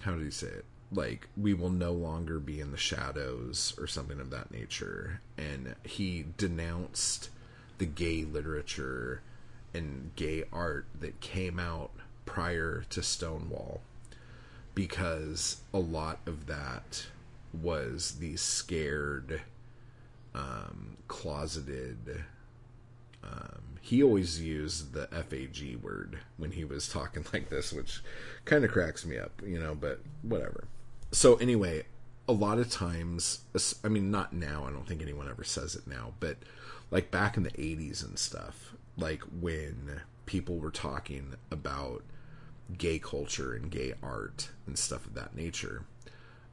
how 0.00 0.12
did 0.12 0.24
he 0.24 0.30
say 0.30 0.48
it? 0.48 0.64
Like, 0.90 1.28
we 1.36 1.54
will 1.54 1.70
no 1.70 1.92
longer 1.92 2.38
be 2.38 2.60
in 2.60 2.70
the 2.70 2.76
shadows 2.76 3.74
or 3.78 3.86
something 3.86 4.20
of 4.20 4.30
that 4.30 4.50
nature. 4.50 5.20
And 5.38 5.74
he 5.84 6.26
denounced 6.36 7.30
the 7.78 7.86
gay 7.86 8.24
literature 8.24 9.22
and 9.74 10.10
gay 10.16 10.44
art 10.52 10.86
that 11.00 11.20
came 11.20 11.58
out 11.58 11.92
prior 12.32 12.82
to 12.88 13.02
Stonewall 13.02 13.82
because 14.74 15.60
a 15.74 15.78
lot 15.78 16.18
of 16.24 16.46
that 16.46 17.04
was 17.52 18.12
the 18.20 18.36
scared, 18.38 19.42
um, 20.34 20.96
closeted. 21.08 22.24
Um, 23.22 23.76
he 23.82 24.02
always 24.02 24.40
used 24.40 24.94
the 24.94 25.08
FAG 25.08 25.76
word 25.82 26.20
when 26.38 26.52
he 26.52 26.64
was 26.64 26.88
talking 26.88 27.26
like 27.34 27.50
this, 27.50 27.70
which 27.70 28.00
kind 28.46 28.64
of 28.64 28.70
cracks 28.70 29.04
me 29.04 29.18
up, 29.18 29.42
you 29.44 29.60
know, 29.60 29.74
but 29.74 30.00
whatever. 30.22 30.64
So, 31.10 31.34
anyway, 31.34 31.84
a 32.26 32.32
lot 32.32 32.56
of 32.56 32.70
times, 32.70 33.40
I 33.84 33.88
mean, 33.88 34.10
not 34.10 34.32
now, 34.32 34.64
I 34.66 34.70
don't 34.70 34.88
think 34.88 35.02
anyone 35.02 35.28
ever 35.28 35.44
says 35.44 35.76
it 35.76 35.86
now, 35.86 36.14
but 36.18 36.38
like 36.90 37.10
back 37.10 37.36
in 37.36 37.42
the 37.42 37.50
80s 37.50 38.02
and 38.02 38.18
stuff, 38.18 38.72
like 38.96 39.20
when 39.38 40.00
people 40.24 40.56
were 40.56 40.70
talking 40.70 41.34
about 41.50 42.02
gay 42.76 42.98
culture 42.98 43.54
and 43.54 43.70
gay 43.70 43.94
art 44.02 44.50
and 44.66 44.78
stuff 44.78 45.06
of 45.06 45.14
that 45.14 45.34
nature, 45.34 45.84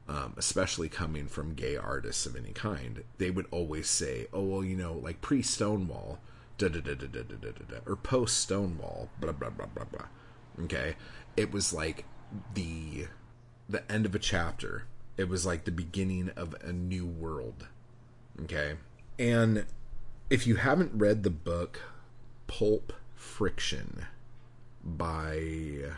um, 0.07 0.33
especially 0.37 0.89
coming 0.89 1.27
from 1.27 1.53
gay 1.53 1.77
artists 1.77 2.25
of 2.25 2.35
any 2.35 2.51
kind, 2.51 3.03
they 3.17 3.29
would 3.29 3.45
always 3.51 3.87
say, 3.89 4.27
"Oh 4.33 4.43
well, 4.43 4.63
you 4.63 4.75
know, 4.75 4.93
like 4.93 5.21
pre 5.21 5.41
Stonewall, 5.41 6.19
da 6.57 6.67
da 6.67 6.79
da 6.79 6.95
da 6.95 7.07
da 7.07 7.21
da 7.21 7.35
da 7.35 7.51
da, 7.51 7.77
or 7.85 7.95
post 7.95 8.37
Stonewall, 8.37 9.09
blah 9.19 9.31
blah 9.31 9.49
blah 9.49 9.67
blah 9.67 9.85
blah." 9.85 10.07
Okay, 10.63 10.95
it 11.37 11.51
was 11.51 11.73
like 11.73 12.05
the 12.53 13.07
the 13.67 13.89
end 13.91 14.05
of 14.05 14.15
a 14.15 14.19
chapter. 14.19 14.85
It 15.15 15.29
was 15.29 15.45
like 15.45 15.65
the 15.65 15.71
beginning 15.71 16.31
of 16.35 16.55
a 16.61 16.73
new 16.73 17.05
world. 17.05 17.67
Okay, 18.41 18.75
and 19.17 19.65
if 20.29 20.47
you 20.47 20.55
haven't 20.55 20.91
read 20.93 21.23
the 21.23 21.29
book 21.29 21.81
Pulp 22.47 22.93
Friction 23.15 24.05
by 24.83 25.91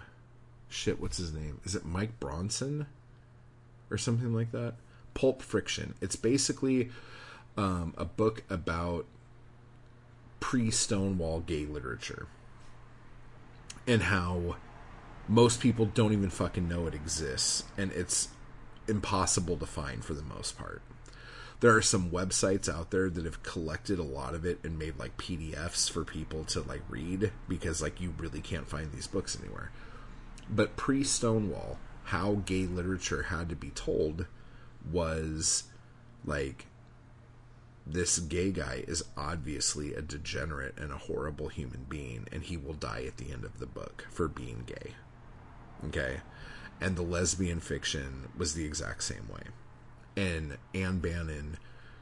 shit, 0.70 1.00
what's 1.00 1.18
his 1.18 1.34
name? 1.34 1.60
Is 1.64 1.76
it 1.76 1.86
Mike 1.86 2.20
Bronson 2.20 2.88
or 3.90 3.98
something 3.98 4.34
like 4.34 4.52
that? 4.52 4.76
Pulp 5.14 5.42
Friction. 5.42 5.94
It's 6.02 6.16
basically 6.16 6.90
um, 7.58 7.94
a 7.98 8.06
book 8.06 8.44
about 8.50 9.06
pre 10.40 10.72
Stonewall 10.72 11.42
gay 11.42 11.66
literature 11.66 12.28
and 13.88 14.04
how 14.04 14.56
most 15.28 15.60
people 15.60 15.86
don't 15.86 16.14
even 16.14 16.30
fucking 16.30 16.68
know 16.68 16.88
it 16.88 16.96
exists 16.96 17.64
and 17.78 17.92
it's 17.92 18.30
impossible 18.88 19.58
to 19.58 19.66
find 19.66 20.04
for 20.04 20.14
the 20.14 20.22
most 20.22 20.58
part. 20.58 20.82
There 21.62 21.76
are 21.76 21.82
some 21.82 22.10
websites 22.10 22.68
out 22.68 22.90
there 22.90 23.10
that 23.10 23.26
have 23.26 23.44
collected 23.44 24.00
a 24.00 24.04
lot 24.04 24.34
of 24.34 24.46
it 24.46 24.60
and 24.64 24.80
made 24.80 24.98
like 24.98 25.18
PDFs 25.18 25.90
for 25.90 26.04
people 26.04 26.44
to 26.46 26.62
like 26.62 26.82
read 26.90 27.32
because 27.48 27.82
like 27.82 28.02
you 28.02 28.14
really 28.18 28.42
can't 28.42 28.68
find 28.68 28.92
these 28.92 29.08
books 29.08 29.38
anywhere. 29.40 29.72
But 30.50 30.76
pre 30.76 31.04
Stonewall, 31.04 31.78
how 32.06 32.42
gay 32.46 32.66
literature 32.66 33.24
had 33.24 33.48
to 33.50 33.56
be 33.56 33.70
told 33.70 34.26
was 34.92 35.66
like 36.26 36.66
this 37.86 38.20
gay 38.20 38.52
guy 38.52 38.84
is 38.88 39.04
obviously 39.18 39.94
a 39.94 40.02
degenerate 40.02 40.78
and 40.78 40.92
a 40.92 40.98
horrible 40.98 41.48
human 41.48 41.86
being, 41.90 42.28
and 42.32 42.44
he 42.44 42.58
will 42.58 42.74
die 42.74 43.04
at 43.08 43.18
the 43.18 43.32
end 43.32 43.44
of 43.44 43.60
the 43.60 43.66
book 43.66 44.08
for 44.10 44.28
being 44.28 44.64
gay. 44.66 44.94
Okay? 45.88 46.18
And 46.80 46.96
the 46.96 47.02
lesbian 47.02 47.60
fiction 47.60 48.30
was 48.38 48.54
the 48.54 48.66
exact 48.66 49.04
same 49.04 49.28
way. 49.32 49.44
And 50.16 50.58
Ann 50.74 51.00
Bannon, 51.00 51.58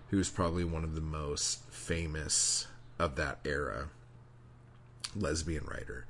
who's 0.10 0.30
probably 0.30 0.64
one 0.64 0.84
of 0.84 0.96
the 0.96 1.02
most 1.02 1.64
famous 1.72 2.68
of 2.98 3.16
that 3.16 3.40
era 3.46 3.90
lesbian 5.16 5.66
writer, 5.66 6.06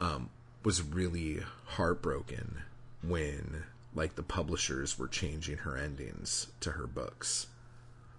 um, 0.00 0.30
was 0.62 0.82
really 0.82 1.40
heartbroken 1.64 2.58
when 3.02 3.64
like 3.94 4.16
the 4.16 4.22
publishers 4.22 4.98
were 4.98 5.08
changing 5.08 5.58
her 5.58 5.76
endings 5.76 6.48
to 6.60 6.72
her 6.72 6.86
books 6.86 7.46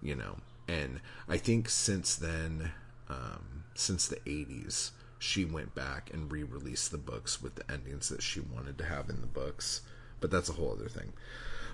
you 0.01 0.15
know? 0.15 0.37
And 0.67 0.99
i 1.27 1.37
think 1.37 1.69
since 1.69 2.15
then 2.15 2.71
um, 3.09 3.65
since 3.75 4.07
the 4.07 4.15
80s 4.17 4.91
she 5.19 5.45
went 5.45 5.75
back 5.75 6.09
and 6.11 6.31
re-released 6.31 6.91
the 6.91 6.97
books 6.97 7.41
with 7.41 7.55
the 7.55 7.71
endings 7.71 8.09
that 8.09 8.21
she 8.21 8.39
wanted 8.39 8.77
to 8.77 8.85
have 8.85 9.09
in 9.09 9.21
the 9.21 9.27
books 9.27 9.81
but 10.19 10.31
that's 10.31 10.49
a 10.49 10.53
whole 10.53 10.71
other 10.71 10.89
thing 10.89 11.13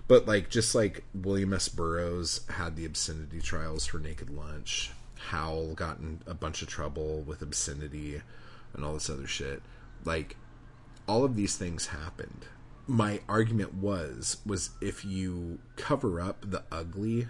but 0.08 0.28
like 0.28 0.50
just 0.50 0.76
like 0.76 1.04
william 1.14 1.54
s 1.54 1.68
burroughs 1.68 2.42
had 2.50 2.76
the 2.76 2.86
obscenity 2.86 3.40
trials 3.40 3.86
for 3.86 4.00
naked 4.00 4.30
lunch 4.30 4.92
howl 5.30 5.74
got 5.74 6.00
in 6.00 6.20
a 6.26 6.34
bunch 6.34 6.62
of 6.62 6.68
trouble 6.68 7.22
with 7.22 7.42
obscenity 7.42 8.22
and 8.74 8.84
all 8.84 8.94
this 8.94 9.10
other 9.10 9.28
shit 9.28 9.62
like 10.04 10.36
all 11.08 11.24
of 11.24 11.36
these 11.36 11.58
things 11.58 11.88
happened. 11.88 12.46
My 12.88 13.22
argument 13.28 13.74
was 13.76 14.38
was 14.46 14.72
if 14.82 15.06
you 15.06 15.60
cover 15.76 16.20
up 16.20 16.50
the 16.50 16.64
ugly, 16.72 17.28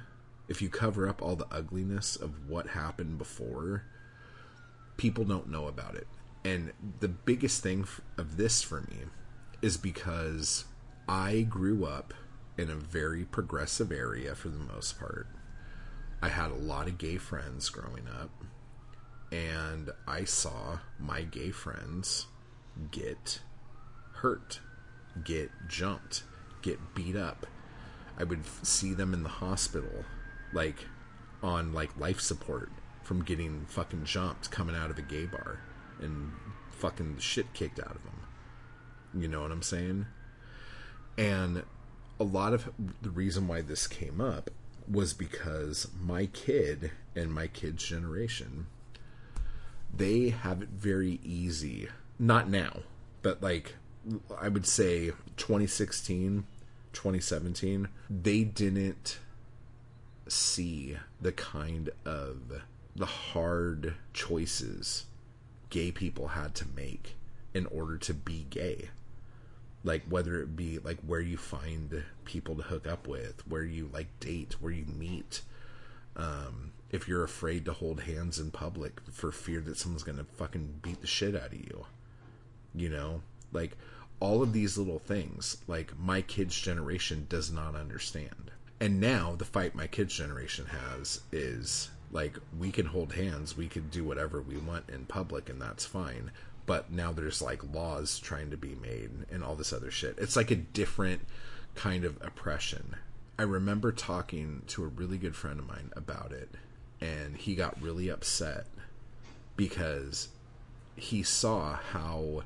if 0.48 0.62
you 0.62 0.70
cover 0.70 1.08
up 1.08 1.22
all 1.22 1.36
the 1.36 1.48
ugliness 1.52 2.16
of 2.16 2.50
what 2.50 2.68
happened 2.68 3.18
before, 3.18 3.84
people 4.98 5.24
don't 5.24 5.50
know 5.50 5.68
about 5.68 5.96
it. 5.96 6.08
And 6.44 6.74
the 7.00 7.08
biggest 7.08 7.62
thing 7.62 7.88
of 8.18 8.38
this 8.38 8.62
for 8.62 8.82
me 8.82 8.98
is 9.62 9.78
because 9.78 10.66
I 11.08 11.42
grew 11.42 11.86
up 11.86 12.14
in 12.58 12.70
a 12.70 12.76
very 12.76 13.26
progressive 13.26 13.92
area 13.92 14.36
for 14.36 14.50
the 14.50 14.58
most 14.58 15.00
part. 15.00 15.28
I 16.22 16.30
had 16.30 16.52
a 16.52 16.56
lot 16.56 16.88
of 16.88 16.98
gay 16.98 17.18
friends 17.18 17.70
growing 17.70 18.08
up, 18.08 18.30
and 19.32 19.90
I 20.08 20.26
saw 20.26 20.80
my 21.00 21.24
gay 21.24 21.52
friends 21.52 22.28
get 22.92 23.40
hurt, 24.16 24.60
get 25.24 25.50
jumped, 25.68 26.24
get 26.62 26.94
beat 26.94 27.16
up. 27.16 27.48
I 28.18 28.24
would 28.24 28.46
see 28.64 28.94
them 28.94 29.14
in 29.14 29.24
the 29.24 29.30
hospital, 29.30 30.06
like 30.54 30.86
on 31.42 31.74
like 31.74 31.98
life 31.98 32.20
support 32.20 32.70
from 33.04 33.24
getting 33.24 33.66
fucking 33.66 34.06
jumped 34.06 34.52
coming 34.52 34.76
out 34.76 34.92
of 34.92 34.98
a 35.00 35.02
gay 35.02 35.26
bar 35.26 35.60
and 36.00 36.32
fucking 36.70 37.18
shit 37.18 37.52
kicked 37.54 37.80
out 37.80 37.96
of 37.96 38.04
them. 38.04 38.22
You 39.14 39.28
know 39.28 39.42
what 39.42 39.52
I'm 39.52 39.64
saying? 39.64 40.06
And 41.18 41.64
a 42.22 42.24
lot 42.24 42.54
of 42.54 42.70
the 43.02 43.10
reason 43.10 43.48
why 43.48 43.62
this 43.62 43.88
came 43.88 44.22
up 44.22 44.50
was 44.90 45.14
because 45.14 45.88
my 46.00 46.26
kid 46.28 46.92
and 47.16 47.34
my 47.34 47.48
kid's 47.48 47.84
generation 47.84 48.68
they 49.94 50.30
have 50.30 50.62
it 50.62 50.70
very 50.70 51.20
easy 51.24 51.88
not 52.20 52.50
now 52.50 52.82
but 53.22 53.42
like 53.42 53.76
I 54.40 54.50
would 54.50 54.66
say 54.66 55.12
2016, 55.38 56.46
2017, 56.94 57.88
they 58.10 58.44
didn't 58.44 59.20
see 60.28 60.98
the 61.20 61.32
kind 61.32 61.90
of 62.06 62.64
the 62.96 63.06
hard 63.06 63.96
choices 64.14 65.06
gay 65.70 65.92
people 65.92 66.30
had 66.30 66.56
to 66.56 66.66
make 66.76 67.16
in 67.54 67.66
order 67.68 67.98
to 67.98 68.14
be 68.14 68.46
gay. 68.50 68.90
Like 69.84 70.04
whether 70.08 70.42
it 70.42 70.56
be 70.56 70.80
like 70.80 71.00
where 71.06 71.20
you 71.20 71.38
find 71.38 72.04
people 72.26 72.56
to 72.56 72.64
hook 72.64 72.88
up 72.88 73.08
with, 73.08 73.48
where 73.48 73.64
you 73.64 73.90
like 73.94 74.20
date, 74.20 74.62
where 74.62 74.72
you 74.72 74.86
meet. 74.86 75.42
Um, 76.16 76.72
if 76.92 77.08
you're 77.08 77.24
afraid 77.24 77.66
to 77.66 77.74
hold 77.74 78.02
hands 78.02 78.38
in 78.38 78.52
public 78.52 79.00
for 79.12 79.32
fear 79.32 79.62
that 79.62 79.78
someone's 79.78 80.04
gonna 80.04 80.26
fucking 80.36 80.80
beat 80.82 81.02
the 81.02 81.08
shit 81.08 81.36
out 81.36 81.48
of 81.48 81.54
you. 81.54 81.86
You 82.76 82.90
know? 82.90 83.22
Like 83.52 83.78
all 84.20 84.44
of 84.44 84.54
these 84.54 84.78
little 84.78 85.00
things, 85.00 85.58
like 85.68 85.98
my 85.98 86.22
kids' 86.22 86.60
generation 86.60 87.26
does 87.28 87.52
not 87.52 87.76
understand. 87.76 88.52
And 88.80 89.00
now 89.00 89.36
the 89.36 89.46
fight 89.46 89.76
my 89.76 89.88
kids' 89.88 90.16
generation 90.16 90.68
has 90.68 91.22
is 91.32 91.90
like 92.12 92.38
we 92.58 92.72
can 92.72 92.86
hold 92.86 93.14
hands, 93.14 93.56
we 93.56 93.68
can 93.68 93.88
do 93.90 94.04
whatever 94.04 94.42
we 94.42 94.58
want 94.58 94.90
in 94.90 95.06
public, 95.06 95.50
and 95.50 95.62
that's 95.62 95.86
fine. 95.86 96.32
But 96.72 96.90
now 96.90 97.12
there's 97.12 97.42
like 97.42 97.74
laws 97.74 98.18
trying 98.18 98.50
to 98.52 98.56
be 98.56 98.76
made 98.82 99.10
and 99.30 99.44
all 99.44 99.56
this 99.56 99.74
other 99.74 99.92
shit. 99.92 100.16
It's 100.18 100.38
like 100.38 100.52
a 100.52 100.56
different 100.56 101.20
kind 101.76 102.06
of 102.06 102.16
oppression. 102.22 102.96
I 103.38 103.42
remember 103.42 103.92
talking 103.92 104.62
to 104.68 104.86
a 104.86 104.88
really 104.88 105.18
good 105.18 105.36
friend 105.36 105.60
of 105.60 105.68
mine 105.68 105.92
about 105.98 106.32
it, 106.32 106.50
and 107.02 107.36
he 107.36 107.56
got 107.56 107.82
really 107.82 108.08
upset 108.08 108.68
because 109.58 110.30
he 110.96 111.24
saw 111.24 111.74
how 111.74 112.44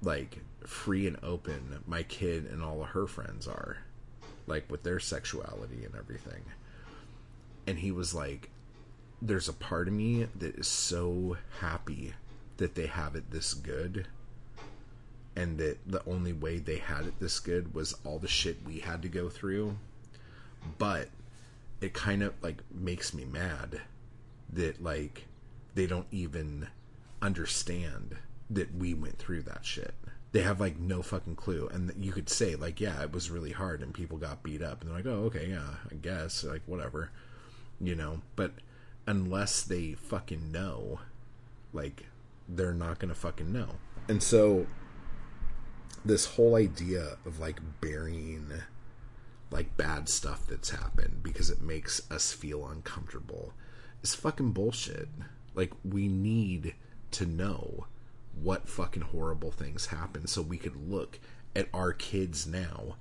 like 0.00 0.38
free 0.64 1.08
and 1.08 1.16
open 1.24 1.82
my 1.88 2.04
kid 2.04 2.46
and 2.46 2.62
all 2.62 2.82
of 2.82 2.90
her 2.90 3.08
friends 3.08 3.48
are 3.48 3.78
like 4.46 4.70
with 4.70 4.84
their 4.84 5.00
sexuality 5.00 5.84
and 5.84 5.96
everything 5.96 6.44
and 7.66 7.80
he 7.80 7.90
was 7.90 8.14
like 8.14 8.50
there's 9.20 9.48
a 9.48 9.52
part 9.52 9.88
of 9.88 9.94
me 9.94 10.28
that 10.36 10.54
is 10.54 10.68
so 10.68 11.36
happy 11.58 12.12
that 12.56 12.74
they 12.74 12.86
have 12.86 13.14
it 13.16 13.30
this 13.30 13.54
good 13.54 14.06
and 15.36 15.58
that 15.58 15.78
the 15.86 16.02
only 16.06 16.32
way 16.32 16.58
they 16.58 16.76
had 16.76 17.06
it 17.06 17.18
this 17.18 17.40
good 17.40 17.74
was 17.74 17.94
all 18.04 18.18
the 18.18 18.28
shit 18.28 18.64
we 18.64 18.78
had 18.78 19.02
to 19.02 19.08
go 19.08 19.28
through 19.28 19.76
but 20.78 21.08
it 21.80 21.92
kind 21.92 22.22
of 22.22 22.32
like 22.42 22.62
makes 22.72 23.12
me 23.12 23.24
mad 23.24 23.80
that 24.52 24.82
like 24.82 25.26
they 25.74 25.86
don't 25.86 26.06
even 26.10 26.68
understand 27.20 28.16
that 28.50 28.74
we 28.74 28.94
went 28.94 29.18
through 29.18 29.42
that 29.42 29.64
shit. 29.64 29.94
They 30.32 30.42
have 30.42 30.60
like 30.60 30.78
no 30.78 31.02
fucking 31.02 31.36
clue. 31.36 31.68
And 31.72 31.92
you 31.98 32.12
could 32.12 32.28
say, 32.28 32.56
like, 32.56 32.80
yeah, 32.80 33.02
it 33.02 33.12
was 33.12 33.30
really 33.30 33.52
hard 33.52 33.82
and 33.82 33.94
people 33.94 34.18
got 34.18 34.42
beat 34.42 34.62
up. 34.62 34.80
And 34.80 34.90
they're 34.90 34.98
like, 34.98 35.06
oh, 35.06 35.24
okay, 35.26 35.48
yeah, 35.48 35.74
I 35.90 35.94
guess. 35.94 36.44
Like, 36.44 36.62
whatever. 36.66 37.10
You 37.80 37.94
know? 37.94 38.20
But 38.36 38.52
unless 39.06 39.62
they 39.62 39.92
fucking 39.92 40.50
know, 40.50 41.00
like, 41.72 42.06
they're 42.48 42.74
not 42.74 42.98
going 42.98 43.08
to 43.12 43.18
fucking 43.18 43.52
know. 43.52 43.68
And 44.08 44.22
so, 44.22 44.66
this 46.04 46.26
whole 46.26 46.54
idea 46.54 47.16
of 47.24 47.40
like 47.40 47.60
burying 47.80 48.50
like 49.50 49.76
bad 49.76 50.08
stuff 50.08 50.46
that's 50.48 50.70
happened 50.70 51.22
because 51.22 51.48
it 51.48 51.62
makes 51.62 52.10
us 52.10 52.32
feel 52.32 52.66
uncomfortable 52.66 53.52
is 54.02 54.14
fucking 54.14 54.52
bullshit. 54.52 55.08
Like, 55.54 55.72
we 55.84 56.08
need 56.08 56.74
to 57.12 57.24
know 57.24 57.86
what 58.40 58.68
fucking 58.68 59.02
horrible 59.02 59.52
things 59.52 59.86
happen 59.86 60.26
so 60.26 60.42
we 60.42 60.58
could 60.58 60.90
look 60.90 61.20
at 61.54 61.68
our 61.72 61.92
kids 61.92 62.46
now 62.46 62.96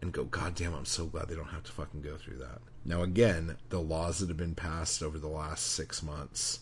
and 0.00 0.12
go, 0.12 0.24
God 0.24 0.54
damn, 0.54 0.74
I'm 0.74 0.86
so 0.86 1.04
glad 1.04 1.28
they 1.28 1.34
don't 1.34 1.50
have 1.50 1.64
to 1.64 1.72
fucking 1.72 2.00
go 2.00 2.16
through 2.16 2.38
that. 2.38 2.60
Now, 2.84 3.02
again, 3.02 3.58
the 3.68 3.80
laws 3.80 4.20
that 4.20 4.28
have 4.28 4.38
been 4.38 4.54
passed 4.54 5.02
over 5.02 5.18
the 5.18 5.28
last 5.28 5.66
six 5.66 6.02
months 6.02 6.60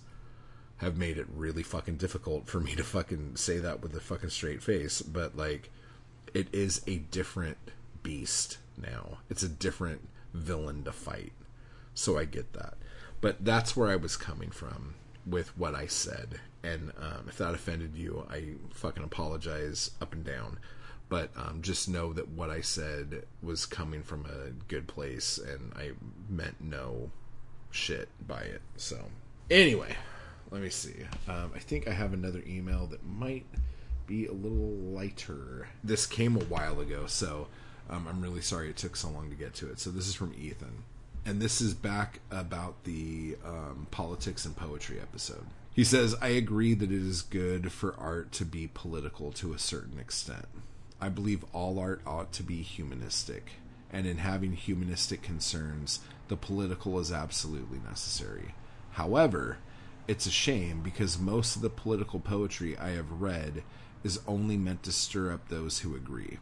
have 0.78 0.96
made 0.96 1.18
it 1.18 1.26
really 1.34 1.62
fucking 1.62 1.96
difficult 1.96 2.48
for 2.48 2.60
me 2.60 2.74
to 2.74 2.84
fucking 2.84 3.36
say 3.36 3.58
that 3.58 3.82
with 3.82 3.94
a 3.94 4.00
fucking 4.00 4.30
straight 4.30 4.62
face, 4.62 5.02
but 5.02 5.36
like, 5.36 5.70
it 6.34 6.48
is 6.52 6.82
a 6.86 6.98
different 6.98 7.58
beast 8.02 8.58
now. 8.76 9.18
It's 9.28 9.42
a 9.42 9.48
different 9.48 10.08
villain 10.32 10.84
to 10.84 10.92
fight. 10.92 11.32
So 11.94 12.18
I 12.18 12.24
get 12.24 12.52
that. 12.52 12.74
But 13.20 13.44
that's 13.44 13.76
where 13.76 13.88
I 13.88 13.96
was 13.96 14.16
coming 14.16 14.50
from 14.50 14.94
with 15.26 15.56
what 15.58 15.74
I 15.74 15.86
said. 15.86 16.40
And 16.62 16.92
um, 17.00 17.26
if 17.28 17.38
that 17.38 17.54
offended 17.54 17.96
you, 17.96 18.26
I 18.30 18.54
fucking 18.72 19.02
apologize 19.02 19.90
up 20.00 20.12
and 20.12 20.24
down. 20.24 20.58
But 21.08 21.30
um, 21.36 21.62
just 21.62 21.88
know 21.88 22.12
that 22.12 22.28
what 22.28 22.50
I 22.50 22.60
said 22.60 23.24
was 23.42 23.66
coming 23.66 24.02
from 24.02 24.26
a 24.26 24.50
good 24.68 24.86
place 24.86 25.38
and 25.38 25.72
I 25.74 25.92
meant 26.28 26.60
no 26.60 27.10
shit 27.70 28.08
by 28.26 28.42
it. 28.42 28.62
So, 28.76 29.06
anyway, 29.50 29.96
let 30.50 30.62
me 30.62 30.70
see. 30.70 30.94
Um, 31.28 31.52
I 31.54 31.58
think 31.58 31.88
I 31.88 31.92
have 31.92 32.12
another 32.12 32.42
email 32.46 32.86
that 32.86 33.04
might 33.04 33.46
be 34.06 34.26
a 34.26 34.32
little 34.32 34.72
lighter. 34.92 35.68
This 35.84 36.06
came 36.06 36.36
a 36.36 36.44
while 36.44 36.80
ago, 36.80 37.06
so 37.06 37.48
um, 37.90 38.06
I'm 38.08 38.20
really 38.20 38.40
sorry 38.40 38.70
it 38.70 38.76
took 38.76 38.96
so 38.96 39.10
long 39.10 39.30
to 39.30 39.36
get 39.36 39.54
to 39.54 39.70
it. 39.70 39.78
So, 39.78 39.90
this 39.90 40.08
is 40.08 40.14
from 40.14 40.34
Ethan 40.38 40.84
and 41.28 41.42
this 41.42 41.60
is 41.60 41.74
back 41.74 42.20
about 42.30 42.84
the 42.84 43.36
um, 43.44 43.86
politics 43.90 44.46
and 44.46 44.56
poetry 44.56 44.98
episode. 44.98 45.44
He 45.74 45.84
says, 45.84 46.16
I 46.22 46.28
agree 46.28 46.72
that 46.72 46.90
it 46.90 47.02
is 47.02 47.20
good 47.20 47.70
for 47.70 47.94
art 47.98 48.32
to 48.32 48.46
be 48.46 48.70
political 48.72 49.30
to 49.32 49.52
a 49.52 49.58
certain 49.58 49.98
extent. 49.98 50.46
I 51.00 51.10
believe 51.10 51.44
all 51.52 51.78
art 51.78 52.00
ought 52.06 52.32
to 52.32 52.42
be 52.42 52.62
humanistic, 52.62 53.52
and 53.92 54.06
in 54.06 54.18
having 54.18 54.54
humanistic 54.54 55.20
concerns, 55.20 56.00
the 56.28 56.36
political 56.36 56.98
is 56.98 57.12
absolutely 57.12 57.78
necessary. 57.86 58.54
However, 58.92 59.58
it's 60.08 60.26
a 60.26 60.30
shame 60.30 60.80
because 60.82 61.18
most 61.18 61.54
of 61.54 61.62
the 61.62 61.70
political 61.70 62.18
poetry 62.18 62.76
I 62.76 62.90
have 62.90 63.20
read 63.20 63.62
is 64.02 64.20
only 64.26 64.56
meant 64.56 64.82
to 64.84 64.92
stir 64.92 65.32
up 65.32 65.48
those 65.48 65.80
who 65.80 65.94
agree. 65.94 66.38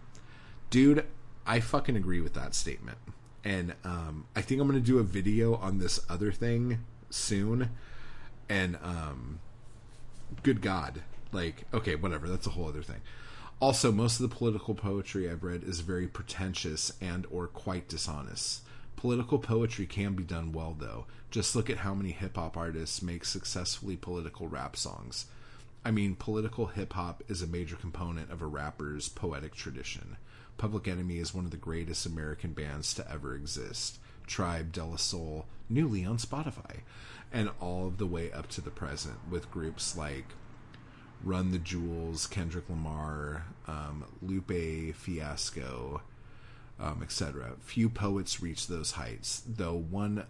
Dude, 0.70 1.04
I 1.46 1.60
fucking 1.60 1.96
agree 1.96 2.20
with 2.20 2.34
that 2.34 2.54
statement 2.54 2.98
and 3.46 3.74
um, 3.84 4.26
I 4.34 4.42
think 4.42 4.60
I'm 4.60 4.66
gonna 4.66 4.80
do 4.80 4.98
a 4.98 5.04
video 5.04 5.54
on 5.54 5.78
this 5.78 6.00
other 6.08 6.32
thing 6.32 6.84
soon. 7.10 7.70
And 8.48 8.76
um, 8.82 9.38
good 10.42 10.60
God, 10.60 11.02
like 11.30 11.64
okay, 11.72 11.94
whatever. 11.94 12.28
That's 12.28 12.48
a 12.48 12.50
whole 12.50 12.66
other 12.66 12.82
thing. 12.82 13.02
Also, 13.60 13.92
most 13.92 14.20
of 14.20 14.28
the 14.28 14.34
political 14.34 14.74
poetry 14.74 15.30
I've 15.30 15.44
read 15.44 15.62
is 15.62 15.78
very 15.80 16.08
pretentious 16.08 16.92
and 17.00 17.24
or 17.30 17.46
quite 17.46 17.88
dishonest. 17.88 18.62
Political 18.97 19.38
poetry 19.40 19.86
can 19.86 20.14
be 20.14 20.24
done 20.24 20.53
well 20.53 20.74
though. 20.78 21.07
Just 21.30 21.55
look 21.55 21.68
at 21.68 21.78
how 21.78 21.94
many 21.94 22.11
hip 22.12 22.36
hop 22.36 22.57
artists 22.57 23.03
make 23.03 23.24
successfully 23.24 23.97
political 23.97 24.49
rap 24.49 24.76
songs. 24.76 25.26
I 25.84 25.90
mean, 25.90 26.16
political 26.16 26.66
hip 26.66 26.94
hop 26.94 27.22
is 27.28 27.42
a 27.42 27.47
major 27.47 27.76
component 27.76 28.32
of 28.32 28.42
a 28.42 28.47
rapper's 28.47 29.09
poetic 29.09 29.55
tradition. 29.55 30.16
Public 30.57 30.88
Enemy 30.88 31.18
is 31.18 31.34
one 31.34 31.44
of 31.44 31.51
the 31.51 31.57
greatest 31.57 32.07
American 32.07 32.53
bands 32.53 32.94
to 32.94 33.09
ever 33.11 33.34
exist. 33.34 33.99
Tribe, 34.26 34.72
De 34.72 34.84
La 34.84 34.97
Soul, 34.97 35.47
newly 35.68 36.05
on 36.05 36.16
Spotify, 36.16 36.80
and 37.32 37.51
all 37.61 37.86
of 37.86 37.99
the 37.99 38.07
way 38.07 38.32
up 38.32 38.49
to 38.49 38.61
the 38.61 38.70
present 38.70 39.16
with 39.30 39.51
groups 39.51 39.97
like 39.97 40.26
Run 41.22 41.53
the 41.53 41.59
Jewels, 41.59 42.26
Kendrick 42.26 42.68
Lamar, 42.68 43.44
um, 43.68 44.05
Lupe 44.22 44.94
Fiasco, 44.94 46.03
um, 46.80 47.00
etc. 47.02 47.52
Few 47.60 47.88
poets 47.88 48.42
reach 48.42 48.66
those 48.66 48.92
heights, 48.92 49.42
though 49.46 49.76
one 49.76 50.24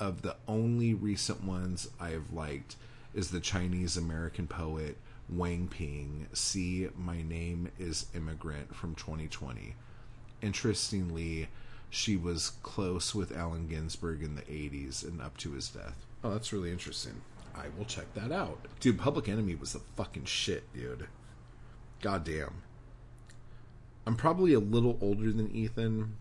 of 0.00 0.22
the 0.22 0.36
only 0.48 0.94
recent 0.94 1.44
ones 1.44 1.88
I 2.00 2.10
have 2.10 2.32
liked 2.32 2.76
is 3.14 3.30
the 3.30 3.40
Chinese 3.40 3.96
American 3.96 4.46
poet 4.46 4.96
Wang 5.28 5.68
Ping, 5.68 6.26
see 6.32 6.88
My 6.96 7.22
Name 7.22 7.70
is 7.78 8.06
Immigrant 8.14 8.74
from 8.74 8.94
2020. 8.94 9.74
Interestingly, 10.42 11.48
she 11.88 12.16
was 12.16 12.52
close 12.62 13.14
with 13.14 13.36
Allen 13.36 13.68
Ginsberg 13.68 14.22
in 14.22 14.34
the 14.34 14.42
80s 14.42 15.02
and 15.04 15.22
up 15.22 15.36
to 15.38 15.52
his 15.52 15.68
death. 15.68 16.04
Oh, 16.22 16.30
that's 16.30 16.52
really 16.52 16.70
interesting. 16.70 17.22
I 17.56 17.66
will 17.78 17.84
check 17.84 18.12
that 18.14 18.32
out. 18.32 18.58
Dude, 18.80 18.98
Public 18.98 19.28
Enemy 19.28 19.54
was 19.54 19.72
the 19.72 19.78
fucking 19.78 20.24
shit, 20.24 20.70
dude. 20.74 21.06
Goddamn. 22.02 22.63
I'm 24.06 24.16
probably 24.16 24.52
a 24.52 24.60
little 24.60 24.98
older 25.00 25.32
than 25.32 25.50
Ethan. 25.50 26.16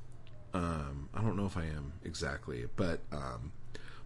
Um, 0.53 1.09
I 1.13 1.21
don't 1.21 1.35
know 1.35 1.45
if 1.45 1.57
I 1.57 1.65
am 1.65 1.93
exactly, 2.03 2.65
but 2.75 3.01
um, 3.11 3.51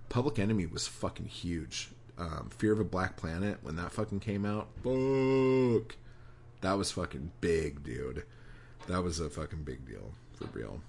Public 0.09 0.39
Enemy 0.39 0.65
was 0.65 0.87
fucking 0.87 1.25
huge 1.25 1.89
um, 2.17 2.49
Fear 2.55 2.73
of 2.73 2.79
a 2.79 2.83
Black 2.83 3.15
Planet 3.17 3.59
when 3.61 3.75
that 3.75 3.91
fucking 3.91 4.19
came 4.19 4.45
out. 4.45 4.69
Fuck, 4.83 5.95
that 6.61 6.73
was 6.73 6.91
fucking 6.91 7.31
big, 7.41 7.83
dude. 7.83 8.23
That 8.87 9.03
was 9.03 9.19
a 9.19 9.29
fucking 9.29 9.63
big 9.63 9.85
deal 9.85 10.13
for 10.33 10.45
real. 10.53 10.81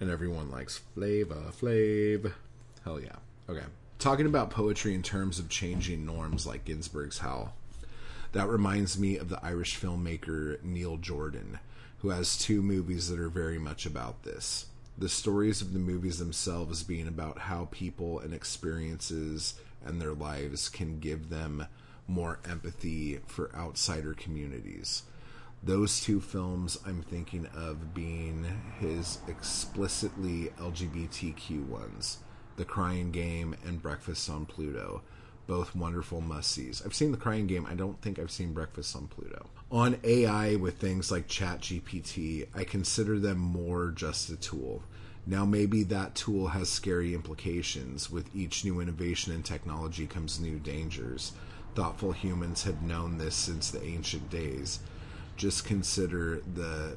And 0.00 0.10
everyone 0.10 0.50
likes 0.50 0.78
Flava 0.94 1.52
Flav. 1.52 2.32
Hell 2.84 3.00
yeah. 3.00 3.16
Okay. 3.48 3.64
Talking 3.98 4.26
about 4.26 4.50
poetry 4.50 4.94
in 4.94 5.02
terms 5.02 5.38
of 5.38 5.48
changing 5.48 6.04
norms 6.04 6.46
like 6.46 6.64
Ginsberg's 6.64 7.18
Howl. 7.18 7.54
That 8.32 8.48
reminds 8.48 8.98
me 8.98 9.16
of 9.16 9.28
the 9.28 9.38
Irish 9.44 9.78
filmmaker 9.80 10.62
Neil 10.64 10.96
Jordan, 10.96 11.60
who 12.04 12.10
has 12.10 12.36
two 12.36 12.60
movies 12.60 13.08
that 13.08 13.18
are 13.18 13.30
very 13.30 13.58
much 13.58 13.86
about 13.86 14.24
this. 14.24 14.66
The 14.98 15.08
stories 15.08 15.62
of 15.62 15.72
the 15.72 15.78
movies 15.78 16.18
themselves 16.18 16.82
being 16.82 17.08
about 17.08 17.38
how 17.38 17.68
people 17.70 18.18
and 18.18 18.34
experiences 18.34 19.54
and 19.82 19.98
their 20.02 20.12
lives 20.12 20.68
can 20.68 21.00
give 21.00 21.30
them 21.30 21.66
more 22.06 22.40
empathy 22.46 23.20
for 23.26 23.50
outsider 23.56 24.12
communities. 24.12 25.04
Those 25.62 25.98
two 25.98 26.20
films 26.20 26.76
I'm 26.84 27.00
thinking 27.00 27.46
of 27.56 27.94
being 27.94 28.48
his 28.78 29.20
explicitly 29.26 30.52
LGBTQ 30.58 31.66
ones 31.66 32.18
The 32.56 32.66
Crying 32.66 33.12
Game 33.12 33.56
and 33.64 33.80
Breakfast 33.80 34.28
on 34.28 34.44
Pluto. 34.44 35.00
Both 35.46 35.74
wonderful 35.74 36.20
must 36.20 36.50
sees. 36.50 36.82
I've 36.84 36.94
seen 36.94 37.12
The 37.12 37.16
Crying 37.16 37.46
Game, 37.46 37.64
I 37.64 37.74
don't 37.74 38.02
think 38.02 38.18
I've 38.18 38.30
seen 38.30 38.52
Breakfast 38.52 38.94
on 38.94 39.06
Pluto. 39.06 39.46
On 39.74 39.98
AI 40.04 40.54
with 40.54 40.78
things 40.78 41.10
like 41.10 41.26
ChatGPT, 41.26 42.46
I 42.54 42.62
consider 42.62 43.18
them 43.18 43.38
more 43.38 43.90
just 43.90 44.30
a 44.30 44.36
tool. 44.36 44.84
Now, 45.26 45.44
maybe 45.44 45.82
that 45.82 46.14
tool 46.14 46.46
has 46.46 46.68
scary 46.68 47.12
implications. 47.12 48.08
With 48.08 48.30
each 48.36 48.64
new 48.64 48.78
innovation 48.78 49.32
in 49.32 49.42
technology 49.42 50.06
comes 50.06 50.38
new 50.38 50.60
dangers. 50.60 51.32
Thoughtful 51.74 52.12
humans 52.12 52.62
have 52.62 52.82
known 52.82 53.18
this 53.18 53.34
since 53.34 53.72
the 53.72 53.82
ancient 53.82 54.30
days. 54.30 54.78
Just 55.36 55.64
consider 55.64 56.40
the 56.54 56.96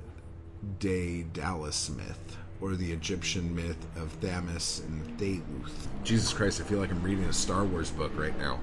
Daedalus 0.78 1.90
myth, 1.90 2.38
or 2.62 2.76
the 2.76 2.92
Egyptian 2.92 3.56
myth 3.56 3.88
of 3.96 4.16
Thamus 4.22 4.86
and 4.86 5.18
Thayluth. 5.18 5.88
Jesus 6.04 6.32
Christ, 6.32 6.62
I 6.62 6.64
feel 6.66 6.78
like 6.78 6.92
I'm 6.92 7.02
reading 7.02 7.26
a 7.26 7.34
Star 7.34 7.66
Wars 7.66 7.90
book 7.90 8.12
right 8.16 8.38
now. 8.38 8.60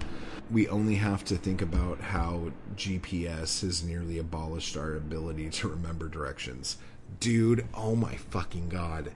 We 0.51 0.69
only 0.69 0.97
have 0.97 1.25
to 1.27 1.37
think 1.37 1.63
about 1.63 2.01
how 2.01 2.53
GPS 2.77 3.63
has 3.63 3.83
nearly 3.83 4.19
abolished 4.19 4.77
our 4.77 4.95
ability 4.95 5.51
to 5.51 5.69
remember 5.69 6.09
directions. 6.09 6.77
Dude, 7.21 7.67
oh 7.75 7.95
my 7.95 8.17
fucking 8.17 8.69
god 8.69 9.13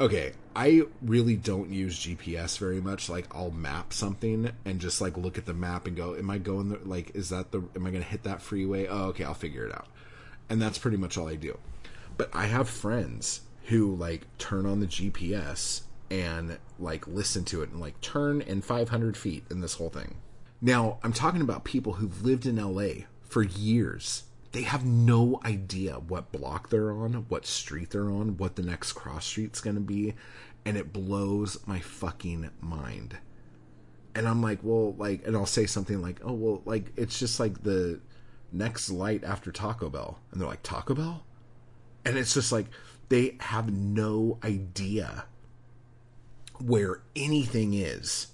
okay, 0.00 0.32
I 0.54 0.82
really 1.02 1.36
don't 1.36 1.70
use 1.70 1.98
GPS 1.98 2.58
very 2.58 2.80
much. 2.80 3.08
Like 3.08 3.26
I'll 3.34 3.50
map 3.50 3.92
something 3.92 4.50
and 4.64 4.80
just 4.80 5.00
like 5.00 5.16
look 5.16 5.38
at 5.38 5.46
the 5.46 5.54
map 5.54 5.86
and 5.86 5.96
go, 5.96 6.14
am 6.14 6.30
I 6.30 6.38
going 6.38 6.70
there? 6.70 6.78
Like, 6.84 7.14
is 7.14 7.30
that 7.30 7.50
the, 7.50 7.62
am 7.76 7.86
I 7.86 7.90
going 7.90 8.02
to 8.02 8.08
hit 8.08 8.22
that 8.24 8.42
freeway? 8.42 8.86
Oh, 8.86 9.06
okay, 9.06 9.24
I'll 9.24 9.34
figure 9.34 9.66
it 9.66 9.72
out. 9.72 9.88
And 10.48 10.60
that's 10.62 10.78
pretty 10.78 10.96
much 10.96 11.18
all 11.18 11.28
I 11.28 11.34
do. 11.34 11.58
But 12.16 12.30
I 12.32 12.46
have 12.46 12.68
friends 12.68 13.42
who 13.64 13.94
like 13.94 14.26
turn 14.38 14.66
on 14.66 14.80
the 14.80 14.86
GPS 14.86 15.82
and 16.10 16.58
like 16.78 17.06
listen 17.06 17.44
to 17.44 17.62
it 17.62 17.70
and 17.70 17.80
like 17.80 18.00
turn 18.00 18.40
in 18.40 18.62
500 18.62 19.16
feet 19.16 19.44
in 19.50 19.60
this 19.60 19.74
whole 19.74 19.90
thing. 19.90 20.16
Now, 20.60 20.98
I'm 21.02 21.12
talking 21.12 21.40
about 21.40 21.64
people 21.64 21.94
who've 21.94 22.24
lived 22.24 22.44
in 22.44 22.56
LA 22.56 23.04
for 23.22 23.42
years. 23.42 24.24
They 24.52 24.62
have 24.62 24.84
no 24.84 25.40
idea 25.44 25.94
what 25.94 26.32
block 26.32 26.70
they're 26.70 26.90
on, 26.90 27.26
what 27.28 27.46
street 27.46 27.90
they're 27.90 28.10
on, 28.10 28.38
what 28.38 28.56
the 28.56 28.62
next 28.62 28.92
cross 28.92 29.24
street's 29.24 29.60
going 29.60 29.76
to 29.76 29.80
be, 29.80 30.14
and 30.64 30.76
it 30.76 30.92
blows 30.92 31.58
my 31.66 31.78
fucking 31.78 32.50
mind. 32.60 33.18
And 34.14 34.26
I'm 34.26 34.42
like, 34.42 34.58
well, 34.62 34.94
like, 34.94 35.24
and 35.26 35.36
I'll 35.36 35.46
say 35.46 35.66
something 35.66 36.02
like, 36.02 36.20
oh, 36.24 36.32
well, 36.32 36.62
like, 36.64 36.92
it's 36.96 37.20
just 37.20 37.38
like 37.38 37.62
the 37.62 38.00
next 38.50 38.90
light 38.90 39.22
after 39.22 39.52
Taco 39.52 39.88
Bell. 39.90 40.18
And 40.32 40.40
they're 40.40 40.48
like, 40.48 40.62
Taco 40.64 40.94
Bell? 40.94 41.24
And 42.04 42.18
it's 42.18 42.34
just 42.34 42.50
like, 42.50 42.66
they 43.10 43.36
have 43.38 43.72
no 43.72 44.38
idea 44.42 45.26
where 46.58 47.02
anything 47.14 47.74
is 47.74 48.28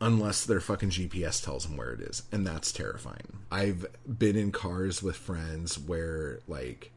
unless 0.00 0.44
their 0.44 0.60
fucking 0.60 0.90
GPS 0.90 1.44
tells 1.44 1.66
them 1.66 1.76
where 1.76 1.92
it 1.92 2.00
is. 2.00 2.22
And 2.32 2.46
that's 2.46 2.72
terrifying. 2.72 3.40
I've 3.50 3.86
been 4.18 4.36
in 4.36 4.52
cars 4.52 5.02
with 5.02 5.16
friends 5.16 5.78
where, 5.78 6.40
like, 6.48 6.90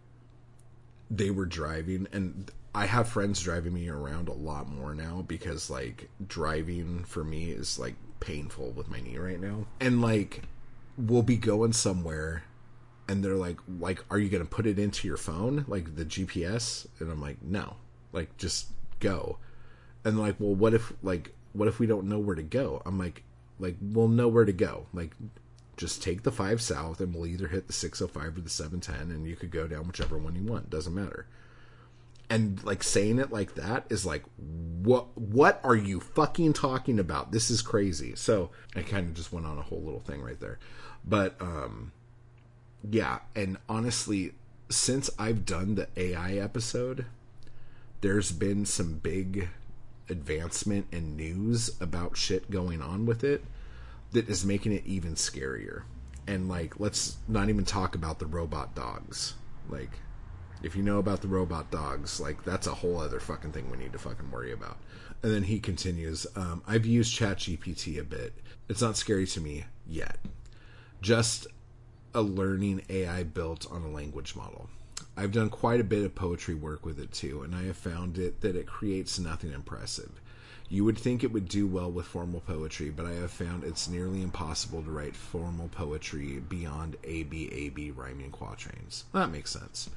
they 1.12 1.30
were 1.30 1.46
driving, 1.46 2.08
and 2.14 2.50
I 2.74 2.86
have 2.86 3.08
friends 3.08 3.42
driving 3.42 3.74
me 3.74 3.90
around 3.90 4.30
a 4.30 4.34
lot 4.34 4.70
more 4.70 4.96
now 4.96 5.24
because, 5.28 5.70
like, 5.70 6.10
driving 6.26 7.04
for 7.04 7.24
me 7.24 7.52
is, 7.52 7.78
like, 7.78 7.96
painful 8.20 8.72
with 8.72 8.90
my 8.90 9.02
knee 9.02 9.18
right 9.18 9.40
now. 9.40 9.68
And, 9.82 10.02
like, 10.02 10.44
we'll 10.98 11.24
be 11.24 11.38
going 11.38 11.74
somewhere 11.74 12.44
and 13.08 13.24
they're 13.24 13.36
like 13.36 13.58
like 13.80 14.04
are 14.10 14.18
you 14.18 14.30
going 14.30 14.44
to 14.44 14.50
put 14.50 14.66
it 14.66 14.80
into 14.80 15.08
your 15.08 15.18
phone 15.18 15.66
like 15.68 15.96
the 15.96 16.06
GPS 16.06 16.88
and 17.00 17.12
I'm 17.12 17.22
like 17.22 17.42
no 17.42 17.76
like 18.12 18.38
just 18.38 18.68
go 19.00 19.40
and 20.06 20.20
like 20.20 20.36
well 20.40 20.56
what 20.56 20.74
if 20.74 20.94
like 21.02 21.34
what 21.54 21.68
if 21.68 21.80
we 21.80 21.88
don't 21.88 22.08
know 22.08 22.20
where 22.20 22.36
to 22.36 22.44
go? 22.44 22.82
I'm 22.86 22.98
like 23.00 23.24
like 23.60 23.78
we'll 23.82 24.08
know 24.08 24.28
where 24.28 24.46
to 24.46 24.54
go. 24.54 24.88
Like 24.94 25.16
just 25.78 26.04
take 26.04 26.24
the 26.24 26.32
5 26.32 26.62
south 26.62 27.02
and 27.02 27.14
we'll 27.14 27.26
either 27.26 27.48
hit 27.48 27.68
the 27.68 27.74
605 27.74 28.38
or 28.38 28.42
the 28.42 28.50
710 28.50 29.16
and 29.16 29.28
you 29.28 29.36
could 29.36 29.50
go 29.52 29.68
down 29.68 29.88
whichever 29.88 30.18
one 30.18 30.36
you 30.36 30.44
want. 30.44 30.70
Doesn't 30.70 30.94
matter. 30.94 31.28
And 32.30 32.64
like 32.64 32.84
saying 32.84 33.20
it 33.20 33.32
like 33.32 33.56
that 33.56 33.86
is 33.90 34.06
like 34.06 34.24
what 34.38 35.18
what 35.18 35.60
are 35.64 35.76
you 35.76 36.00
fucking 36.00 36.54
talking 36.54 37.00
about? 37.00 37.32
This 37.32 37.50
is 37.50 37.62
crazy. 37.62 38.16
So 38.16 38.52
i 38.76 38.82
kind 38.82 39.08
of 39.08 39.14
just 39.14 39.32
went 39.32 39.46
on 39.46 39.58
a 39.58 39.64
whole 39.64 39.82
little 39.82 40.00
thing 40.00 40.22
right 40.22 40.40
there. 40.40 40.60
But 41.06 41.36
um 41.40 41.92
yeah, 42.90 43.20
and 43.36 43.58
honestly, 43.70 44.34
since 44.70 45.10
I've 45.18 45.46
done 45.46 45.76
the 45.76 45.88
AI 45.96 46.34
episode, 46.34 47.06
there's 48.02 48.32
been 48.32 48.66
some 48.66 48.96
big 48.96 49.50
advancement 50.14 50.88
and 50.94 51.18
news 51.18 51.76
about 51.82 52.16
shit 52.16 52.50
going 52.50 52.82
on 52.82 53.06
with 53.06 53.24
it 53.26 53.44
that 54.14 54.30
is 54.30 54.46
making 54.46 54.72
it 54.72 54.86
even 54.86 55.16
scarier. 55.16 55.84
And 56.26 56.48
like, 56.48 56.80
let's 56.80 57.18
not 57.28 57.50
even 57.50 57.66
talk 57.66 57.96
about 57.96 58.20
the 58.20 58.26
robot 58.26 58.76
dogs. 58.76 59.34
Like, 59.68 59.90
if 60.62 60.76
you 60.78 60.84
know 60.84 61.00
about 61.00 61.22
the 61.22 61.28
robot 61.28 61.70
dogs, 61.72 62.22
like 62.22 62.44
that's 62.46 62.68
a 62.68 62.74
whole 62.74 63.00
other 63.00 63.20
fucking 63.20 63.52
thing 63.52 63.70
we 63.70 63.78
need 63.78 63.92
to 63.92 64.00
fucking 64.00 64.32
worry 64.32 64.54
about. 64.54 64.78
And 65.22 65.34
then 65.34 65.44
he 65.44 65.60
continues, 65.60 66.26
um, 66.36 66.64
I've 66.66 66.86
used 66.86 67.18
ChatGPT 67.18 68.00
a 68.00 68.04
bit. 68.04 68.34
It's 68.70 68.82
not 68.82 68.96
scary 68.96 69.28
to 69.28 69.42
me 69.42 69.66
yet. 69.86 70.20
Just 71.02 71.48
a 72.14 72.22
learning 72.22 72.84
AI 72.90 73.24
built 73.24 73.70
on 73.70 73.82
a 73.82 73.90
language 73.90 74.36
model. 74.36 74.70
I've 75.16 75.32
done 75.32 75.50
quite 75.50 75.80
a 75.80 75.84
bit 75.84 76.06
of 76.06 76.16
poetry 76.16 76.56
work 76.56 76.86
with 76.86 77.00
it 77.00 77.12
too, 77.12 77.44
and 77.44 77.54
I 77.54 77.64
have 77.64 77.78
found 77.78 78.18
it 78.18 78.42
that 78.42 78.56
it 78.56 78.66
creates 78.66 79.20
nothing 79.20 79.52
impressive. 79.52 80.22
You 80.70 80.84
would 80.86 80.98
think 80.98 81.24
it 81.24 81.32
would 81.32 81.48
do 81.48 81.68
well 81.68 81.92
with 81.92 82.08
formal 82.08 82.40
poetry, 82.40 82.90
but 82.90 83.06
I 83.06 83.14
have 83.14 83.32
found 83.32 83.64
it's 83.64 83.88
nearly 83.88 84.22
impossible 84.22 84.82
to 84.82 84.90
write 84.90 85.16
formal 85.16 85.68
poetry 85.68 86.40
beyond 86.40 86.96
ABAB 87.04 87.96
rhyming 87.96 88.32
quatrains. 88.32 89.04
That 89.14 89.30
makes 89.30 89.52
sense. 89.52 89.90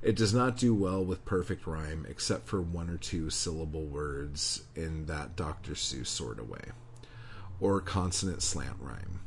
It 0.00 0.16
does 0.16 0.32
not 0.32 0.56
do 0.56 0.74
well 0.74 1.04
with 1.04 1.24
perfect 1.24 1.66
rhyme, 1.66 2.06
except 2.08 2.46
for 2.46 2.62
one 2.62 2.88
or 2.88 2.96
two 2.96 3.28
syllable 3.28 3.84
words 3.84 4.62
in 4.74 5.06
that 5.06 5.36
Dr. 5.36 5.72
Seuss 5.72 6.06
sort 6.06 6.38
of 6.38 6.48
way, 6.48 6.72
or 7.60 7.80
consonant 7.80 8.42
slant 8.42 8.76
rhyme 8.80 9.20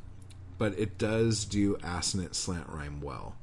but 0.59 0.77
it 0.77 0.99
does 0.99 1.45
do 1.45 1.77
assonant 1.81 2.35
slant 2.35 2.67
rhyme 2.67 3.01
well. 3.01 3.35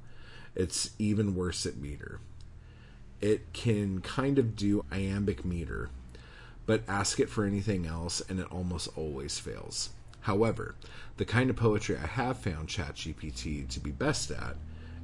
It's 0.56 0.90
even 0.98 1.36
worse 1.36 1.66
at 1.66 1.76
meter. 1.76 2.18
It 3.20 3.52
can 3.52 4.00
kind 4.00 4.38
of 4.38 4.56
do 4.56 4.84
iambic 4.90 5.44
meter, 5.44 5.90
but 6.66 6.82
ask 6.88 7.20
it 7.20 7.30
for 7.30 7.44
anything 7.44 7.86
else 7.86 8.20
and 8.28 8.40
it 8.40 8.50
almost 8.50 8.88
always 8.96 9.38
fails. 9.38 9.90
However, 10.22 10.74
the 11.18 11.24
kind 11.24 11.50
of 11.50 11.56
poetry 11.56 11.96
I 11.96 12.06
have 12.06 12.38
found 12.38 12.68
ChatGPT 12.68 13.68
to 13.68 13.80
be 13.80 13.92
best 13.92 14.30
at 14.30 14.56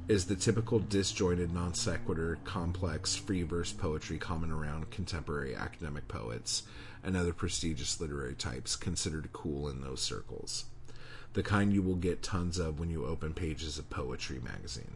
is 0.09 0.25
the 0.25 0.35
typical 0.35 0.79
disjointed, 0.79 1.53
non 1.53 1.73
sequitur, 1.73 2.37
complex, 2.43 3.15
free 3.15 3.43
verse 3.43 3.71
poetry 3.71 4.17
common 4.17 4.51
around 4.51 4.91
contemporary 4.91 5.55
academic 5.55 6.09
poets 6.09 6.63
and 7.03 7.15
other 7.15 7.31
prestigious 7.31 8.01
literary 8.01 8.35
types 8.35 8.75
considered 8.75 9.31
cool 9.31 9.69
in 9.69 9.81
those 9.81 10.01
circles 10.01 10.65
the 11.33 11.43
kind 11.43 11.73
you 11.73 11.81
will 11.81 11.95
get 11.95 12.21
tons 12.21 12.59
of 12.59 12.79
when 12.79 12.89
you 12.89 13.05
open 13.05 13.33
pages 13.33 13.79
of 13.79 13.89
Poetry 13.89 14.39
magazine. 14.39 14.95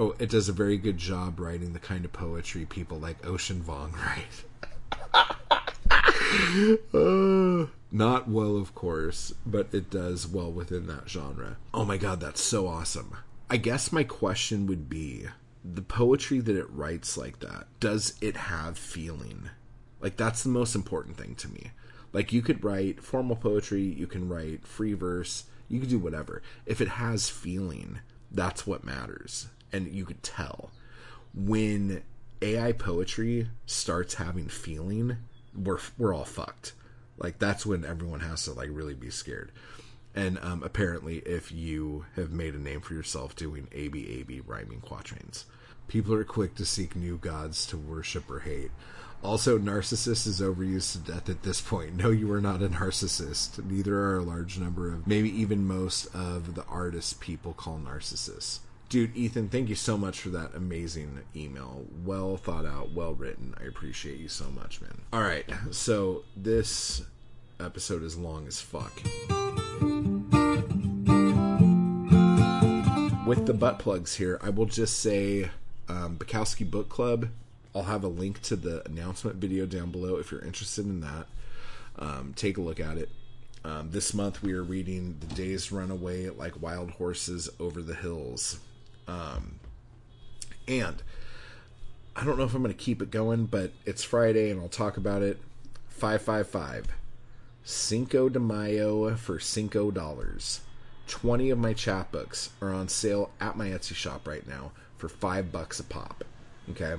Oh, 0.00 0.14
it 0.18 0.30
does 0.30 0.48
a 0.48 0.54
very 0.54 0.78
good 0.78 0.96
job 0.96 1.38
writing 1.38 1.74
the 1.74 1.78
kind 1.78 2.06
of 2.06 2.12
poetry 2.14 2.64
people 2.64 2.98
like 2.98 3.26
Ocean 3.26 3.62
Vuong 3.62 3.92
write. 4.02 4.44
uh, 6.94 7.66
not 7.92 8.26
well, 8.26 8.56
of 8.56 8.74
course, 8.74 9.34
but 9.44 9.68
it 9.74 9.90
does 9.90 10.26
well 10.26 10.50
within 10.50 10.86
that 10.86 11.06
genre. 11.06 11.58
Oh 11.74 11.84
my 11.84 11.98
god, 11.98 12.18
that's 12.18 12.40
so 12.40 12.66
awesome. 12.66 13.14
I 13.50 13.58
guess 13.58 13.92
my 13.92 14.02
question 14.02 14.66
would 14.68 14.88
be 14.88 15.26
the 15.62 15.82
poetry 15.82 16.40
that 16.40 16.56
it 16.56 16.70
writes 16.70 17.18
like 17.18 17.40
that, 17.40 17.66
does 17.78 18.14
it 18.22 18.38
have 18.38 18.78
feeling? 18.78 19.50
Like, 20.00 20.16
that's 20.16 20.42
the 20.42 20.48
most 20.48 20.74
important 20.74 21.18
thing 21.18 21.34
to 21.34 21.48
me. 21.48 21.72
Like, 22.14 22.32
you 22.32 22.40
could 22.40 22.64
write 22.64 23.02
formal 23.02 23.36
poetry, 23.36 23.82
you 23.82 24.06
can 24.06 24.30
write 24.30 24.66
free 24.66 24.94
verse, 24.94 25.44
you 25.68 25.78
can 25.78 25.90
do 25.90 25.98
whatever. 25.98 26.40
If 26.64 26.80
it 26.80 26.88
has 26.88 27.28
feeling, 27.28 27.98
that's 28.30 28.66
what 28.66 28.82
matters. 28.82 29.48
And 29.72 29.88
you 29.88 30.04
could 30.04 30.22
tell. 30.22 30.70
When 31.34 32.02
AI 32.42 32.72
poetry 32.72 33.48
starts 33.66 34.14
having 34.14 34.48
feeling, 34.48 35.18
we're 35.54 35.78
we're 35.98 36.14
all 36.14 36.24
fucked. 36.24 36.72
Like 37.18 37.38
that's 37.38 37.66
when 37.66 37.84
everyone 37.84 38.20
has 38.20 38.44
to 38.44 38.52
like 38.52 38.70
really 38.72 38.94
be 38.94 39.10
scared. 39.10 39.52
And 40.14 40.38
um, 40.40 40.62
apparently, 40.64 41.18
if 41.18 41.52
you 41.52 42.06
have 42.16 42.32
made 42.32 42.54
a 42.54 42.58
name 42.58 42.80
for 42.80 42.94
yourself 42.94 43.36
doing 43.36 43.68
ABAB 43.72 44.42
rhyming 44.44 44.80
quatrains, 44.80 45.44
people 45.86 46.14
are 46.14 46.24
quick 46.24 46.56
to 46.56 46.64
seek 46.64 46.96
new 46.96 47.16
gods 47.16 47.64
to 47.66 47.76
worship 47.76 48.28
or 48.28 48.40
hate. 48.40 48.72
Also, 49.22 49.58
narcissist 49.58 50.26
is 50.26 50.40
overused 50.40 50.92
to 50.92 51.12
death 51.12 51.28
at 51.28 51.42
this 51.42 51.60
point. 51.60 51.94
No, 51.94 52.08
you 52.08 52.32
are 52.32 52.40
not 52.40 52.62
a 52.62 52.68
narcissist. 52.68 53.62
Neither 53.62 53.94
are 53.94 54.18
a 54.18 54.22
large 54.22 54.58
number 54.58 54.90
of, 54.90 55.06
maybe 55.06 55.30
even 55.40 55.66
most 55.66 56.06
of 56.14 56.54
the 56.54 56.64
artists 56.64 57.12
people 57.12 57.52
call 57.52 57.78
narcissists. 57.78 58.60
Dude, 58.90 59.16
Ethan, 59.16 59.48
thank 59.48 59.68
you 59.68 59.76
so 59.76 59.96
much 59.96 60.18
for 60.20 60.30
that 60.30 60.52
amazing 60.54 61.20
email. 61.34 61.86
Well 62.04 62.36
thought 62.36 62.66
out, 62.66 62.90
well 62.92 63.14
written. 63.14 63.54
I 63.58 63.64
appreciate 63.64 64.18
you 64.18 64.26
so 64.26 64.50
much, 64.50 64.80
man. 64.80 65.02
All 65.12 65.22
right, 65.22 65.48
so 65.70 66.24
this 66.36 67.02
episode 67.60 68.02
is 68.02 68.18
long 68.18 68.48
as 68.48 68.60
fuck. 68.60 68.92
With 73.24 73.46
the 73.46 73.54
butt 73.54 73.78
plugs 73.78 74.16
here, 74.16 74.40
I 74.42 74.50
will 74.50 74.66
just 74.66 74.98
say 74.98 75.50
um, 75.88 76.16
Bukowski 76.16 76.68
Book 76.68 76.88
Club 76.88 77.28
I'll 77.74 77.84
have 77.84 78.02
a 78.02 78.08
link 78.08 78.42
to 78.42 78.56
the 78.56 78.84
announcement 78.88 79.36
video 79.36 79.66
down 79.66 79.92
below 79.92 80.16
if 80.16 80.32
you're 80.32 80.44
interested 80.44 80.84
in 80.86 81.00
that. 81.00 81.26
Um, 81.98 82.32
take 82.34 82.58
a 82.58 82.60
look 82.60 82.80
at 82.80 82.98
it. 82.98 83.08
Um, 83.64 83.90
this 83.92 84.12
month 84.14 84.42
we 84.42 84.52
are 84.54 84.62
reading 84.62 85.16
The 85.20 85.32
Days 85.34 85.70
Run 85.70 85.90
Away 85.90 86.28
Like 86.30 86.60
Wild 86.60 86.90
Horses 86.92 87.48
Over 87.60 87.82
the 87.82 87.94
Hills. 87.94 88.58
Um, 89.06 89.60
and 90.68 91.02
I 92.14 92.24
don't 92.24 92.38
know 92.38 92.44
if 92.44 92.54
I'm 92.54 92.62
going 92.62 92.74
to 92.74 92.78
keep 92.78 93.02
it 93.02 93.10
going, 93.10 93.46
but 93.46 93.72
it's 93.84 94.04
Friday 94.04 94.50
and 94.50 94.60
I'll 94.60 94.68
talk 94.68 94.96
about 94.96 95.22
it. 95.22 95.40
555. 95.88 96.86
Cinco 97.62 98.28
de 98.28 98.40
Mayo 98.40 99.14
for 99.16 99.38
Cinco 99.38 99.90
dollars. 99.90 100.60
20 101.08 101.50
of 101.50 101.58
my 101.58 101.74
chapbooks 101.74 102.50
are 102.62 102.72
on 102.72 102.88
sale 102.88 103.30
at 103.40 103.56
my 103.56 103.68
Etsy 103.68 103.94
shop 103.94 104.28
right 104.28 104.46
now 104.46 104.70
for 104.96 105.08
5 105.08 105.50
bucks 105.50 105.80
a 105.80 105.84
pop. 105.84 106.24
Okay? 106.70 106.94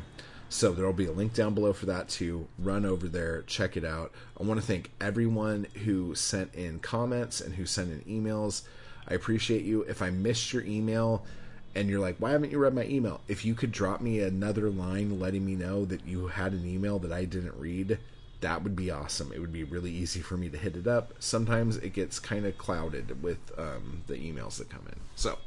So 0.49 0.73
there 0.73 0.85
will 0.85 0.91
be 0.91 1.05
a 1.05 1.13
link 1.13 1.33
down 1.33 1.53
below 1.53 1.71
for 1.71 1.85
that 1.85 2.09
to 2.09 2.45
run 2.59 2.85
over 2.85 3.07
there, 3.07 3.43
check 3.43 3.77
it 3.77 3.85
out. 3.85 4.11
I 4.37 4.43
want 4.43 4.59
to 4.59 4.65
thank 4.65 4.91
everyone 4.99 5.65
who 5.85 6.13
sent 6.13 6.53
in 6.53 6.79
comments 6.79 7.39
and 7.39 7.55
who 7.55 7.65
sent 7.65 7.89
in 7.89 8.01
emails. 8.01 8.63
I 9.07 9.13
appreciate 9.13 9.63
you. 9.63 9.83
If 9.83 10.01
I 10.01 10.09
missed 10.09 10.51
your 10.51 10.63
email 10.63 11.25
and 11.73 11.89
you're 11.89 11.99
like, 11.99 12.17
why 12.17 12.31
haven't 12.31 12.51
you 12.51 12.59
read 12.59 12.73
my 12.73 12.85
email? 12.85 13.21
If 13.27 13.45
you 13.45 13.55
could 13.55 13.71
drop 13.71 14.01
me 14.01 14.19
another 14.19 14.69
line 14.69 15.19
letting 15.19 15.45
me 15.45 15.55
know 15.55 15.85
that 15.85 16.05
you 16.05 16.27
had 16.27 16.53
an 16.53 16.65
email 16.65 16.99
that 16.99 17.11
I 17.11 17.25
didn't 17.25 17.57
read, 17.57 17.97
that 18.41 18.63
would 18.63 18.75
be 18.75 18.91
awesome. 18.91 19.31
It 19.33 19.39
would 19.39 19.53
be 19.53 19.63
really 19.63 19.91
easy 19.91 20.19
for 20.19 20.35
me 20.35 20.49
to 20.49 20.57
hit 20.57 20.75
it 20.75 20.87
up. 20.87 21.13
Sometimes 21.19 21.77
it 21.77 21.93
gets 21.93 22.19
kind 22.19 22.45
of 22.45 22.57
clouded 22.57 23.23
with 23.23 23.39
um, 23.57 24.01
the 24.07 24.15
emails 24.15 24.57
that 24.57 24.69
come 24.69 24.85
in. 24.87 24.99
So, 25.15 25.37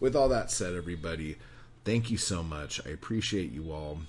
with 0.00 0.16
all 0.16 0.28
that 0.30 0.50
said, 0.50 0.74
everybody, 0.74 1.36
thank 1.84 2.10
you 2.10 2.16
so 2.16 2.42
much. 2.42 2.84
I 2.84 2.90
appreciate 2.90 3.52
you 3.52 3.70
all. 3.70 4.00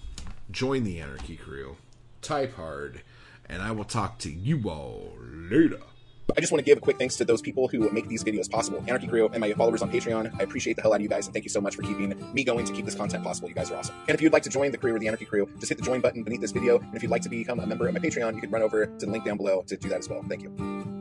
Join 0.50 0.84
the 0.84 1.00
Anarchy 1.00 1.36
crew, 1.36 1.78
type 2.22 2.56
hard, 2.56 3.02
and 3.48 3.62
I 3.62 3.72
will 3.72 3.84
talk 3.84 4.18
to 4.20 4.32
you 4.32 4.70
all 4.70 5.14
later. 5.20 5.80
I 6.36 6.40
just 6.40 6.52
want 6.52 6.60
to 6.60 6.66
give 6.66 6.78
a 6.78 6.82
quick 6.82 6.98
thanks 6.98 7.16
to 7.18 7.26
those 7.26 7.42
people 7.42 7.68
who 7.68 7.90
make 7.92 8.08
these 8.08 8.24
videos 8.24 8.50
possible. 8.50 8.84
Anarchy 8.88 9.08
Crew 9.08 9.28
and 9.28 9.40
my 9.40 9.52
followers 9.54 9.82
on 9.82 9.92
Patreon. 9.92 10.34
I 10.40 10.44
appreciate 10.44 10.76
the 10.76 10.82
hell 10.82 10.94
out 10.94 10.98
of 10.98 11.02
you 11.02 11.10
guys 11.10 11.28
and 11.28 11.34
thank 11.34 11.46
you 11.46 11.50
so 11.50 11.62
much 11.62 11.76
for 11.76 11.82
keeping 11.82 12.14
me 12.34 12.44
going 12.44 12.66
to 12.66 12.74
keep 12.74 12.86
this 12.86 12.96
content 12.96 13.24
possible. 13.24 13.50
You 13.50 13.56
guys 13.56 13.70
are 13.72 13.78
awesome. 13.78 13.96
And 14.08 14.16
if 14.16 14.22
you'd 14.22 14.34
like 14.34 14.44
to 14.44 14.50
join 14.50 14.72
the 14.72 14.78
crew 14.78 14.96
or 14.96 15.00
the 15.00 15.08
Anarchy 15.08 15.26
Crew, 15.26 15.50
just 15.60 15.70
hit 15.70 15.78
the 15.78 15.84
join 15.84 16.02
button 16.02 16.24
beneath 16.24 16.42
this 16.42 16.52
video. 16.52 16.80
And 16.80 16.96
if 16.96 17.04
you'd 17.04 17.12
like 17.12 17.22
to 17.24 17.30
become 17.30 17.60
a 17.60 17.68
member 17.68 17.88
of 17.88 17.94
my 17.94 18.00
Patreon, 18.00 18.36
you 18.36 18.42
can 18.42 18.52
run 18.52 18.62
over 18.62 18.86
to 18.86 19.06
the 19.06 19.12
link 19.12 19.26
down 19.26 19.38
below 19.38 19.64
to 19.68 19.78
do 19.78 19.90
that 19.90 20.00
as 20.00 20.10
well. 20.10 20.24
Thank 20.28 20.44
you. 20.44 20.93